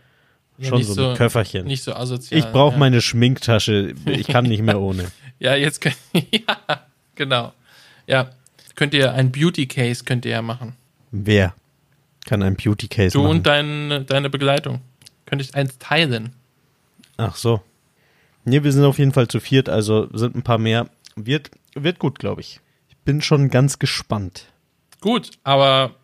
ja 0.57 0.67
schon 0.69 0.83
so, 0.83 0.93
so, 0.93 1.07
mit 1.09 1.17
Köfferchen. 1.17 1.65
nicht 1.65 1.83
so 1.83 1.93
asozial. 1.95 2.39
ich 2.39 2.45
brauche 2.51 2.73
ja. 2.73 2.79
meine 2.79 3.01
Schminktasche. 3.01 3.95
Ich 4.05 4.27
kann 4.27 4.45
nicht 4.45 4.61
mehr 4.61 4.79
ohne. 4.79 5.11
Ja, 5.39 5.55
jetzt 5.55 5.81
könnt 5.81 5.97
ja, 6.13 6.57
genau. 7.15 7.51
Ja, 8.07 8.29
könnt 8.75 8.93
ihr 8.93 9.11
ein 9.13 9.29
Beauty 9.31 9.65
Case 9.65 10.05
könnt 10.05 10.23
ihr 10.23 10.31
ja 10.31 10.41
machen. 10.41 10.73
Wer 11.11 11.53
kann 12.25 12.41
ein 12.43 12.55
Beauty 12.55 12.87
Case 12.87 13.11
Du 13.17 13.23
machen? 13.23 13.31
und 13.37 13.47
dein, 13.47 14.05
deine 14.05 14.29
Begleitung. 14.29 14.79
Könnt 15.25 15.41
ich 15.41 15.55
eins 15.55 15.77
teilen. 15.77 16.35
Ach 17.17 17.35
so. 17.35 17.61
Nee, 18.45 18.63
wir 18.63 18.71
sind 18.71 18.83
auf 18.83 18.99
jeden 18.99 19.13
Fall 19.13 19.27
zu 19.27 19.39
viert, 19.39 19.69
also 19.69 20.09
sind 20.15 20.35
ein 20.35 20.43
paar 20.43 20.57
mehr. 20.57 20.89
Wird, 21.15 21.51
wird 21.75 21.99
gut, 21.99 22.19
glaube 22.19 22.41
ich. 22.41 22.59
Ich 22.89 22.97
bin 22.97 23.21
schon 23.21 23.49
ganz 23.49 23.79
gespannt. 23.79 24.47
Gut, 24.99 25.31
aber 25.43 25.95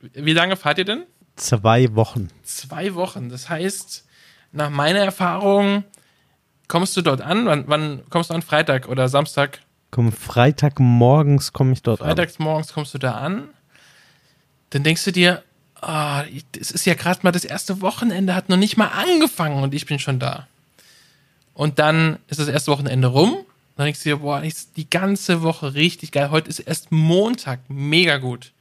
wie 0.00 0.32
lange 0.32 0.56
fahrt 0.56 0.78
ihr 0.78 0.84
denn? 0.84 1.04
Zwei 1.36 1.94
Wochen. 1.94 2.28
Zwei 2.42 2.94
Wochen. 2.94 3.28
Das 3.28 3.48
heißt, 3.48 4.06
nach 4.52 4.70
meiner 4.70 5.00
Erfahrung 5.00 5.84
kommst 6.68 6.96
du 6.96 7.02
dort 7.02 7.20
an. 7.20 7.46
Wann, 7.46 7.64
wann 7.66 8.02
kommst 8.10 8.30
du 8.30 8.34
an? 8.34 8.42
Freitag 8.42 8.88
oder 8.88 9.08
Samstag? 9.08 9.60
Komm, 9.90 10.12
Freitagmorgens 10.12 11.52
komme 11.52 11.72
ich 11.72 11.82
dort 11.82 12.00
an. 12.00 12.08
Freitags 12.08 12.38
morgens 12.38 12.72
kommst 12.72 12.94
du 12.94 12.98
da 12.98 13.14
an. 13.14 13.48
Dann 14.70 14.84
denkst 14.84 15.04
du 15.04 15.12
dir, 15.12 15.42
ah, 15.80 16.24
es 16.58 16.70
ist 16.70 16.86
ja 16.86 16.94
gerade 16.94 17.20
mal 17.22 17.32
das 17.32 17.44
erste 17.44 17.80
Wochenende, 17.80 18.34
hat 18.34 18.48
noch 18.48 18.56
nicht 18.56 18.76
mal 18.76 18.88
angefangen 18.88 19.62
und 19.62 19.74
ich 19.74 19.86
bin 19.86 19.98
schon 19.98 20.18
da. 20.18 20.46
Und 21.54 21.78
dann 21.78 22.18
ist 22.28 22.40
das 22.40 22.48
erste 22.48 22.72
Wochenende 22.72 23.08
rum. 23.08 23.44
Dann 23.76 23.86
denkst 23.86 24.02
du 24.02 24.10
dir, 24.10 24.16
boah, 24.18 24.42
ist 24.42 24.76
die 24.76 24.88
ganze 24.88 25.42
Woche 25.42 25.74
richtig 25.74 26.12
geil. 26.12 26.30
Heute 26.30 26.48
ist 26.48 26.60
erst 26.60 26.92
Montag, 26.92 27.60
mega 27.68 28.18
gut. 28.18 28.52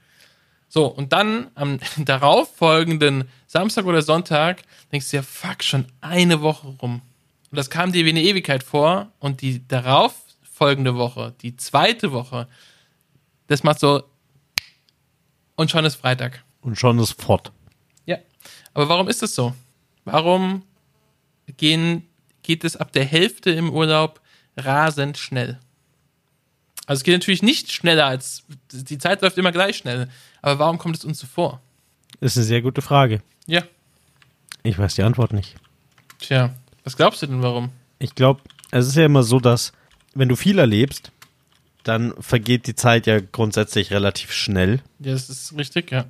So, 0.69 0.85
und 0.85 1.13
dann 1.13 1.47
am 1.55 1.79
darauf 1.97 2.55
folgenden 2.55 3.27
Samstag 3.47 3.85
oder 3.85 4.01
Sonntag 4.01 4.61
denkst 4.91 5.09
du 5.09 5.17
dir, 5.17 5.23
fuck, 5.23 5.63
schon 5.63 5.85
eine 6.01 6.41
Woche 6.41 6.67
rum. 6.81 7.01
Und 7.51 7.55
das 7.55 7.69
kam 7.69 7.91
dir 7.91 8.05
wie 8.05 8.09
eine 8.09 8.21
Ewigkeit 8.21 8.63
vor. 8.63 9.11
Und 9.19 9.41
die 9.41 9.67
darauf 9.67 10.13
folgende 10.43 10.95
Woche, 10.95 11.33
die 11.41 11.55
zweite 11.55 12.11
Woche, 12.11 12.47
das 13.47 13.63
macht 13.63 13.79
so 13.79 14.03
und 15.55 15.71
schon 15.71 15.85
ist 15.85 15.95
Freitag. 15.95 16.43
Und 16.61 16.77
schon 16.77 16.99
ist 16.99 17.21
fort. 17.21 17.51
Ja. 18.05 18.17
Aber 18.73 18.89
warum 18.89 19.07
ist 19.07 19.21
das 19.21 19.35
so? 19.35 19.53
Warum 20.05 20.63
gehen, 21.57 22.07
geht 22.43 22.63
es 22.63 22.75
ab 22.75 22.91
der 22.91 23.05
Hälfte 23.05 23.51
im 23.51 23.71
Urlaub 23.71 24.21
rasend 24.57 25.17
schnell? 25.17 25.59
Also 26.85 27.01
es 27.01 27.03
geht 27.03 27.13
natürlich 27.13 27.43
nicht 27.43 27.71
schneller 27.71 28.05
als, 28.05 28.43
die 28.71 28.97
Zeit 28.97 29.21
läuft 29.21 29.37
immer 29.37 29.51
gleich 29.51 29.77
schnell. 29.77 30.09
Aber 30.41 30.59
warum 30.59 30.79
kommt 30.79 30.97
es 30.97 31.05
uns 31.05 31.19
so 31.19 31.27
vor? 31.27 31.61
Ist 32.19 32.35
eine 32.35 32.45
sehr 32.45 32.61
gute 32.61 32.81
Frage. 32.81 33.21
Ja. 33.45 33.63
Ich 34.63 34.77
weiß 34.77 34.95
die 34.95 35.03
Antwort 35.03 35.31
nicht. 35.31 35.55
Tja, 36.19 36.53
was 36.83 36.97
glaubst 36.97 37.21
du 37.21 37.27
denn 37.27 37.41
warum? 37.41 37.69
Ich 37.99 38.15
glaube, 38.15 38.41
es 38.71 38.87
ist 38.87 38.95
ja 38.95 39.05
immer 39.05 39.23
so, 39.23 39.39
dass 39.39 39.71
wenn 40.15 40.29
du 40.29 40.35
viel 40.35 40.59
erlebst, 40.59 41.11
dann 41.83 42.13
vergeht 42.19 42.67
die 42.67 42.75
Zeit 42.75 43.07
ja 43.07 43.19
grundsätzlich 43.19 43.91
relativ 43.91 44.31
schnell. 44.31 44.81
Ja, 44.99 45.13
das 45.13 45.29
ist 45.29 45.55
richtig, 45.57 45.91
ja. 45.91 46.05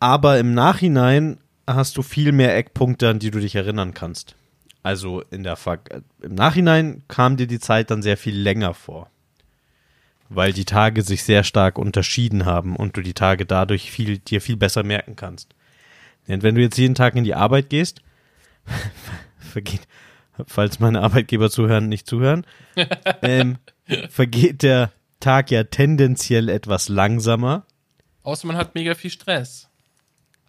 Aber 0.00 0.38
im 0.38 0.54
Nachhinein 0.54 1.38
hast 1.66 1.96
du 1.96 2.02
viel 2.02 2.32
mehr 2.32 2.56
Eckpunkte, 2.56 3.08
an 3.08 3.18
die 3.18 3.30
du 3.30 3.38
dich 3.38 3.54
erinnern 3.54 3.94
kannst. 3.94 4.34
Also 4.82 5.22
in 5.30 5.44
der 5.44 5.56
Ver 5.56 5.80
im 6.22 6.34
Nachhinein 6.34 7.02
kam 7.06 7.36
dir 7.36 7.46
die 7.46 7.60
Zeit 7.60 7.90
dann 7.90 8.02
sehr 8.02 8.16
viel 8.16 8.36
länger 8.36 8.74
vor. 8.74 9.10
Weil 10.30 10.52
die 10.52 10.64
Tage 10.64 11.02
sich 11.02 11.24
sehr 11.24 11.44
stark 11.44 11.78
unterschieden 11.78 12.46
haben 12.46 12.76
und 12.76 12.96
du 12.96 13.02
die 13.02 13.14
Tage 13.14 13.44
dadurch 13.44 13.90
viel, 13.90 14.18
dir 14.18 14.40
viel 14.40 14.56
besser 14.56 14.82
merken 14.82 15.16
kannst. 15.16 15.54
Denn 16.28 16.42
wenn 16.42 16.54
du 16.54 16.62
jetzt 16.62 16.78
jeden 16.78 16.94
Tag 16.94 17.14
in 17.16 17.24
die 17.24 17.34
Arbeit 17.34 17.68
gehst, 17.68 18.00
vergeht, 19.38 19.86
falls 20.46 20.80
meine 20.80 21.02
Arbeitgeber 21.02 21.50
zuhören, 21.50 21.88
nicht 21.88 22.06
zuhören, 22.06 22.46
ähm, 23.22 23.58
vergeht 24.08 24.62
der 24.62 24.92
Tag 25.18 25.50
ja 25.50 25.64
tendenziell 25.64 26.48
etwas 26.48 26.88
langsamer. 26.88 27.66
Außer 28.22 28.46
man 28.46 28.56
hat 28.56 28.74
mega 28.74 28.94
viel 28.94 29.10
Stress. 29.10 29.69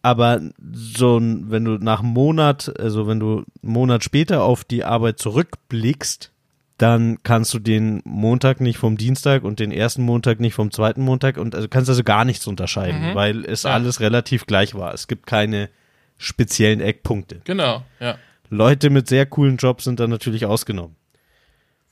Aber 0.02 0.42
so, 0.74 1.18
ein- 1.18 1.52
wenn 1.52 1.66
du 1.66 1.74
nach 1.78 2.00
einem 2.00 2.10
Monat, 2.14 2.74
also 2.80 3.08
wenn 3.08 3.20
du 3.20 3.38
einen 3.64 3.74
Monat 3.74 4.04
später 4.04 4.44
auf 4.44 4.64
die 4.64 4.84
Arbeit 4.84 5.20
zurückblickst, 5.20 6.32
dann 6.78 7.20
kannst 7.22 7.54
du 7.54 7.60
den 7.60 8.02
Montag 8.06 8.60
nicht 8.60 8.78
vom 8.80 8.98
Dienstag 8.98 9.44
und 9.44 9.60
den 9.60 9.72
ersten 9.72 10.02
Montag 10.02 10.40
nicht 10.40 10.56
vom 10.56 10.72
zweiten 10.72 11.04
Montag 11.04 11.38
und 11.38 11.54
also 11.54 11.68
kannst 11.68 11.90
also 11.90 12.04
gar 12.04 12.26
nichts 12.26 12.48
unterscheiden, 12.48 13.14
weil 13.14 13.46
es 13.46 13.64
Ja. 13.64 13.72
alles 13.72 14.00
relativ 14.00 14.48
gleich 14.48 14.74
war. 14.74 14.92
Es 14.94 15.08
gibt 15.08 15.28
keine 15.28 15.70
speziellen 16.18 16.82
Eckpunkte. 16.82 17.42
Genau, 17.44 17.84
ja. 18.00 18.18
Leute 18.50 18.90
mit 18.90 19.08
sehr 19.08 19.28
coolen 19.28 19.58
Jobs 19.58 19.84
sind 19.84 20.00
dann 20.00 20.10
natürlich 20.10 20.46
ausgenommen. 20.48 20.96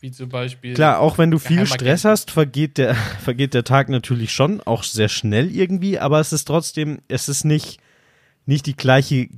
Wie 0.02 0.12
zum 0.12 0.30
Beispiel. 0.30 0.74
Klar, 0.74 1.00
auch 1.00 1.18
wenn 1.20 1.30
du 1.30 1.38
viel. 1.40 1.66
Stress 1.68 2.06
hast, 2.06 2.32
vergeht 2.32 2.78
der, 2.80 2.96
vergeht 3.22 3.54
der 3.54 3.64
Tag 3.66 3.90
natürlich 3.90 4.32
schon, 4.34 4.62
auch 4.62 4.82
sehr 4.84 5.10
schnell 5.10 5.52
irgendwie, 5.56 6.00
aber 6.00 6.20
es 6.20 6.34
ist 6.34 6.46
trotzdem, 6.46 7.00
es 7.10 7.30
ist 7.30 7.44
nicht, 7.44 7.80
nicht 8.50 8.66
die 8.66 8.76
gleiche 8.76 9.30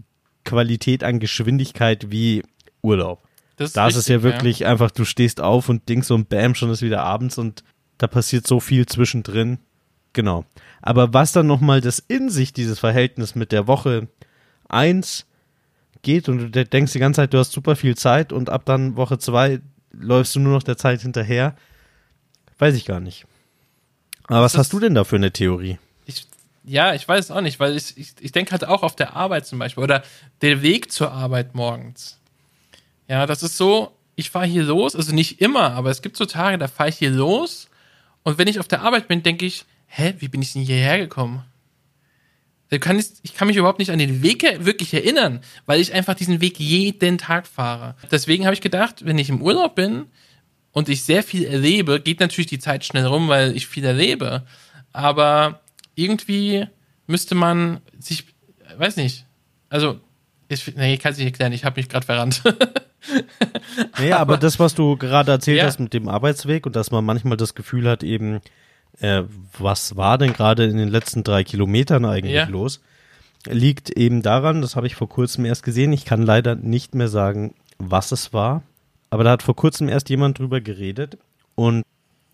Qualität 0.45 1.03
an 1.03 1.19
Geschwindigkeit 1.19 2.09
wie 2.11 2.43
Urlaub. 2.81 3.21
Das 3.57 3.73
Da 3.73 3.87
ist 3.87 3.95
es 3.95 4.07
ja 4.07 4.15
richtig, 4.15 4.31
wirklich 4.33 4.65
einfach, 4.65 4.89
du 4.89 5.05
stehst 5.05 5.39
auf 5.41 5.69
und 5.69 5.87
dings 5.89 6.09
und 6.09 6.29
bam, 6.29 6.55
schon 6.55 6.71
ist 6.71 6.81
wieder 6.81 7.03
abends 7.03 7.37
und 7.37 7.63
da 7.99 8.07
passiert 8.07 8.47
so 8.47 8.59
viel 8.59 8.85
zwischendrin. 8.87 9.59
Genau. 10.13 10.45
Aber 10.81 11.13
was 11.13 11.31
dann 11.31 11.45
nochmal 11.45 11.79
das 11.81 11.99
in 11.99 12.29
sich, 12.29 12.53
dieses 12.53 12.79
Verhältnis 12.79 13.35
mit 13.35 13.51
der 13.51 13.67
Woche 13.67 14.07
eins 14.67 15.25
geht 16.01 16.27
und 16.27 16.37
du 16.39 16.49
de- 16.49 16.65
denkst 16.65 16.93
die 16.93 16.99
ganze 16.99 17.17
Zeit, 17.21 17.33
du 17.33 17.37
hast 17.37 17.51
super 17.51 17.75
viel 17.75 17.95
Zeit 17.95 18.33
und 18.33 18.49
ab 18.49 18.63
dann 18.65 18.95
Woche 18.95 19.19
zwei 19.19 19.59
läufst 19.91 20.35
du 20.35 20.39
nur 20.39 20.53
noch 20.53 20.63
der 20.63 20.77
Zeit 20.77 21.01
hinterher, 21.01 21.55
weiß 22.57 22.75
ich 22.75 22.85
gar 22.85 22.99
nicht. 22.99 23.25
Aber 24.27 24.41
was 24.41 24.57
hast 24.57 24.67
ist- 24.67 24.73
du 24.73 24.79
denn 24.79 24.95
da 24.95 25.03
für 25.03 25.17
eine 25.17 25.31
Theorie? 25.31 25.77
Ja, 26.63 26.93
ich 26.93 27.07
weiß 27.07 27.25
es 27.25 27.31
auch 27.31 27.41
nicht, 27.41 27.59
weil 27.59 27.75
ich, 27.75 27.97
ich, 27.97 28.13
ich 28.19 28.31
denke 28.31 28.51
halt 28.51 28.65
auch 28.65 28.83
auf 28.83 28.95
der 28.95 29.15
Arbeit 29.15 29.47
zum 29.47 29.59
Beispiel 29.59 29.83
oder 29.83 30.03
der 30.41 30.61
Weg 30.61 30.91
zur 30.91 31.11
Arbeit 31.11 31.55
morgens. 31.55 32.19
Ja, 33.07 33.25
das 33.25 33.41
ist 33.43 33.57
so, 33.57 33.97
ich 34.15 34.29
fahre 34.29 34.45
hier 34.45 34.63
los, 34.63 34.95
also 34.95 35.13
nicht 35.13 35.41
immer, 35.41 35.71
aber 35.71 35.89
es 35.89 36.01
gibt 36.01 36.17
so 36.17 36.25
Tage, 36.25 36.57
da 36.57 36.67
fahre 36.67 36.89
ich 36.89 36.97
hier 36.97 37.09
los 37.09 37.67
und 38.23 38.37
wenn 38.37 38.47
ich 38.47 38.59
auf 38.59 38.67
der 38.67 38.81
Arbeit 38.81 39.07
bin, 39.07 39.23
denke 39.23 39.45
ich, 39.45 39.65
hä, 39.87 40.13
wie 40.19 40.27
bin 40.27 40.41
ich 40.41 40.53
denn 40.53 40.61
hierher 40.61 40.99
gekommen? 40.99 41.43
Kann 42.79 42.97
ich, 42.99 43.07
ich 43.23 43.33
kann 43.33 43.49
mich 43.49 43.57
überhaupt 43.57 43.79
nicht 43.79 43.91
an 43.91 43.99
den 43.99 44.23
Weg 44.23 44.43
wirklich 44.63 44.93
erinnern, 44.93 45.41
weil 45.65 45.81
ich 45.81 45.93
einfach 45.93 46.13
diesen 46.13 46.39
Weg 46.39 46.57
jeden 46.57 47.17
Tag 47.17 47.45
fahre. 47.45 47.95
Deswegen 48.09 48.45
habe 48.45 48.53
ich 48.53 48.61
gedacht, 48.61 49.03
wenn 49.03 49.17
ich 49.17 49.27
im 49.27 49.41
Urlaub 49.41 49.75
bin 49.75 50.05
und 50.71 50.87
ich 50.87 51.03
sehr 51.03 51.21
viel 51.21 51.43
erlebe, 51.43 51.99
geht 51.99 52.21
natürlich 52.21 52.47
die 52.47 52.59
Zeit 52.59 52.85
schnell 52.85 53.05
rum, 53.05 53.27
weil 53.27 53.57
ich 53.57 53.67
viel 53.67 53.83
erlebe. 53.83 54.43
Aber 54.93 55.59
irgendwie 56.03 56.67
müsste 57.07 57.35
man 57.35 57.81
sich, 57.99 58.25
weiß 58.77 58.97
nicht, 58.97 59.25
also, 59.69 59.99
ich, 60.47 60.75
nee, 60.75 60.97
kann 60.97 61.11
es 61.13 61.17
nicht 61.17 61.27
erklären, 61.27 61.53
ich 61.53 61.63
habe 61.63 61.79
mich 61.79 61.89
gerade 61.89 62.05
verrannt. 62.05 62.41
Naja, 63.97 64.17
aber 64.19 64.37
das, 64.37 64.59
was 64.59 64.75
du 64.75 64.95
gerade 64.95 65.31
erzählt 65.31 65.57
Ja. 65.57 65.65
hast 65.65 65.79
mit 65.79 65.91
dem 65.91 66.07
Arbeitsweg 66.07 66.67
und 66.67 66.75
dass 66.75 66.91
man 66.91 67.03
manchmal 67.03 67.35
das 67.35 67.55
Gefühl 67.55 67.89
hat, 67.89 68.03
eben, 68.03 68.41
äh, 68.99 69.23
was 69.57 69.95
war 69.95 70.19
denn 70.19 70.33
gerade 70.33 70.65
in 70.65 70.77
den 70.77 70.89
letzten 70.89 71.23
drei 71.23 71.43
Kilometern 71.43 72.05
eigentlich 72.05 72.35
Ja. 72.35 72.45
los, 72.45 72.79
liegt 73.47 73.89
eben 73.89 74.21
daran, 74.21 74.61
das 74.61 74.75
habe 74.75 74.85
ich 74.85 74.93
vor 74.95 75.09
kurzem 75.09 75.45
erst 75.45 75.63
gesehen, 75.63 75.93
ich 75.93 76.05
kann 76.05 76.21
leider 76.21 76.53
nicht 76.55 76.93
mehr 76.93 77.07
sagen, 77.07 77.55
was 77.79 78.11
es 78.11 78.33
war, 78.33 78.61
aber 79.09 79.23
da 79.23 79.31
hat 79.31 79.41
vor 79.41 79.55
kurzem 79.55 79.89
erst 79.89 80.09
jemand 80.09 80.37
drüber 80.37 80.61
geredet 80.61 81.17
und 81.55 81.83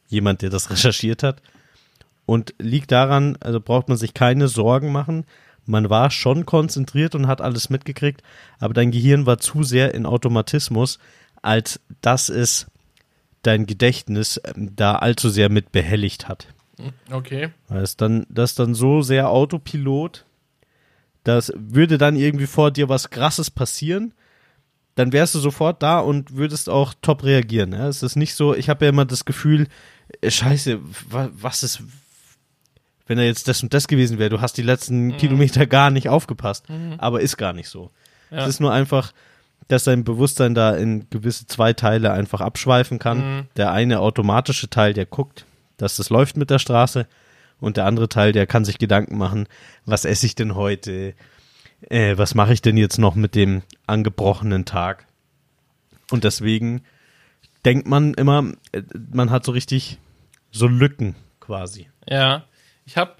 jemand, 0.09 0.41
der 0.41 0.49
das 0.49 0.69
recherchiert 0.69 1.23
hat 1.23 1.41
und 2.27 2.53
liegt 2.59 2.91
daran, 2.91 3.37
also 3.39 3.59
braucht 3.59 3.87
man 3.89 3.97
sich 3.97 4.13
keine 4.13 4.47
Sorgen 4.47 4.91
machen, 4.91 5.25
man 5.65 5.89
war 5.89 6.11
schon 6.11 6.45
konzentriert 6.45 7.15
und 7.15 7.25
hat 7.25 7.41
alles 7.41 7.71
mitgekriegt, 7.71 8.21
aber 8.59 8.75
dein 8.75 8.91
Gehirn 8.91 9.25
war 9.25 9.39
zu 9.39 9.63
sehr 9.63 9.95
in 9.95 10.05
Automatismus, 10.05 10.99
als 11.41 11.79
dass 12.01 12.29
es 12.29 12.67
dein 13.41 13.65
Gedächtnis 13.65 14.39
ähm, 14.43 14.75
da 14.75 14.95
allzu 14.97 15.29
sehr 15.29 15.49
mit 15.49 15.71
behelligt 15.71 16.27
hat. 16.29 16.47
okay. 17.11 17.49
Weil 17.69 17.81
es 17.81 17.97
dann, 17.97 18.25
das 18.29 18.51
ist 18.51 18.59
dann 18.59 18.75
so 18.75 19.01
sehr 19.01 19.29
Autopilot, 19.29 20.25
das 21.23 21.51
würde 21.55 21.97
dann 21.97 22.15
irgendwie 22.15 22.47
vor 22.47 22.71
dir 22.71 22.87
was 22.89 23.09
krasses 23.09 23.49
passieren, 23.51 24.13
dann 24.95 25.11
wärst 25.13 25.35
du 25.35 25.39
sofort 25.39 25.83
da 25.83 25.99
und 25.99 26.35
würdest 26.35 26.69
auch 26.69 26.93
top 27.01 27.23
reagieren. 27.23 27.73
Ja? 27.73 27.87
Es 27.87 28.03
ist 28.03 28.15
nicht 28.15 28.33
so, 28.35 28.55
ich 28.55 28.69
habe 28.69 28.85
ja 28.85 28.89
immer 28.89 29.05
das 29.05 29.25
Gefühl, 29.25 29.67
äh, 30.21 30.31
scheiße, 30.31 30.79
wa- 31.09 31.29
was 31.33 31.63
ist, 31.63 31.83
wenn 33.07 33.17
er 33.17 33.25
jetzt 33.25 33.47
das 33.47 33.63
und 33.63 33.73
das 33.73 33.87
gewesen 33.87 34.19
wäre, 34.19 34.29
du 34.29 34.41
hast 34.41 34.57
die 34.57 34.63
letzten 34.63 35.17
Kilometer 35.17 35.65
gar 35.65 35.89
nicht 35.89 36.09
aufgepasst, 36.09 36.65
aber 36.97 37.21
ist 37.21 37.37
gar 37.37 37.53
nicht 37.53 37.69
so. 37.69 37.91
Ja. 38.29 38.43
Es 38.43 38.49
ist 38.49 38.59
nur 38.59 38.73
einfach, 38.73 39.13
dass 39.67 39.85
dein 39.85 40.03
Bewusstsein 40.03 40.53
da 40.53 40.75
in 40.75 41.09
gewisse 41.09 41.47
zwei 41.47 41.73
Teile 41.73 42.11
einfach 42.11 42.41
abschweifen 42.41 42.99
kann. 42.99 43.17
Mhm. 43.17 43.47
Der 43.57 43.71
eine 43.71 43.99
automatische 43.99 44.69
Teil, 44.69 44.93
der 44.93 45.05
guckt, 45.05 45.45
dass 45.77 45.97
das 45.97 46.09
läuft 46.09 46.37
mit 46.37 46.49
der 46.49 46.59
Straße 46.59 47.07
und 47.59 47.77
der 47.77 47.85
andere 47.85 48.09
Teil, 48.09 48.31
der 48.31 48.47
kann 48.47 48.65
sich 48.65 48.77
Gedanken 48.77 49.17
machen, 49.17 49.47
was 49.85 50.05
esse 50.05 50.25
ich 50.25 50.35
denn 50.35 50.55
heute, 50.55 51.13
äh, 51.89 52.17
was 52.17 52.35
mache 52.35 52.53
ich 52.53 52.61
denn 52.61 52.77
jetzt 52.77 52.97
noch 52.97 53.15
mit 53.15 53.35
dem 53.35 53.61
angebrochenen 53.87 54.65
Tag. 54.65 55.05
Und 56.11 56.23
deswegen 56.23 56.81
denkt 57.65 57.87
man 57.87 58.13
immer, 58.13 58.51
äh, 58.71 58.83
man 59.11 59.31
hat 59.31 59.45
so 59.45 59.51
richtig 59.51 59.99
so 60.51 60.67
Lücken 60.67 61.15
quasi. 61.39 61.87
Ja, 62.07 62.45
ich 62.87 62.97
habe, 62.97 63.15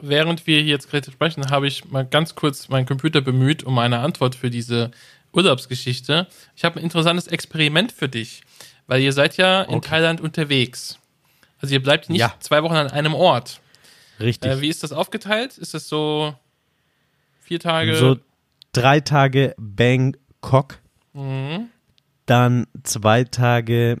während 0.00 0.46
wir 0.48 0.56
hier 0.60 0.66
jetzt 0.70 0.90
gerade 0.90 1.08
sprechen, 1.12 1.50
habe 1.50 1.68
ich 1.68 1.84
mal 1.90 2.04
ganz 2.04 2.34
kurz 2.34 2.68
meinen 2.68 2.86
Computer 2.86 3.20
bemüht 3.20 3.62
um 3.62 3.78
eine 3.78 4.00
Antwort 4.00 4.34
für 4.34 4.50
diese 4.50 4.90
Urlaubsgeschichte. 5.32 6.26
Ich 6.56 6.64
habe 6.64 6.80
ein 6.80 6.82
interessantes 6.82 7.26
Experiment 7.28 7.92
für 7.92 8.08
dich, 8.08 8.42
weil 8.86 9.00
ihr 9.02 9.12
seid 9.12 9.36
ja 9.36 9.62
in 9.62 9.76
Okay. 9.76 9.88
Thailand 9.90 10.20
unterwegs. 10.20 10.98
Also 11.60 11.74
ihr 11.74 11.82
bleibt 11.82 12.08
nicht 12.10 12.20
Ja. 12.20 12.34
zwei 12.40 12.62
Wochen 12.64 12.74
an 12.74 12.90
einem 12.90 13.14
Ort. 13.14 13.60
Richtig. 14.18 14.50
Äh, 14.50 14.60
wie 14.60 14.68
ist 14.68 14.82
das 14.82 14.92
aufgeteilt? 14.92 15.58
Ist 15.58 15.74
das 15.74 15.88
so 15.88 16.34
vier 17.40 17.60
Tage? 17.60 17.94
so 17.96 18.16
drei 18.72 19.00
Tage 19.00 19.54
Bangkok, 19.58 20.78
Mhm. 21.12 21.68
dann 22.26 22.66
zwei 22.82 23.24
Tage 23.24 23.98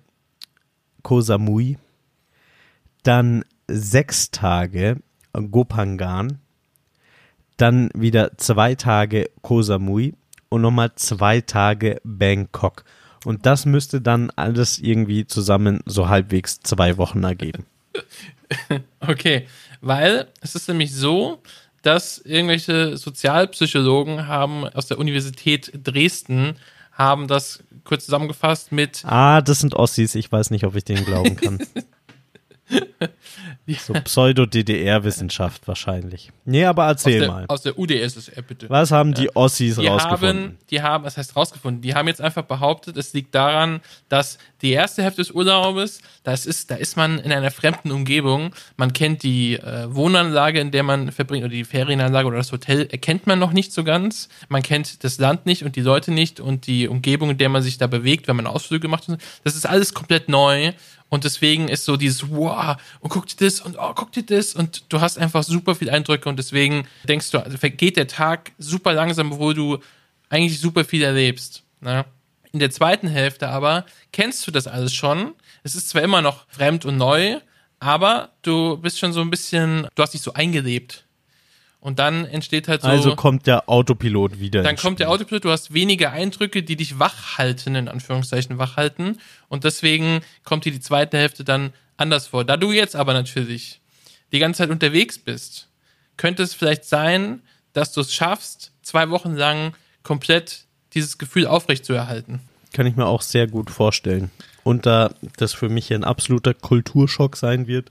Koh 1.02 1.20
Samui, 1.20 1.78
dann 3.02 3.44
sechs 3.68 4.30
Tage 4.30 4.98
Gopangan, 5.32 6.38
dann 7.56 7.90
wieder 7.94 8.36
zwei 8.38 8.74
Tage 8.74 9.30
Koh 9.42 9.62
Samui 9.62 10.14
und 10.48 10.62
nochmal 10.62 10.94
zwei 10.96 11.40
Tage 11.40 12.00
Bangkok. 12.04 12.84
Und 13.24 13.46
das 13.46 13.66
müsste 13.66 14.00
dann 14.00 14.30
alles 14.30 14.78
irgendwie 14.78 15.26
zusammen 15.26 15.80
so 15.86 16.08
halbwegs 16.08 16.60
zwei 16.60 16.96
Wochen 16.96 17.22
ergeben. 17.24 17.66
Okay, 19.00 19.46
weil 19.80 20.28
es 20.42 20.54
ist 20.54 20.68
nämlich 20.68 20.94
so, 20.94 21.40
dass 21.80 22.18
irgendwelche 22.18 22.98
Sozialpsychologen 22.98 24.26
haben 24.26 24.68
aus 24.68 24.88
der 24.88 24.98
Universität 24.98 25.72
Dresden 25.82 26.56
haben 26.92 27.28
das 27.28 27.64
kurz 27.84 28.04
zusammengefasst 28.04 28.70
mit 28.70 29.04
Ah, 29.04 29.40
das 29.40 29.60
sind 29.60 29.74
Ossis. 29.74 30.14
Ich 30.14 30.30
weiß 30.30 30.50
nicht, 30.50 30.64
ob 30.64 30.76
ich 30.76 30.84
denen 30.84 31.04
glauben 31.04 31.36
kann. 31.36 31.58
So 33.86 33.92
Pseudo-DDR-Wissenschaft 33.94 35.66
wahrscheinlich. 35.68 36.30
Nee, 36.44 36.64
aber 36.64 36.84
aus 36.84 36.90
erzähl 36.90 37.20
der, 37.20 37.28
mal. 37.28 37.44
aus 37.48 37.62
der 37.62 37.78
UdSSR 37.78 38.42
bitte. 38.42 38.68
Was 38.68 38.90
haben 38.90 39.14
die 39.14 39.34
Ossis 39.36 39.76
Die 39.76 39.86
rausgefunden? 39.86 40.42
haben, 40.44 40.58
die 40.70 40.82
haben, 40.82 41.04
was 41.04 41.16
heißt 41.16 41.36
rausgefunden? 41.36 41.80
Die 41.80 41.94
haben 41.94 42.08
jetzt 42.08 42.20
einfach 42.20 42.42
behauptet, 42.42 42.96
es 42.96 43.12
liegt 43.12 43.34
daran, 43.34 43.80
dass 44.08 44.38
die 44.62 44.72
erste 44.72 45.02
Hälfte 45.02 45.22
des 45.22 45.30
Urlaubes, 45.30 46.00
das 46.24 46.44
ist, 46.46 46.70
da 46.70 46.74
ist 46.74 46.96
man 46.96 47.18
in 47.18 47.32
einer 47.32 47.50
fremden 47.50 47.92
Umgebung. 47.92 48.54
Man 48.76 48.92
kennt 48.92 49.22
die 49.22 49.54
äh, 49.54 49.86
Wohnanlage, 49.94 50.60
in 50.60 50.70
der 50.70 50.82
man 50.82 51.12
verbringt, 51.12 51.44
oder 51.44 51.52
die 51.52 51.64
Ferienanlage 51.64 52.26
oder 52.28 52.38
das 52.38 52.52
Hotel, 52.52 52.86
erkennt 52.90 53.26
man 53.26 53.38
noch 53.38 53.52
nicht 53.52 53.72
so 53.72 53.84
ganz. 53.84 54.28
Man 54.48 54.62
kennt 54.62 55.04
das 55.04 55.18
Land 55.18 55.46
nicht 55.46 55.62
und 55.62 55.76
die 55.76 55.82
Leute 55.82 56.12
nicht 56.12 56.40
und 56.40 56.66
die 56.66 56.88
Umgebung, 56.88 57.30
in 57.30 57.38
der 57.38 57.48
man 57.48 57.62
sich 57.62 57.78
da 57.78 57.86
bewegt, 57.86 58.28
wenn 58.28 58.36
man 58.36 58.46
Ausflüge 58.46 58.88
macht. 58.88 59.08
Das 59.44 59.56
ist 59.56 59.66
alles 59.66 59.94
komplett 59.94 60.28
neu. 60.28 60.72
Und 61.12 61.24
deswegen 61.24 61.68
ist 61.68 61.84
so 61.84 61.98
dieses, 61.98 62.30
wow, 62.30 62.78
und 63.00 63.10
guck 63.10 63.26
dir 63.26 63.36
das 63.44 63.60
und 63.60 63.76
oh, 63.78 63.92
guck 63.94 64.12
dir 64.12 64.22
das. 64.22 64.54
Und 64.54 64.90
du 64.90 65.02
hast 65.02 65.18
einfach 65.18 65.42
super 65.42 65.74
viel 65.74 65.90
Eindrücke 65.90 66.26
und 66.26 66.38
deswegen 66.38 66.88
denkst 67.06 67.32
du, 67.32 67.38
also 67.44 67.58
vergeht 67.58 67.98
der 67.98 68.06
Tag 68.08 68.52
super 68.56 68.94
langsam, 68.94 69.30
obwohl 69.30 69.52
du 69.52 69.78
eigentlich 70.30 70.58
super 70.58 70.86
viel 70.86 71.02
erlebst. 71.02 71.64
Ne? 71.82 72.06
In 72.52 72.60
der 72.60 72.70
zweiten 72.70 73.08
Hälfte 73.08 73.50
aber 73.50 73.84
kennst 74.10 74.46
du 74.46 74.50
das 74.50 74.66
alles 74.66 74.94
schon. 74.94 75.34
Es 75.62 75.74
ist 75.74 75.90
zwar 75.90 76.00
immer 76.00 76.22
noch 76.22 76.46
fremd 76.48 76.86
und 76.86 76.96
neu, 76.96 77.40
aber 77.78 78.30
du 78.40 78.78
bist 78.78 78.98
schon 78.98 79.12
so 79.12 79.20
ein 79.20 79.28
bisschen, 79.28 79.86
du 79.94 80.02
hast 80.02 80.14
dich 80.14 80.22
so 80.22 80.32
eingelebt. 80.32 81.04
Und 81.82 81.98
dann 81.98 82.24
entsteht 82.26 82.68
halt 82.68 82.82
so. 82.82 82.86
also 82.86 83.16
kommt 83.16 83.48
der 83.48 83.68
Autopilot 83.68 84.38
wieder. 84.38 84.62
Dann 84.62 84.76
kommt 84.76 85.00
der 85.00 85.06
Spiel. 85.06 85.14
Autopilot, 85.14 85.44
du 85.44 85.50
hast 85.50 85.74
weniger 85.74 86.12
Eindrücke, 86.12 86.62
die 86.62 86.76
dich 86.76 87.00
wach 87.00 87.38
halten, 87.38 87.74
in 87.74 87.88
Anführungszeichen 87.88 88.56
wach 88.56 88.76
halten. 88.76 89.18
Und 89.48 89.64
deswegen 89.64 90.20
kommt 90.44 90.64
dir 90.64 90.70
die 90.70 90.78
zweite 90.78 91.18
Hälfte 91.18 91.42
dann 91.42 91.72
anders 91.96 92.28
vor. 92.28 92.44
Da 92.44 92.56
du 92.56 92.70
jetzt 92.70 92.94
aber 92.94 93.14
natürlich 93.14 93.80
die 94.30 94.38
ganze 94.38 94.58
Zeit 94.58 94.70
unterwegs 94.70 95.18
bist, 95.18 95.66
könnte 96.16 96.44
es 96.44 96.54
vielleicht 96.54 96.84
sein, 96.84 97.42
dass 97.72 97.92
du 97.92 98.00
es 98.00 98.14
schaffst, 98.14 98.70
zwei 98.82 99.10
Wochen 99.10 99.34
lang 99.34 99.74
komplett 100.04 100.66
dieses 100.94 101.18
Gefühl 101.18 101.48
aufrechtzuerhalten. 101.48 102.38
Kann 102.72 102.86
ich 102.86 102.94
mir 102.94 103.06
auch 103.06 103.22
sehr 103.22 103.48
gut 103.48 103.70
vorstellen. 103.70 104.30
Und 104.62 104.86
da 104.86 105.12
das 105.36 105.52
für 105.52 105.68
mich 105.68 105.92
ein 105.92 106.04
absoluter 106.04 106.54
Kulturschock 106.54 107.36
sein 107.36 107.66
wird, 107.66 107.90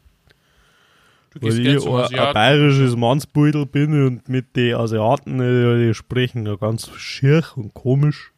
Du 1.34 1.42
weil 1.42 1.64
gern 1.64 1.78
ich 1.78 2.20
ein, 2.20 2.34
bayerisches 2.34 2.96
Mannsbeutel 2.98 3.66
bin 3.66 4.06
und 4.06 4.28
mit 4.28 4.56
den 4.56 4.76
Asiaten, 4.76 5.40
äh, 5.40 5.88
die 5.88 5.94
sprechen 5.94 6.46
ja 6.46 6.56
ganz 6.56 6.92
schier 6.98 7.46
und 7.56 7.74
komisch 7.74 8.32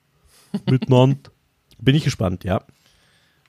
miteinander. 0.69 1.31
Bin 1.79 1.95
ich 1.95 2.03
gespannt, 2.03 2.43
ja. 2.43 2.63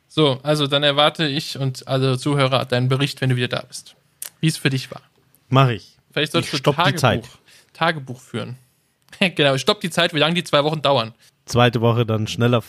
So, 0.08 0.40
also 0.42 0.66
dann 0.66 0.82
erwarte 0.82 1.26
ich 1.26 1.58
und 1.58 1.86
alle 1.88 2.18
Zuhörer 2.18 2.64
deinen 2.64 2.88
Bericht, 2.88 3.20
wenn 3.20 3.30
du 3.30 3.36
wieder 3.36 3.48
da 3.48 3.62
bist. 3.62 3.96
Wie 4.40 4.46
es 4.46 4.56
für 4.56 4.70
dich 4.70 4.90
war. 4.90 5.02
Mach 5.48 5.68
ich. 5.68 5.98
Vielleicht 6.10 6.32
solltest 6.32 6.54
Ich 6.54 6.62
du 6.62 6.72
stopp 6.72 6.76
die 6.76 6.82
Tagebuch, 6.82 7.00
Zeit. 7.00 7.28
Tagebuch 7.74 8.20
führen. 8.20 8.56
genau, 9.34 9.58
stopp 9.58 9.80
die 9.80 9.90
Zeit, 9.90 10.14
wie 10.14 10.18
lange 10.18 10.34
die 10.34 10.44
zwei 10.44 10.64
Wochen 10.64 10.80
dauern. 10.80 11.12
Zweite 11.44 11.80
Woche 11.80 12.06
dann 12.06 12.26
schneller. 12.26 12.62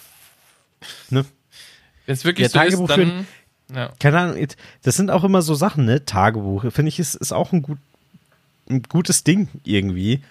Ne? 1.10 1.26
Wenn 2.06 2.14
es 2.14 2.26
wirklich 2.26 2.46
Ja, 2.46 2.50
so 2.50 2.60
Tagebuch 2.60 2.90
ist, 2.90 2.98
dann. 2.98 3.28
Ja. 3.74 3.92
Keine 4.00 4.20
Ahnung, 4.20 4.48
das 4.84 4.96
sind 4.96 5.10
auch 5.12 5.24
immer 5.24 5.42
so 5.42 5.56
Sachen, 5.56 5.86
ne? 5.86 6.06
Tagebuch. 6.06 6.72
Finde 6.72 6.90
ich, 6.90 7.00
ist, 7.00 7.16
ist 7.16 7.32
auch 7.32 7.52
ein, 7.52 7.62
gut, 7.62 7.80
ein 8.70 8.84
gutes 8.84 9.24
Ding 9.24 9.48
irgendwie. 9.64 10.22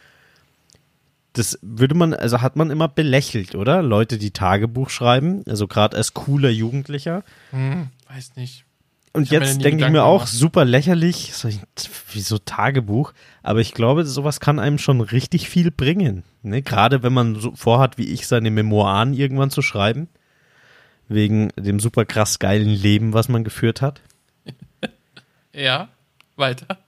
Das 1.32 1.58
würde 1.62 1.96
man, 1.96 2.14
also 2.14 2.40
hat 2.42 2.54
man 2.54 2.70
immer 2.70 2.86
belächelt, 2.86 3.56
oder? 3.56 3.82
Leute, 3.82 4.18
die 4.18 4.30
Tagebuch 4.30 4.88
schreiben, 4.88 5.42
also 5.48 5.66
gerade 5.66 5.96
als 5.96 6.14
cooler 6.14 6.50
Jugendlicher. 6.50 7.24
Hm, 7.50 7.88
weiß 8.08 8.36
nicht. 8.36 8.64
Und 9.12 9.24
Ich 9.24 9.30
jetzt 9.30 9.62
denke 9.62 9.84
ich 9.84 9.90
mir 9.90 10.04
auch, 10.04 10.24
gemacht. 10.24 10.32
super 10.32 10.64
lächerlich, 10.64 11.32
so, 11.34 11.48
wieso 12.12 12.38
Tagebuch? 12.38 13.12
Aber 13.42 13.60
ich 13.60 13.72
glaube, 13.74 14.04
sowas 14.04 14.40
kann 14.40 14.58
einem 14.58 14.78
schon 14.78 15.00
richtig 15.00 15.48
viel 15.48 15.70
bringen. 15.70 16.24
Ne? 16.42 16.62
Gerade 16.62 17.02
wenn 17.04 17.12
man 17.12 17.36
so 17.40 17.52
vorhat, 17.54 17.96
wie 17.98 18.06
ich, 18.06 18.26
seine 18.26 18.50
Memoiren 18.50 19.14
irgendwann 19.14 19.50
zu 19.50 19.62
schreiben. 19.62 20.08
Wegen 21.08 21.50
dem 21.56 21.80
super 21.80 22.04
krass 22.04 22.38
geilen 22.38 22.68
Leben, 22.70 23.12
was 23.12 23.28
man 23.28 23.44
geführt 23.44 23.82
hat. 23.82 24.00
Ja, 25.56 25.88
weiter. 26.36 26.78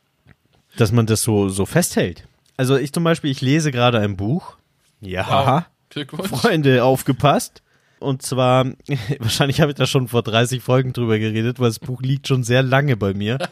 dass 0.77 0.91
man 0.91 1.07
das 1.07 1.23
so, 1.23 1.49
so 1.49 1.67
festhält. 1.67 2.27
Also 2.57 2.77
ich 2.77 2.93
zum 2.93 3.05
Beispiel, 3.05 3.31
ich 3.31 3.41
lese 3.41 3.71
gerade 3.71 4.01
ein 4.01 4.17
Buch. 4.17 4.57
Ja, 5.01 5.65
Wow. 5.95 6.27
Freunde, 6.41 6.83
aufgepasst. 6.83 7.63
Und 8.01 8.23
zwar, 8.23 8.67
wahrscheinlich 9.21 9.61
habe 9.61 9.71
ich 9.71 9.77
da 9.77 9.87
schon 9.87 10.09
vor 10.09 10.23
30 10.25 10.63
Folgen 10.63 10.93
drüber 10.93 11.19
geredet, 11.19 11.61
weil 11.61 11.69
das 11.69 11.79
Buch 11.79 12.03
liegt 12.03 12.27
schon 12.27 12.43
sehr 12.43 12.63
lange 12.63 12.97
bei 12.97 13.15
mir. 13.15 13.39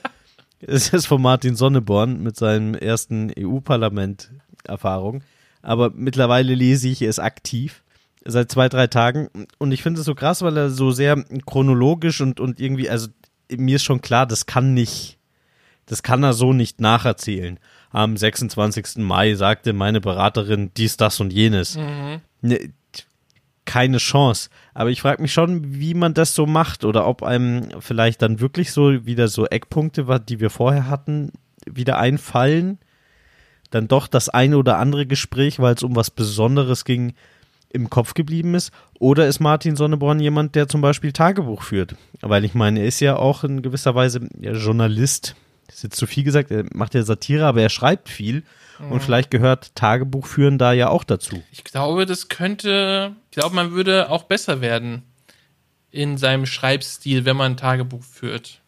Es 0.66 0.88
ist 0.88 1.06
von 1.06 1.20
Martin 1.20 1.56
Sonneborn 1.56 2.22
mit 2.22 2.36
seinem 2.36 2.74
ersten 2.74 3.30
EU-Parlament-Erfahrung. 3.38 5.22
Aber 5.60 5.90
mittlerweile 5.90 6.54
lese 6.54 6.88
ich 6.88 7.02
es 7.02 7.18
aktiv. 7.18 7.82
Seit 8.26 8.50
zwei, 8.50 8.68
drei 8.68 8.86
Tagen. 8.86 9.28
Und 9.58 9.72
ich 9.72 9.82
finde 9.82 10.00
es 10.00 10.06
so 10.06 10.14
krass, 10.14 10.42
weil 10.42 10.56
er 10.56 10.70
so 10.70 10.90
sehr 10.90 11.22
chronologisch 11.46 12.20
und, 12.20 12.40
und 12.40 12.58
irgendwie, 12.60 12.88
also 12.88 13.08
mir 13.50 13.76
ist 13.76 13.84
schon 13.84 14.00
klar, 14.00 14.26
das 14.26 14.46
kann 14.46 14.72
nicht, 14.72 15.18
das 15.86 16.02
kann 16.02 16.22
er 16.22 16.32
so 16.32 16.52
nicht 16.52 16.80
nacherzählen. 16.80 17.58
Am 17.90 18.16
26. 18.16 18.96
Mai 18.96 19.34
sagte 19.34 19.72
meine 19.72 20.00
Beraterin 20.00 20.70
dies, 20.76 20.96
das 20.96 21.20
und 21.20 21.32
jenes. 21.32 21.76
Ne, 22.40 22.72
keine 23.64 23.98
Chance. 23.98 24.50
Aber 24.74 24.90
ich 24.90 25.00
frage 25.00 25.22
mich 25.22 25.32
schon, 25.32 25.78
wie 25.80 25.94
man 25.94 26.14
das 26.14 26.34
so 26.34 26.46
macht 26.46 26.84
oder 26.84 27.06
ob 27.06 27.22
einem 27.22 27.68
vielleicht 27.80 28.22
dann 28.22 28.40
wirklich 28.40 28.72
so 28.72 29.06
wieder 29.06 29.28
so 29.28 29.46
Eckpunkte, 29.46 30.20
die 30.28 30.40
wir 30.40 30.50
vorher 30.50 30.88
hatten, 30.88 31.32
wieder 31.66 31.98
einfallen. 31.98 32.78
Dann 33.70 33.88
doch 33.88 34.06
das 34.06 34.28
eine 34.28 34.58
oder 34.58 34.78
andere 34.78 35.06
Gespräch, 35.06 35.58
weil 35.58 35.74
es 35.74 35.82
um 35.82 35.96
was 35.96 36.10
Besonderes 36.10 36.84
ging, 36.84 37.14
im 37.74 37.90
Kopf 37.90 38.14
geblieben 38.14 38.54
ist. 38.54 38.70
Oder 38.98 39.26
ist 39.26 39.40
Martin 39.40 39.76
Sonneborn 39.76 40.20
jemand, 40.20 40.54
der 40.54 40.68
zum 40.68 40.80
Beispiel 40.80 41.12
Tagebuch 41.12 41.62
führt? 41.62 41.96
Weil 42.22 42.44
ich 42.44 42.54
meine, 42.54 42.80
er 42.80 42.86
ist 42.86 43.00
ja 43.00 43.16
auch 43.16 43.44
in 43.44 43.60
gewisser 43.62 43.94
Weise 43.94 44.20
Journalist. 44.40 45.34
Das 45.66 45.76
ist 45.76 45.82
jetzt 45.82 45.96
zu 45.96 46.06
viel 46.06 46.24
gesagt, 46.24 46.50
er 46.50 46.64
macht 46.72 46.94
ja 46.94 47.02
Satire, 47.02 47.46
aber 47.46 47.60
er 47.62 47.68
schreibt 47.70 48.08
viel. 48.08 48.42
Und 48.90 49.02
vielleicht 49.02 49.30
gehört 49.30 49.74
Tagebuch 49.76 50.26
führen 50.26 50.58
da 50.58 50.72
ja 50.72 50.88
auch 50.88 51.04
dazu. 51.04 51.42
Ich 51.52 51.62
glaube, 51.62 52.06
das 52.06 52.28
könnte, 52.28 53.12
ich 53.30 53.38
glaube, 53.38 53.54
man 53.54 53.70
würde 53.70 54.10
auch 54.10 54.24
besser 54.24 54.60
werden 54.60 55.02
in 55.92 56.18
seinem 56.18 56.44
Schreibstil, 56.44 57.24
wenn 57.24 57.36
man 57.36 57.52
ein 57.52 57.56
Tagebuch 57.56 58.02
führt. 58.02 58.60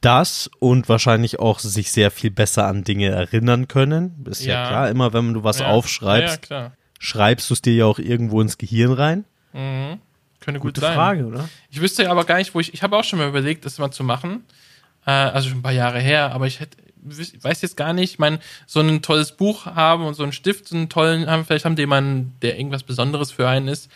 Das 0.00 0.50
und 0.60 0.88
wahrscheinlich 0.88 1.38
auch 1.40 1.58
sich 1.58 1.92
sehr 1.92 2.10
viel 2.10 2.30
besser 2.30 2.66
an 2.66 2.84
Dinge 2.84 3.08
erinnern 3.08 3.68
können. 3.68 4.24
Ist 4.28 4.44
ja, 4.44 4.62
Ja. 4.62 4.68
klar, 4.68 4.90
immer 4.90 5.12
wenn 5.12 5.34
du 5.34 5.44
was 5.44 5.60
Ja. 5.60 5.66
aufschreibst, 5.68 6.34
ja, 6.36 6.40
klar. 6.40 6.72
Schreibst 7.06 7.48
du 7.50 7.54
es 7.54 7.62
dir 7.62 7.74
ja 7.74 7.84
auch 7.86 7.98
irgendwo 8.00 8.40
ins 8.40 8.58
Gehirn 8.58 8.92
rein. 8.92 9.24
Mhm. 9.52 10.00
Könnte 10.40 10.60
gut 10.60 10.74
Gute 10.74 10.80
sein. 10.80 10.94
Frage, 10.94 11.26
oder? 11.26 11.48
Ich 11.70 11.80
wüsste 11.80 12.10
aber 12.10 12.24
gar 12.24 12.38
nicht, 12.38 12.54
wo 12.54 12.60
ich. 12.60 12.74
Ich 12.74 12.82
habe 12.82 12.96
auch 12.96 13.04
schon 13.04 13.18
mal 13.18 13.28
überlegt, 13.28 13.64
das 13.64 13.78
mal 13.78 13.92
zu 13.92 14.02
machen. 14.02 14.44
Äh, 15.06 15.12
also 15.12 15.48
schon 15.48 15.58
ein 15.58 15.62
paar 15.62 15.72
Jahre 15.72 16.00
her, 16.00 16.32
aber 16.32 16.46
ich 16.46 16.60
hätte, 16.60 16.76
weiß 17.04 17.62
jetzt 17.62 17.76
gar 17.76 17.92
nicht. 17.92 18.14
Ich 18.14 18.18
meine, 18.18 18.40
so 18.66 18.80
ein 18.80 19.02
tolles 19.02 19.32
Buch 19.32 19.66
haben 19.66 20.04
und 20.04 20.14
so 20.14 20.24
einen 20.24 20.32
Stift, 20.32 20.68
so 20.68 20.76
einen 20.76 20.88
tollen 20.88 21.28
haben, 21.28 21.44
vielleicht 21.44 21.64
haben 21.64 21.76
die 21.76 21.82
jemanden, 21.82 22.34
der 22.42 22.58
irgendwas 22.58 22.82
Besonderes 22.82 23.30
für 23.30 23.48
einen 23.48 23.68
ist, 23.68 23.88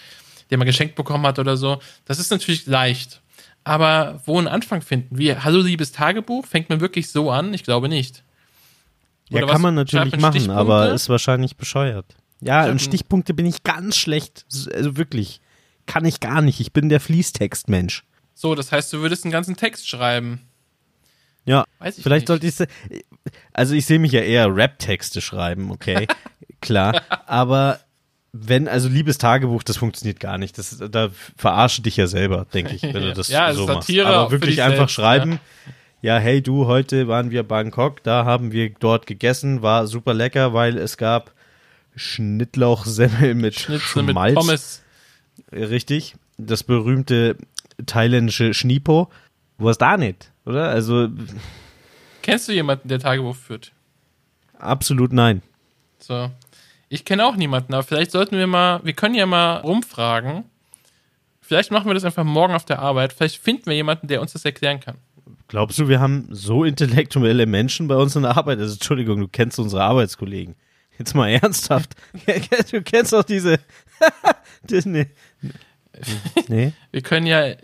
den 0.50 0.58
man 0.58 0.66
geschenkt 0.66 0.94
bekommen 0.94 1.26
hat 1.26 1.38
oder 1.40 1.56
so. 1.56 1.80
Das 2.04 2.20
ist 2.20 2.30
natürlich 2.30 2.66
leicht. 2.66 3.20
Aber 3.64 4.22
wo 4.24 4.38
einen 4.38 4.48
Anfang 4.48 4.82
finden? 4.82 5.18
Wie, 5.18 5.34
hallo 5.34 5.60
liebes 5.60 5.92
Tagebuch? 5.92 6.46
Fängt 6.46 6.70
man 6.70 6.80
wirklich 6.80 7.10
so 7.10 7.30
an? 7.30 7.52
Ich 7.54 7.64
glaube 7.64 7.88
nicht. 7.88 8.22
Ja, 9.28 9.38
Oder 9.38 9.46
kann 9.46 9.54
was? 9.56 9.62
man 9.62 9.74
natürlich 9.74 10.16
machen, 10.16 10.50
aber 10.50 10.92
ist 10.92 11.08
wahrscheinlich 11.08 11.56
bescheuert. 11.56 12.06
Ja, 12.40 12.66
man- 12.66 12.78
Stichpunkte 12.78 13.34
bin 13.34 13.46
ich 13.46 13.62
ganz 13.62 13.96
schlecht. 13.96 14.46
Also 14.74 14.96
wirklich. 14.96 15.40
Kann 15.86 16.04
ich 16.04 16.20
gar 16.20 16.40
nicht. 16.40 16.60
Ich 16.60 16.72
bin 16.72 16.88
der 16.88 17.00
Fließtextmensch. 17.00 18.04
So, 18.34 18.54
das 18.54 18.70
heißt, 18.72 18.92
du 18.92 19.00
würdest 19.00 19.24
einen 19.24 19.32
ganzen 19.32 19.56
Text 19.56 19.88
schreiben. 19.88 20.40
Ja, 21.44 21.64
Weiß 21.78 21.96
ich 21.98 22.02
vielleicht 22.04 22.28
nicht. 22.28 22.42
sollte 22.46 22.46
ich. 22.46 23.34
Also 23.52 23.74
ich 23.74 23.86
sehe 23.86 23.98
mich 23.98 24.12
ja 24.12 24.20
eher 24.20 24.54
Rap-Texte 24.54 25.20
schreiben, 25.20 25.70
okay, 25.70 26.06
klar. 26.60 27.02
Aber 27.26 27.80
wenn, 28.32 28.68
also 28.68 28.88
liebes 28.88 29.18
Tagebuch, 29.18 29.62
das 29.62 29.78
funktioniert 29.78 30.20
gar 30.20 30.38
nicht. 30.38 30.56
Das, 30.58 30.78
da 30.90 31.10
verarsche 31.36 31.82
dich 31.82 31.96
ja 31.96 32.06
selber, 32.06 32.46
denke 32.54 32.74
ich, 32.76 32.82
wenn 32.82 32.92
du 33.02 33.12
das 33.14 33.28
Ja, 33.28 33.52
so 33.52 33.66
Satire 33.66 34.04
machst. 34.04 34.16
Aber 34.16 34.30
wirklich 34.30 34.62
einfach 34.62 34.76
selbst, 34.88 34.92
schreiben. 34.94 35.40
Ja, 36.02 36.18
hey 36.18 36.40
du, 36.40 36.66
heute 36.66 37.08
waren 37.08 37.30
wir 37.30 37.42
Bangkok, 37.42 38.02
da 38.04 38.24
haben 38.24 38.52
wir 38.52 38.70
dort 38.70 39.06
gegessen, 39.06 39.60
war 39.62 39.86
super 39.86 40.14
lecker, 40.14 40.54
weil 40.54 40.78
es 40.78 40.96
gab 40.96 41.32
Schnittlauchsemmel 41.96 43.34
mit 43.34 43.58
Schnitzel 43.58 44.02
mit 44.02 44.12
Schmalz. 44.12 44.34
Pommes. 44.34 44.82
Richtig. 45.52 46.14
Das 46.38 46.62
berühmte 46.62 47.36
thailändische 47.86 48.54
Schnipo. 48.54 49.10
Was 49.58 49.78
da 49.78 49.96
nicht, 49.96 50.32
oder? 50.46 50.68
Also 50.68 51.08
Kennst 52.22 52.48
du 52.48 52.52
jemanden, 52.52 52.88
der 52.88 52.98
Tagebuch 52.98 53.36
führt? 53.36 53.72
absolut 54.58 55.12
nein. 55.12 55.42
So. 55.98 56.30
Ich 56.88 57.04
kenne 57.04 57.24
auch 57.24 57.36
niemanden, 57.36 57.72
aber 57.72 57.82
vielleicht 57.82 58.10
sollten 58.10 58.36
wir 58.36 58.46
mal, 58.46 58.80
wir 58.84 58.92
können 58.94 59.14
ja 59.14 59.24
mal 59.24 59.58
rumfragen. 59.58 60.44
Vielleicht 61.40 61.70
machen 61.70 61.86
wir 61.86 61.94
das 61.94 62.04
einfach 62.04 62.24
morgen 62.24 62.54
auf 62.54 62.64
der 62.64 62.78
Arbeit. 62.80 63.12
Vielleicht 63.12 63.38
finden 63.38 63.66
wir 63.66 63.74
jemanden, 63.74 64.06
der 64.08 64.20
uns 64.20 64.32
das 64.32 64.44
erklären 64.44 64.80
kann. 64.80 64.96
Glaubst 65.48 65.78
du, 65.78 65.88
wir 65.88 66.00
haben 66.00 66.28
so 66.30 66.64
intellektuelle 66.64 67.46
Menschen 67.46 67.88
bei 67.88 67.96
uns 67.96 68.16
in 68.16 68.22
der 68.22 68.36
Arbeit? 68.36 68.58
Also, 68.58 68.74
Entschuldigung, 68.74 69.20
du 69.20 69.28
kennst 69.28 69.58
unsere 69.58 69.82
Arbeitskollegen. 69.82 70.56
Jetzt 71.00 71.14
mal 71.14 71.30
ernsthaft. 71.30 71.96
du 72.72 72.82
kennst 72.82 73.14
doch 73.14 73.24
diese. 73.24 73.58
das, 74.64 74.84
nee. 74.84 75.06
nee. 76.46 76.74
Wir 76.90 77.00
können 77.00 77.24
ja. 77.24 77.40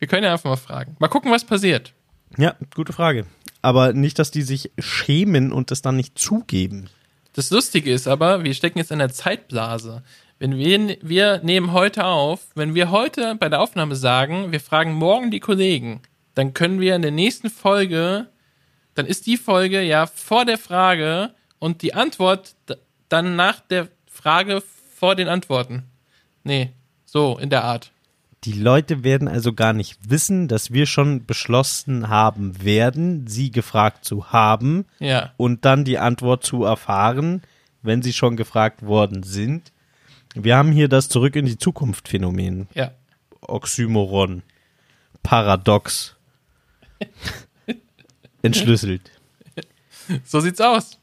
wir 0.00 0.08
können 0.08 0.24
ja 0.24 0.32
einfach 0.32 0.50
mal 0.50 0.56
fragen. 0.56 0.96
Mal 0.98 1.06
gucken, 1.06 1.30
was 1.30 1.44
passiert. 1.44 1.92
Ja, 2.36 2.56
gute 2.74 2.92
Frage. 2.92 3.24
Aber 3.62 3.92
nicht, 3.92 4.18
dass 4.18 4.32
die 4.32 4.42
sich 4.42 4.72
schämen 4.80 5.52
und 5.52 5.70
das 5.70 5.80
dann 5.80 5.94
nicht 5.94 6.18
zugeben. 6.18 6.90
Das 7.34 7.52
Lustige 7.52 7.92
ist 7.92 8.08
aber, 8.08 8.42
wir 8.42 8.54
stecken 8.54 8.78
jetzt 8.78 8.90
in 8.90 8.98
der 8.98 9.12
Zeitblase. 9.12 10.02
Wenn 10.40 10.56
wir, 10.58 10.98
wir 11.02 11.38
nehmen 11.44 11.72
heute 11.72 12.04
auf, 12.04 12.48
wenn 12.56 12.74
wir 12.74 12.90
heute 12.90 13.36
bei 13.36 13.48
der 13.48 13.60
Aufnahme 13.60 13.94
sagen, 13.94 14.50
wir 14.50 14.58
fragen 14.60 14.92
morgen 14.92 15.30
die 15.30 15.38
Kollegen, 15.38 16.00
dann 16.34 16.52
können 16.52 16.80
wir 16.80 16.96
in 16.96 17.02
der 17.02 17.12
nächsten 17.12 17.48
Folge, 17.48 18.26
dann 18.96 19.06
ist 19.06 19.26
die 19.26 19.36
Folge 19.36 19.82
ja 19.82 20.06
vor 20.06 20.44
der 20.44 20.58
Frage 20.58 21.30
und 21.58 21.82
die 21.82 21.94
Antwort 21.94 22.56
dann 23.08 23.36
nach 23.36 23.60
der 23.60 23.88
Frage 24.06 24.62
vor 24.94 25.14
den 25.14 25.28
Antworten. 25.28 25.84
Nee, 26.42 26.72
so 27.04 27.38
in 27.38 27.50
der 27.50 27.64
Art. 27.64 27.92
Die 28.44 28.52
Leute 28.52 29.04
werden 29.04 29.28
also 29.28 29.52
gar 29.52 29.72
nicht 29.72 29.98
wissen, 30.08 30.48
dass 30.48 30.72
wir 30.72 30.86
schon 30.86 31.26
beschlossen 31.26 32.08
haben 32.08 32.62
werden, 32.62 33.26
sie 33.26 33.50
gefragt 33.50 34.04
zu 34.04 34.32
haben 34.32 34.86
ja. 34.98 35.32
und 35.36 35.64
dann 35.64 35.84
die 35.84 35.98
Antwort 35.98 36.44
zu 36.44 36.64
erfahren, 36.64 37.42
wenn 37.82 38.02
sie 38.02 38.12
schon 38.12 38.36
gefragt 38.36 38.82
worden 38.82 39.22
sind. 39.22 39.72
Wir 40.34 40.56
haben 40.56 40.72
hier 40.72 40.88
das 40.88 41.08
Zurück 41.08 41.36
in 41.36 41.46
die 41.46 41.58
Zukunft 41.58 42.08
Phänomen. 42.08 42.68
Ja. 42.74 42.92
Oxymoron. 43.40 44.42
Paradox. 45.22 46.16
Entschlüsselt. 48.46 49.02
So 50.24 50.38
sieht's 50.40 50.60
aus. 50.60 50.98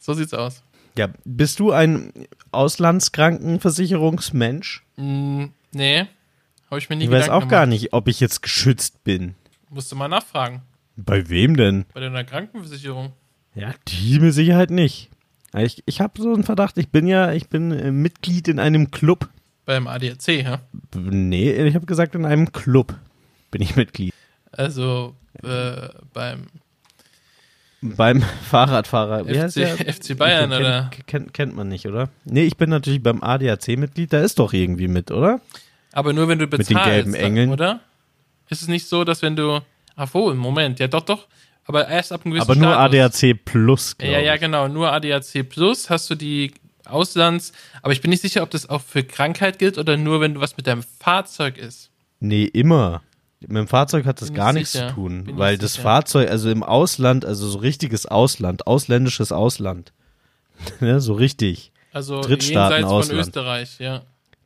So 0.00 0.12
sieht's 0.12 0.34
aus. 0.34 0.60
Ja, 0.98 1.08
bist 1.24 1.60
du 1.60 1.70
ein 1.70 2.12
Auslandskrankenversicherungsmensch? 2.50 4.82
Mm, 4.96 5.44
nee. 5.72 6.06
Habe 6.70 6.78
ich 6.78 6.88
mir 6.88 6.96
nie 6.96 7.04
Ich 7.04 7.10
weiß 7.10 7.28
auch 7.28 7.40
gemacht. 7.40 7.50
gar 7.50 7.66
nicht, 7.66 7.92
ob 7.92 8.08
ich 8.08 8.20
jetzt 8.20 8.42
geschützt 8.42 9.04
bin. 9.04 9.34
Musst 9.70 9.92
du 9.92 9.96
mal 9.96 10.08
nachfragen. 10.08 10.62
Bei 10.96 11.28
wem 11.28 11.56
denn? 11.56 11.84
Bei 11.94 12.00
deiner 12.00 12.24
Krankenversicherung. 12.24 13.12
Ja, 13.54 13.72
die 13.88 14.18
mit 14.18 14.34
Sicherheit 14.34 14.70
nicht. 14.70 15.10
Ich, 15.56 15.82
ich 15.86 16.00
habe 16.00 16.20
so 16.20 16.34
einen 16.34 16.42
Verdacht, 16.44 16.78
ich 16.78 16.88
bin 16.88 17.06
ja, 17.06 17.32
ich 17.32 17.48
bin 17.48 17.70
äh, 17.70 17.92
Mitglied 17.92 18.48
in 18.48 18.58
einem 18.58 18.90
Club. 18.90 19.28
Beim 19.64 19.86
ADAC, 19.86 20.28
ja? 20.42 20.58
Nee, 20.94 21.52
ich 21.52 21.74
habe 21.76 21.86
gesagt, 21.86 22.14
in 22.16 22.26
einem 22.26 22.50
Club 22.52 22.94
bin 23.50 23.62
ich 23.62 23.76
Mitglied. 23.76 24.12
Also 24.50 25.14
äh, 25.42 25.88
beim 26.12 26.46
beim 27.84 28.22
Fahrradfahrer. 28.50 29.26
Wie 29.28 29.34
FC, 29.34 29.54
der? 29.54 29.92
FC 29.94 30.16
Bayern, 30.16 30.50
kennt, 30.50 30.60
oder? 30.60 30.90
Kennt, 31.06 31.34
kennt 31.34 31.56
man 31.56 31.68
nicht, 31.68 31.86
oder? 31.86 32.08
Nee, 32.24 32.44
ich 32.44 32.56
bin 32.56 32.70
natürlich 32.70 33.02
beim 33.02 33.22
ADAC-Mitglied, 33.22 34.12
da 34.12 34.20
ist 34.20 34.38
doch 34.38 34.52
irgendwie 34.52 34.88
mit, 34.88 35.10
oder? 35.10 35.40
Aber 35.92 36.12
nur 36.12 36.26
wenn 36.28 36.38
du 36.38 36.46
bezahlst, 36.46 36.70
mit 36.70 36.78
den 36.78 36.84
gelben 36.84 37.14
Engeln. 37.14 37.50
oder? 37.50 37.80
Ist 38.48 38.62
es 38.62 38.68
nicht 38.68 38.86
so, 38.88 39.04
dass 39.04 39.22
wenn 39.22 39.36
du, 39.36 39.60
ach 39.96 40.12
wohl, 40.14 40.34
Moment, 40.34 40.80
ja 40.80 40.88
doch, 40.88 41.02
doch, 41.02 41.26
aber 41.66 41.88
erst 41.88 42.12
ab 42.12 42.22
einem 42.24 42.32
gewissen 42.34 42.50
Aber 42.50 42.56
nur 42.60 42.72
Status. 42.72 43.22
ADAC 43.22 43.44
Plus, 43.44 43.96
Ja, 44.00 44.18
ja, 44.18 44.36
genau, 44.36 44.68
nur 44.68 44.92
ADAC 44.92 45.48
Plus 45.48 45.88
hast 45.90 46.10
du 46.10 46.14
die 46.14 46.52
Auslands, 46.84 47.52
aber 47.82 47.92
ich 47.92 48.00
bin 48.00 48.10
nicht 48.10 48.20
sicher, 48.22 48.42
ob 48.42 48.50
das 48.50 48.68
auch 48.68 48.82
für 48.82 49.02
Krankheit 49.04 49.58
gilt 49.58 49.78
oder 49.78 49.96
nur, 49.96 50.20
wenn 50.20 50.34
du 50.34 50.40
was 50.40 50.56
mit 50.56 50.66
deinem 50.66 50.82
Fahrzeug 51.00 51.56
ist. 51.58 51.90
Nee, 52.20 52.44
immer. 52.44 53.02
Mit 53.48 53.56
dem 53.56 53.68
Fahrzeug 53.68 54.06
hat 54.06 54.20
das 54.20 54.32
gar 54.32 54.50
ich 54.50 54.54
nichts 54.54 54.72
sicher. 54.72 54.88
zu 54.88 54.94
tun, 54.94 55.24
Bin 55.24 55.38
weil 55.38 55.58
das 55.58 55.72
sicher. 55.74 55.82
Fahrzeug, 55.84 56.30
also 56.30 56.50
im 56.50 56.62
Ausland, 56.62 57.24
also 57.24 57.46
so 57.48 57.58
richtiges 57.58 58.06
Ausland, 58.06 58.66
ausländisches 58.66 59.32
Ausland, 59.32 59.92
ja, 60.80 61.00
so 61.00 61.14
richtig, 61.14 61.72
Also 61.92 62.20
Drittstaaten, 62.20 62.78
jenseits 62.78 62.88
von 62.88 62.98
Ausland. 62.98 63.20
Österreich, 63.28 63.78
ja. 63.80 64.02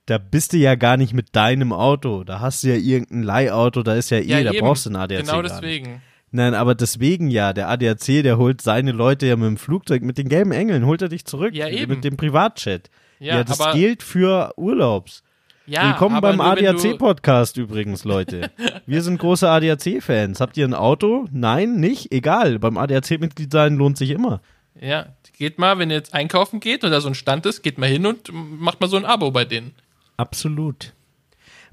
da 0.07 0.19
bist 0.19 0.53
du 0.53 0.57
ja 0.57 0.75
gar 0.75 0.97
nicht 0.97 1.13
mit 1.15 1.35
deinem 1.37 1.73
Auto, 1.73 2.25
da 2.25 2.41
hast 2.41 2.63
du 2.65 2.69
ja 2.69 2.75
irgendein 2.77 3.23
Leihauto, 3.23 3.83
da 3.83 3.95
ist 3.95 4.11
ja 4.11 4.19
eh, 4.19 4.23
ja 4.25 4.43
da 4.45 4.51
eben. 4.53 4.61
brauchst 4.61 4.87
du 4.87 4.91
ein 4.91 4.97
ADAC 4.97 5.21
Genau 5.21 5.33
gar 5.35 5.43
nicht. 5.43 5.55
deswegen. 5.55 6.03
Nein, 6.31 6.53
aber 6.55 6.75
deswegen 6.75 7.31
ja, 7.31 7.55
der 7.55 7.69
ADAC, 7.71 8.23
der 8.23 8.37
holt 8.37 8.61
seine 8.61 8.93
Leute 8.93 9.27
ja 9.27 9.37
mit 9.37 9.47
dem 9.47 9.57
Flugzeug, 9.57 10.03
mit 10.03 10.19
den 10.19 10.29
gelben 10.29 10.53
Engeln, 10.53 10.85
holt 10.85 11.01
er 11.01 11.09
dich 11.09 11.25
zurück. 11.25 11.55
Ja, 11.55 11.69
eben. 11.69 11.91
Mit 11.95 12.05
dem 12.05 12.19
Privatjet. 12.19 12.91
Ja, 13.19 13.37
Ja, 13.37 13.45
das 13.45 13.59
gilt 13.73 14.03
für 14.03 14.53
Urlaubs. 14.59 15.23
Ja, 15.69 15.91
Willkommen 15.91 16.21
beim 16.23 16.41
ADAC-Podcast 16.41 17.59
übrigens, 17.59 18.05
Leute. 18.05 18.51
Wir 18.87 19.03
sind 19.03 19.19
große 19.19 19.49
ADAC-Fans. 19.49 20.41
Habt 20.41 20.57
ihr 20.57 20.67
ein 20.67 20.73
Auto? 20.73 21.27
Nein, 21.31 21.79
nicht? 21.79 22.11
Egal. 22.11 22.59
Beim 22.59 22.79
ADAC-Mitglied 22.79 23.53
sein 23.53 23.77
lohnt 23.77 23.99
sich 23.99 24.11
immer. 24.11 24.41
Ja, 24.81 25.09
geht 25.37 25.59
mal, 25.59 25.79
wenn 25.79 25.91
ihr 25.91 25.97
jetzt 25.97 26.15
einkaufen 26.15 26.61
geht 26.61 26.85
und 26.85 26.91
da 26.91 27.03
so 27.03 27.09
ein 27.09 27.15
Stand 27.15 27.45
ist, 27.45 27.63
geht 27.63 27.77
mal 27.77 27.89
hin 27.89 28.07
und 28.07 28.31
macht 28.33 28.81
mal 28.81 28.89
so 28.89 28.97
ein 28.97 29.05
Abo 29.05 29.31
bei 29.31 29.45
denen. 29.45 29.75
Absolut. 30.17 30.95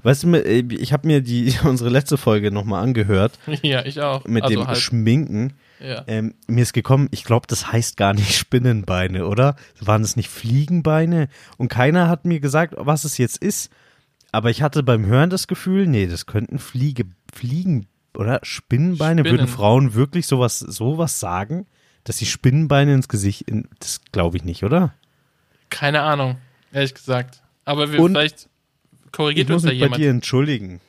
Weißt 0.03 0.23
du, 0.23 0.33
äh, 0.35 0.65
ich 0.71 0.91
habe 0.91 1.07
mir 1.07 1.21
die 1.21 1.55
unsere 1.63 1.89
letzte 1.89 2.17
Folge 2.17 2.51
nochmal 2.51 2.83
angehört 2.83 3.39
ja, 3.61 3.85
ich 3.85 4.01
auch. 4.01 4.25
mit 4.25 4.43
also 4.43 4.55
dem 4.55 4.67
halt, 4.67 4.77
Schminken. 4.77 5.53
ja. 5.79 6.03
Ähm, 6.07 6.33
mir 6.47 6.63
ist 6.63 6.73
gekommen, 6.73 7.07
ich 7.11 7.23
glaube, 7.23 7.47
das 7.47 7.71
heißt 7.71 7.95
gar 7.95 8.13
nicht 8.13 8.35
Spinnenbeine, 8.35 9.25
oder? 9.25 9.55
Waren 9.79 10.01
es 10.01 10.17
nicht 10.17 10.29
Fliegenbeine? 10.29 11.29
Und 11.57 11.69
keiner 11.69 12.09
hat 12.09 12.25
mir 12.25 12.41
gesagt, 12.41 12.75
was 12.77 13.05
es 13.05 13.17
jetzt 13.17 13.37
ist. 13.37 13.71
Aber 14.35 14.49
ich 14.49 14.61
hatte 14.61 14.83
beim 14.83 15.05
Hören 15.05 15.29
das 15.29 15.47
Gefühl, 15.47 15.87
nee, 15.87 16.07
das 16.07 16.25
könnten 16.25 16.59
Fliege, 16.59 17.05
Fliegen 17.33 17.87
oder 18.17 18.41
Spinnenbeine. 18.43 19.21
Spinnen. 19.21 19.39
Würden 19.39 19.47
Frauen 19.47 19.93
wirklich 19.93 20.27
sowas, 20.27 20.59
sowas 20.59 21.21
sagen? 21.21 21.67
Dass 22.03 22.17
sie 22.17 22.25
Spinnenbeine 22.25 22.93
ins 22.93 23.07
Gesicht, 23.07 23.43
in, 23.43 23.69
das 23.79 24.01
glaube 24.11 24.35
ich 24.35 24.43
nicht, 24.43 24.65
oder? 24.65 24.93
Keine 25.69 26.01
Ahnung, 26.01 26.35
ehrlich 26.73 26.93
gesagt. 26.93 27.43
Aber 27.63 27.93
wir 27.93 27.99
Und 28.01 28.11
vielleicht 28.11 28.49
korrigiert 29.13 29.47
Ich 29.47 29.53
muss 29.53 29.63
uns 29.63 29.69
da 29.69 29.69
mich 29.69 29.79
bei 29.79 29.85
jemand. 29.85 30.01
dir 30.01 30.09
entschuldigen. 30.09 30.81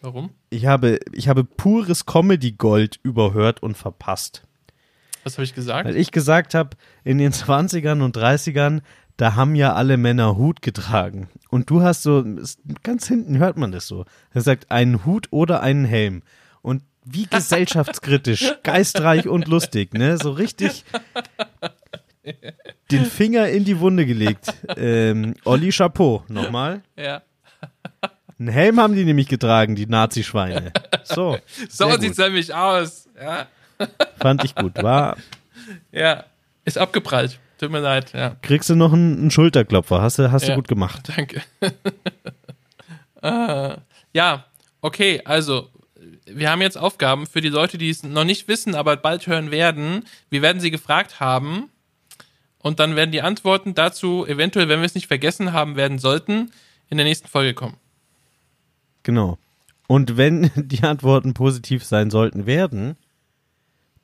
Warum? 0.00 0.30
Ich 0.48 0.66
habe, 0.66 1.00
ich 1.10 1.26
habe 1.26 1.42
pures 1.42 2.06
Comedy-Gold 2.06 3.00
überhört 3.02 3.64
und 3.64 3.76
verpasst. 3.76 4.44
Was 5.24 5.34
habe 5.34 5.44
ich 5.44 5.54
gesagt? 5.54 5.86
Weil 5.88 5.96
ich 5.96 6.12
gesagt 6.12 6.54
habe, 6.54 6.76
in 7.02 7.18
den 7.18 7.32
20ern 7.32 8.00
und 8.00 8.16
30ern, 8.16 8.80
da 9.16 9.34
haben 9.34 9.54
ja 9.54 9.74
alle 9.74 9.96
Männer 9.96 10.36
Hut 10.36 10.62
getragen. 10.62 11.28
Und 11.50 11.70
du 11.70 11.82
hast 11.82 12.02
so, 12.02 12.20
ist- 12.20 12.60
ganz 12.82 13.06
hinten 13.08 13.38
hört 13.38 13.56
man 13.56 13.72
das 13.72 13.86
so. 13.86 14.04
Er 14.32 14.40
sagt, 14.40 14.70
einen 14.70 15.04
Hut 15.04 15.28
oder 15.30 15.60
einen 15.62 15.84
Helm. 15.84 16.22
Und 16.62 16.82
wie 17.04 17.26
gesellschaftskritisch, 17.30 18.54
geistreich 18.62 19.28
und 19.28 19.48
lustig, 19.48 19.92
ne? 19.94 20.16
So 20.18 20.30
richtig 20.32 20.84
den 22.90 23.04
Finger 23.06 23.48
in 23.48 23.64
die 23.64 23.80
Wunde 23.80 24.06
gelegt. 24.06 24.52
Ähm, 24.76 25.34
Olli 25.44 25.70
Chapeau, 25.70 26.24
nochmal. 26.28 26.82
ja. 26.96 27.22
Einen 28.38 28.48
Helm 28.48 28.80
haben 28.80 28.96
die 28.96 29.04
nämlich 29.04 29.28
getragen, 29.28 29.76
die 29.76 29.86
Nazi-Schweine. 29.86 30.72
So, 31.04 31.38
So 31.68 31.96
sieht's 31.98 32.18
nämlich 32.18 32.52
aus. 32.52 33.08
Ja. 33.20 33.46
fand 34.18 34.42
ich 34.44 34.54
gut. 34.56 34.82
War, 34.82 35.16
ja. 35.92 36.24
Ist 36.64 36.76
abgeprallt. 36.78 37.38
Tut 37.62 37.70
mir 37.70 37.78
leid. 37.78 38.12
Ja. 38.12 38.34
kriegst 38.42 38.68
du 38.70 38.74
noch 38.74 38.92
einen, 38.92 39.16
einen 39.18 39.30
Schulterklopfer? 39.30 40.02
Hast 40.02 40.18
du, 40.18 40.32
hast 40.32 40.42
Ja. 40.42 40.48
du 40.48 40.54
gut 40.56 40.66
gemacht. 40.66 41.08
Danke. 41.16 41.42
äh, 43.22 43.76
ja, 44.12 44.44
okay, 44.80 45.20
also 45.24 45.68
wir 46.26 46.50
haben 46.50 46.60
jetzt 46.60 46.76
Aufgaben 46.76 47.24
für 47.24 47.40
die 47.40 47.50
Leute, 47.50 47.78
die 47.78 47.88
es 47.88 48.02
noch 48.02 48.24
nicht 48.24 48.48
wissen, 48.48 48.74
aber 48.74 48.96
bald 48.96 49.28
hören 49.28 49.52
werden. 49.52 50.04
Wir 50.28 50.42
werden 50.42 50.60
sie 50.60 50.72
gefragt 50.72 51.20
haben 51.20 51.68
und 52.58 52.80
dann 52.80 52.96
werden 52.96 53.12
die 53.12 53.22
Antworten 53.22 53.74
dazu 53.74 54.26
eventuell, 54.26 54.68
wenn 54.68 54.80
wir 54.80 54.86
es 54.86 54.96
nicht 54.96 55.06
vergessen 55.06 55.52
haben 55.52 55.76
werden 55.76 56.00
sollten, 56.00 56.50
in 56.90 56.96
der 56.96 57.06
nächsten 57.06 57.28
Folge 57.28 57.54
kommen. 57.54 57.76
Genau. 59.04 59.38
Und 59.86 60.16
wenn 60.16 60.50
die 60.56 60.82
Antworten 60.82 61.32
positiv 61.32 61.84
sein 61.84 62.10
sollten 62.10 62.44
werden, 62.46 62.96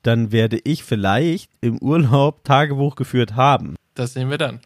dann 0.02 0.32
werde 0.32 0.58
ich 0.64 0.84
vielleicht 0.84 1.50
im 1.60 1.78
Urlaub 1.78 2.44
Tagebuch 2.44 2.96
geführt 2.96 3.36
haben. 3.36 3.76
Das 3.94 4.14
sehen 4.14 4.30
wir 4.30 4.38
dann. 4.38 4.60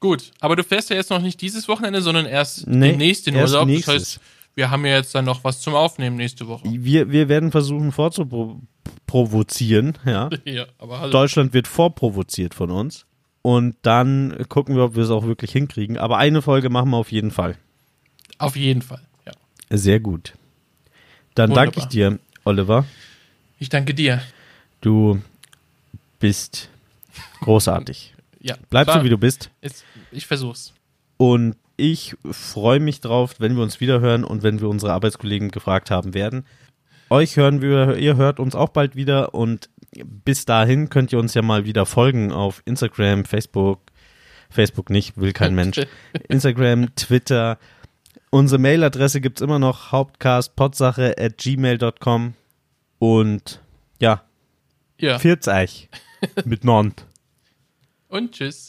Gut, 0.00 0.32
aber 0.40 0.56
du 0.56 0.62
fährst 0.62 0.90
ja 0.90 0.96
jetzt 0.96 1.10
noch 1.10 1.22
nicht 1.22 1.40
dieses 1.40 1.68
Wochenende, 1.68 2.02
sondern 2.02 2.26
erst 2.26 2.66
Nee, 2.66 2.90
demnächst 2.90 3.26
in 3.28 3.34
erst 3.34 3.54
Urlaub. 3.54 3.68
nächstes. 3.68 3.94
Das 3.94 4.02
heißt, 4.16 4.20
wir 4.54 4.70
haben 4.70 4.84
ja 4.86 4.96
jetzt 4.96 5.14
dann 5.14 5.24
noch 5.24 5.42
was 5.44 5.60
zum 5.60 5.74
Aufnehmen 5.74 6.16
nächste 6.16 6.46
Woche. 6.46 6.64
Wir, 6.66 7.10
wir 7.10 7.28
werden 7.28 7.50
versuchen 7.50 7.92
vorzuprovozieren, 7.92 9.98
ja. 10.04 10.28
Ja, 10.44 10.66
aber 10.78 11.00
hallo. 11.00 11.12
Deutschland 11.12 11.54
wird 11.54 11.66
vorprovoziert 11.66 12.54
von 12.54 12.70
uns. 12.70 13.06
Und 13.42 13.76
dann 13.82 14.36
gucken 14.48 14.76
wir, 14.76 14.84
ob 14.84 14.96
wir 14.96 15.04
es 15.04 15.10
auch 15.10 15.24
wirklich 15.24 15.52
hinkriegen. 15.52 15.98
Aber 15.98 16.18
eine 16.18 16.42
Folge 16.42 16.68
machen 16.68 16.90
wir 16.90 16.96
auf 16.96 17.12
jeden 17.12 17.30
Fall. 17.30 17.56
Auf 18.38 18.56
jeden 18.56 18.82
Fall, 18.82 19.00
ja. 19.24 19.32
Sehr 19.70 20.00
gut. 20.00 20.34
Dann 21.34 21.50
Wunderbar. 21.50 21.64
danke 21.72 21.80
ich 21.80 21.86
dir, 21.86 22.18
Oliver. 22.44 22.84
Ich 23.58 23.68
danke 23.68 23.94
dir. 23.94 24.20
Du 24.86 25.20
bist 26.20 26.70
Großartig. 27.40 28.14
Ja. 28.38 28.54
Bleib 28.70 28.88
so, 28.88 29.02
wie 29.02 29.08
du 29.08 29.18
bist. 29.18 29.50
Ist, 29.60 29.84
ich 30.12 30.28
versuch's. 30.28 30.74
Und 31.16 31.56
ich 31.76 32.14
freue 32.30 32.78
mich 32.78 33.00
drauf, 33.00 33.34
wenn 33.40 33.56
wir 33.56 33.64
uns 33.64 33.80
wieder 33.80 33.98
hören 33.98 34.22
und 34.22 34.44
wenn 34.44 34.60
wir 34.60 34.68
unsere 34.68 34.92
Arbeitskollegen 34.92 35.50
gefragt 35.50 35.90
haben 35.90 36.14
werden. 36.14 36.46
Euch 37.10 37.36
hören 37.36 37.62
wir, 37.62 37.96
ihr 37.96 38.14
hört 38.14 38.38
uns 38.38 38.54
auch 38.54 38.68
bald 38.68 38.94
wieder 38.94 39.34
und 39.34 39.70
bis 40.24 40.44
dahin 40.44 40.88
könnt 40.88 41.12
ihr 41.12 41.18
uns 41.18 41.34
ja 41.34 41.42
mal 41.42 41.64
wieder 41.64 41.84
folgen 41.84 42.30
auf 42.30 42.62
Instagram, 42.64 43.24
Facebook, 43.24 43.80
Facebook 44.50 44.88
nicht, 44.88 45.16
will 45.16 45.32
kein 45.32 45.54
Mensch. 45.56 45.80
Instagram, 46.28 46.94
Twitter. 46.94 47.58
Unsere 48.30 48.60
Mailadresse 48.60 49.20
gibt's 49.20 49.40
immer 49.40 49.58
noch, 49.58 49.90
hauptcastpotsache 49.90 51.16
at 51.18 51.38
gmail.com 51.38 52.34
und 53.00 53.60
ja, 54.00 54.25
Ja. 54.98 55.18
viert's 55.18 55.48
euch 55.48 55.88
mit 56.44 56.64
Nont. 56.64 57.04
Und 58.08 58.32
tschüss. 58.32 58.64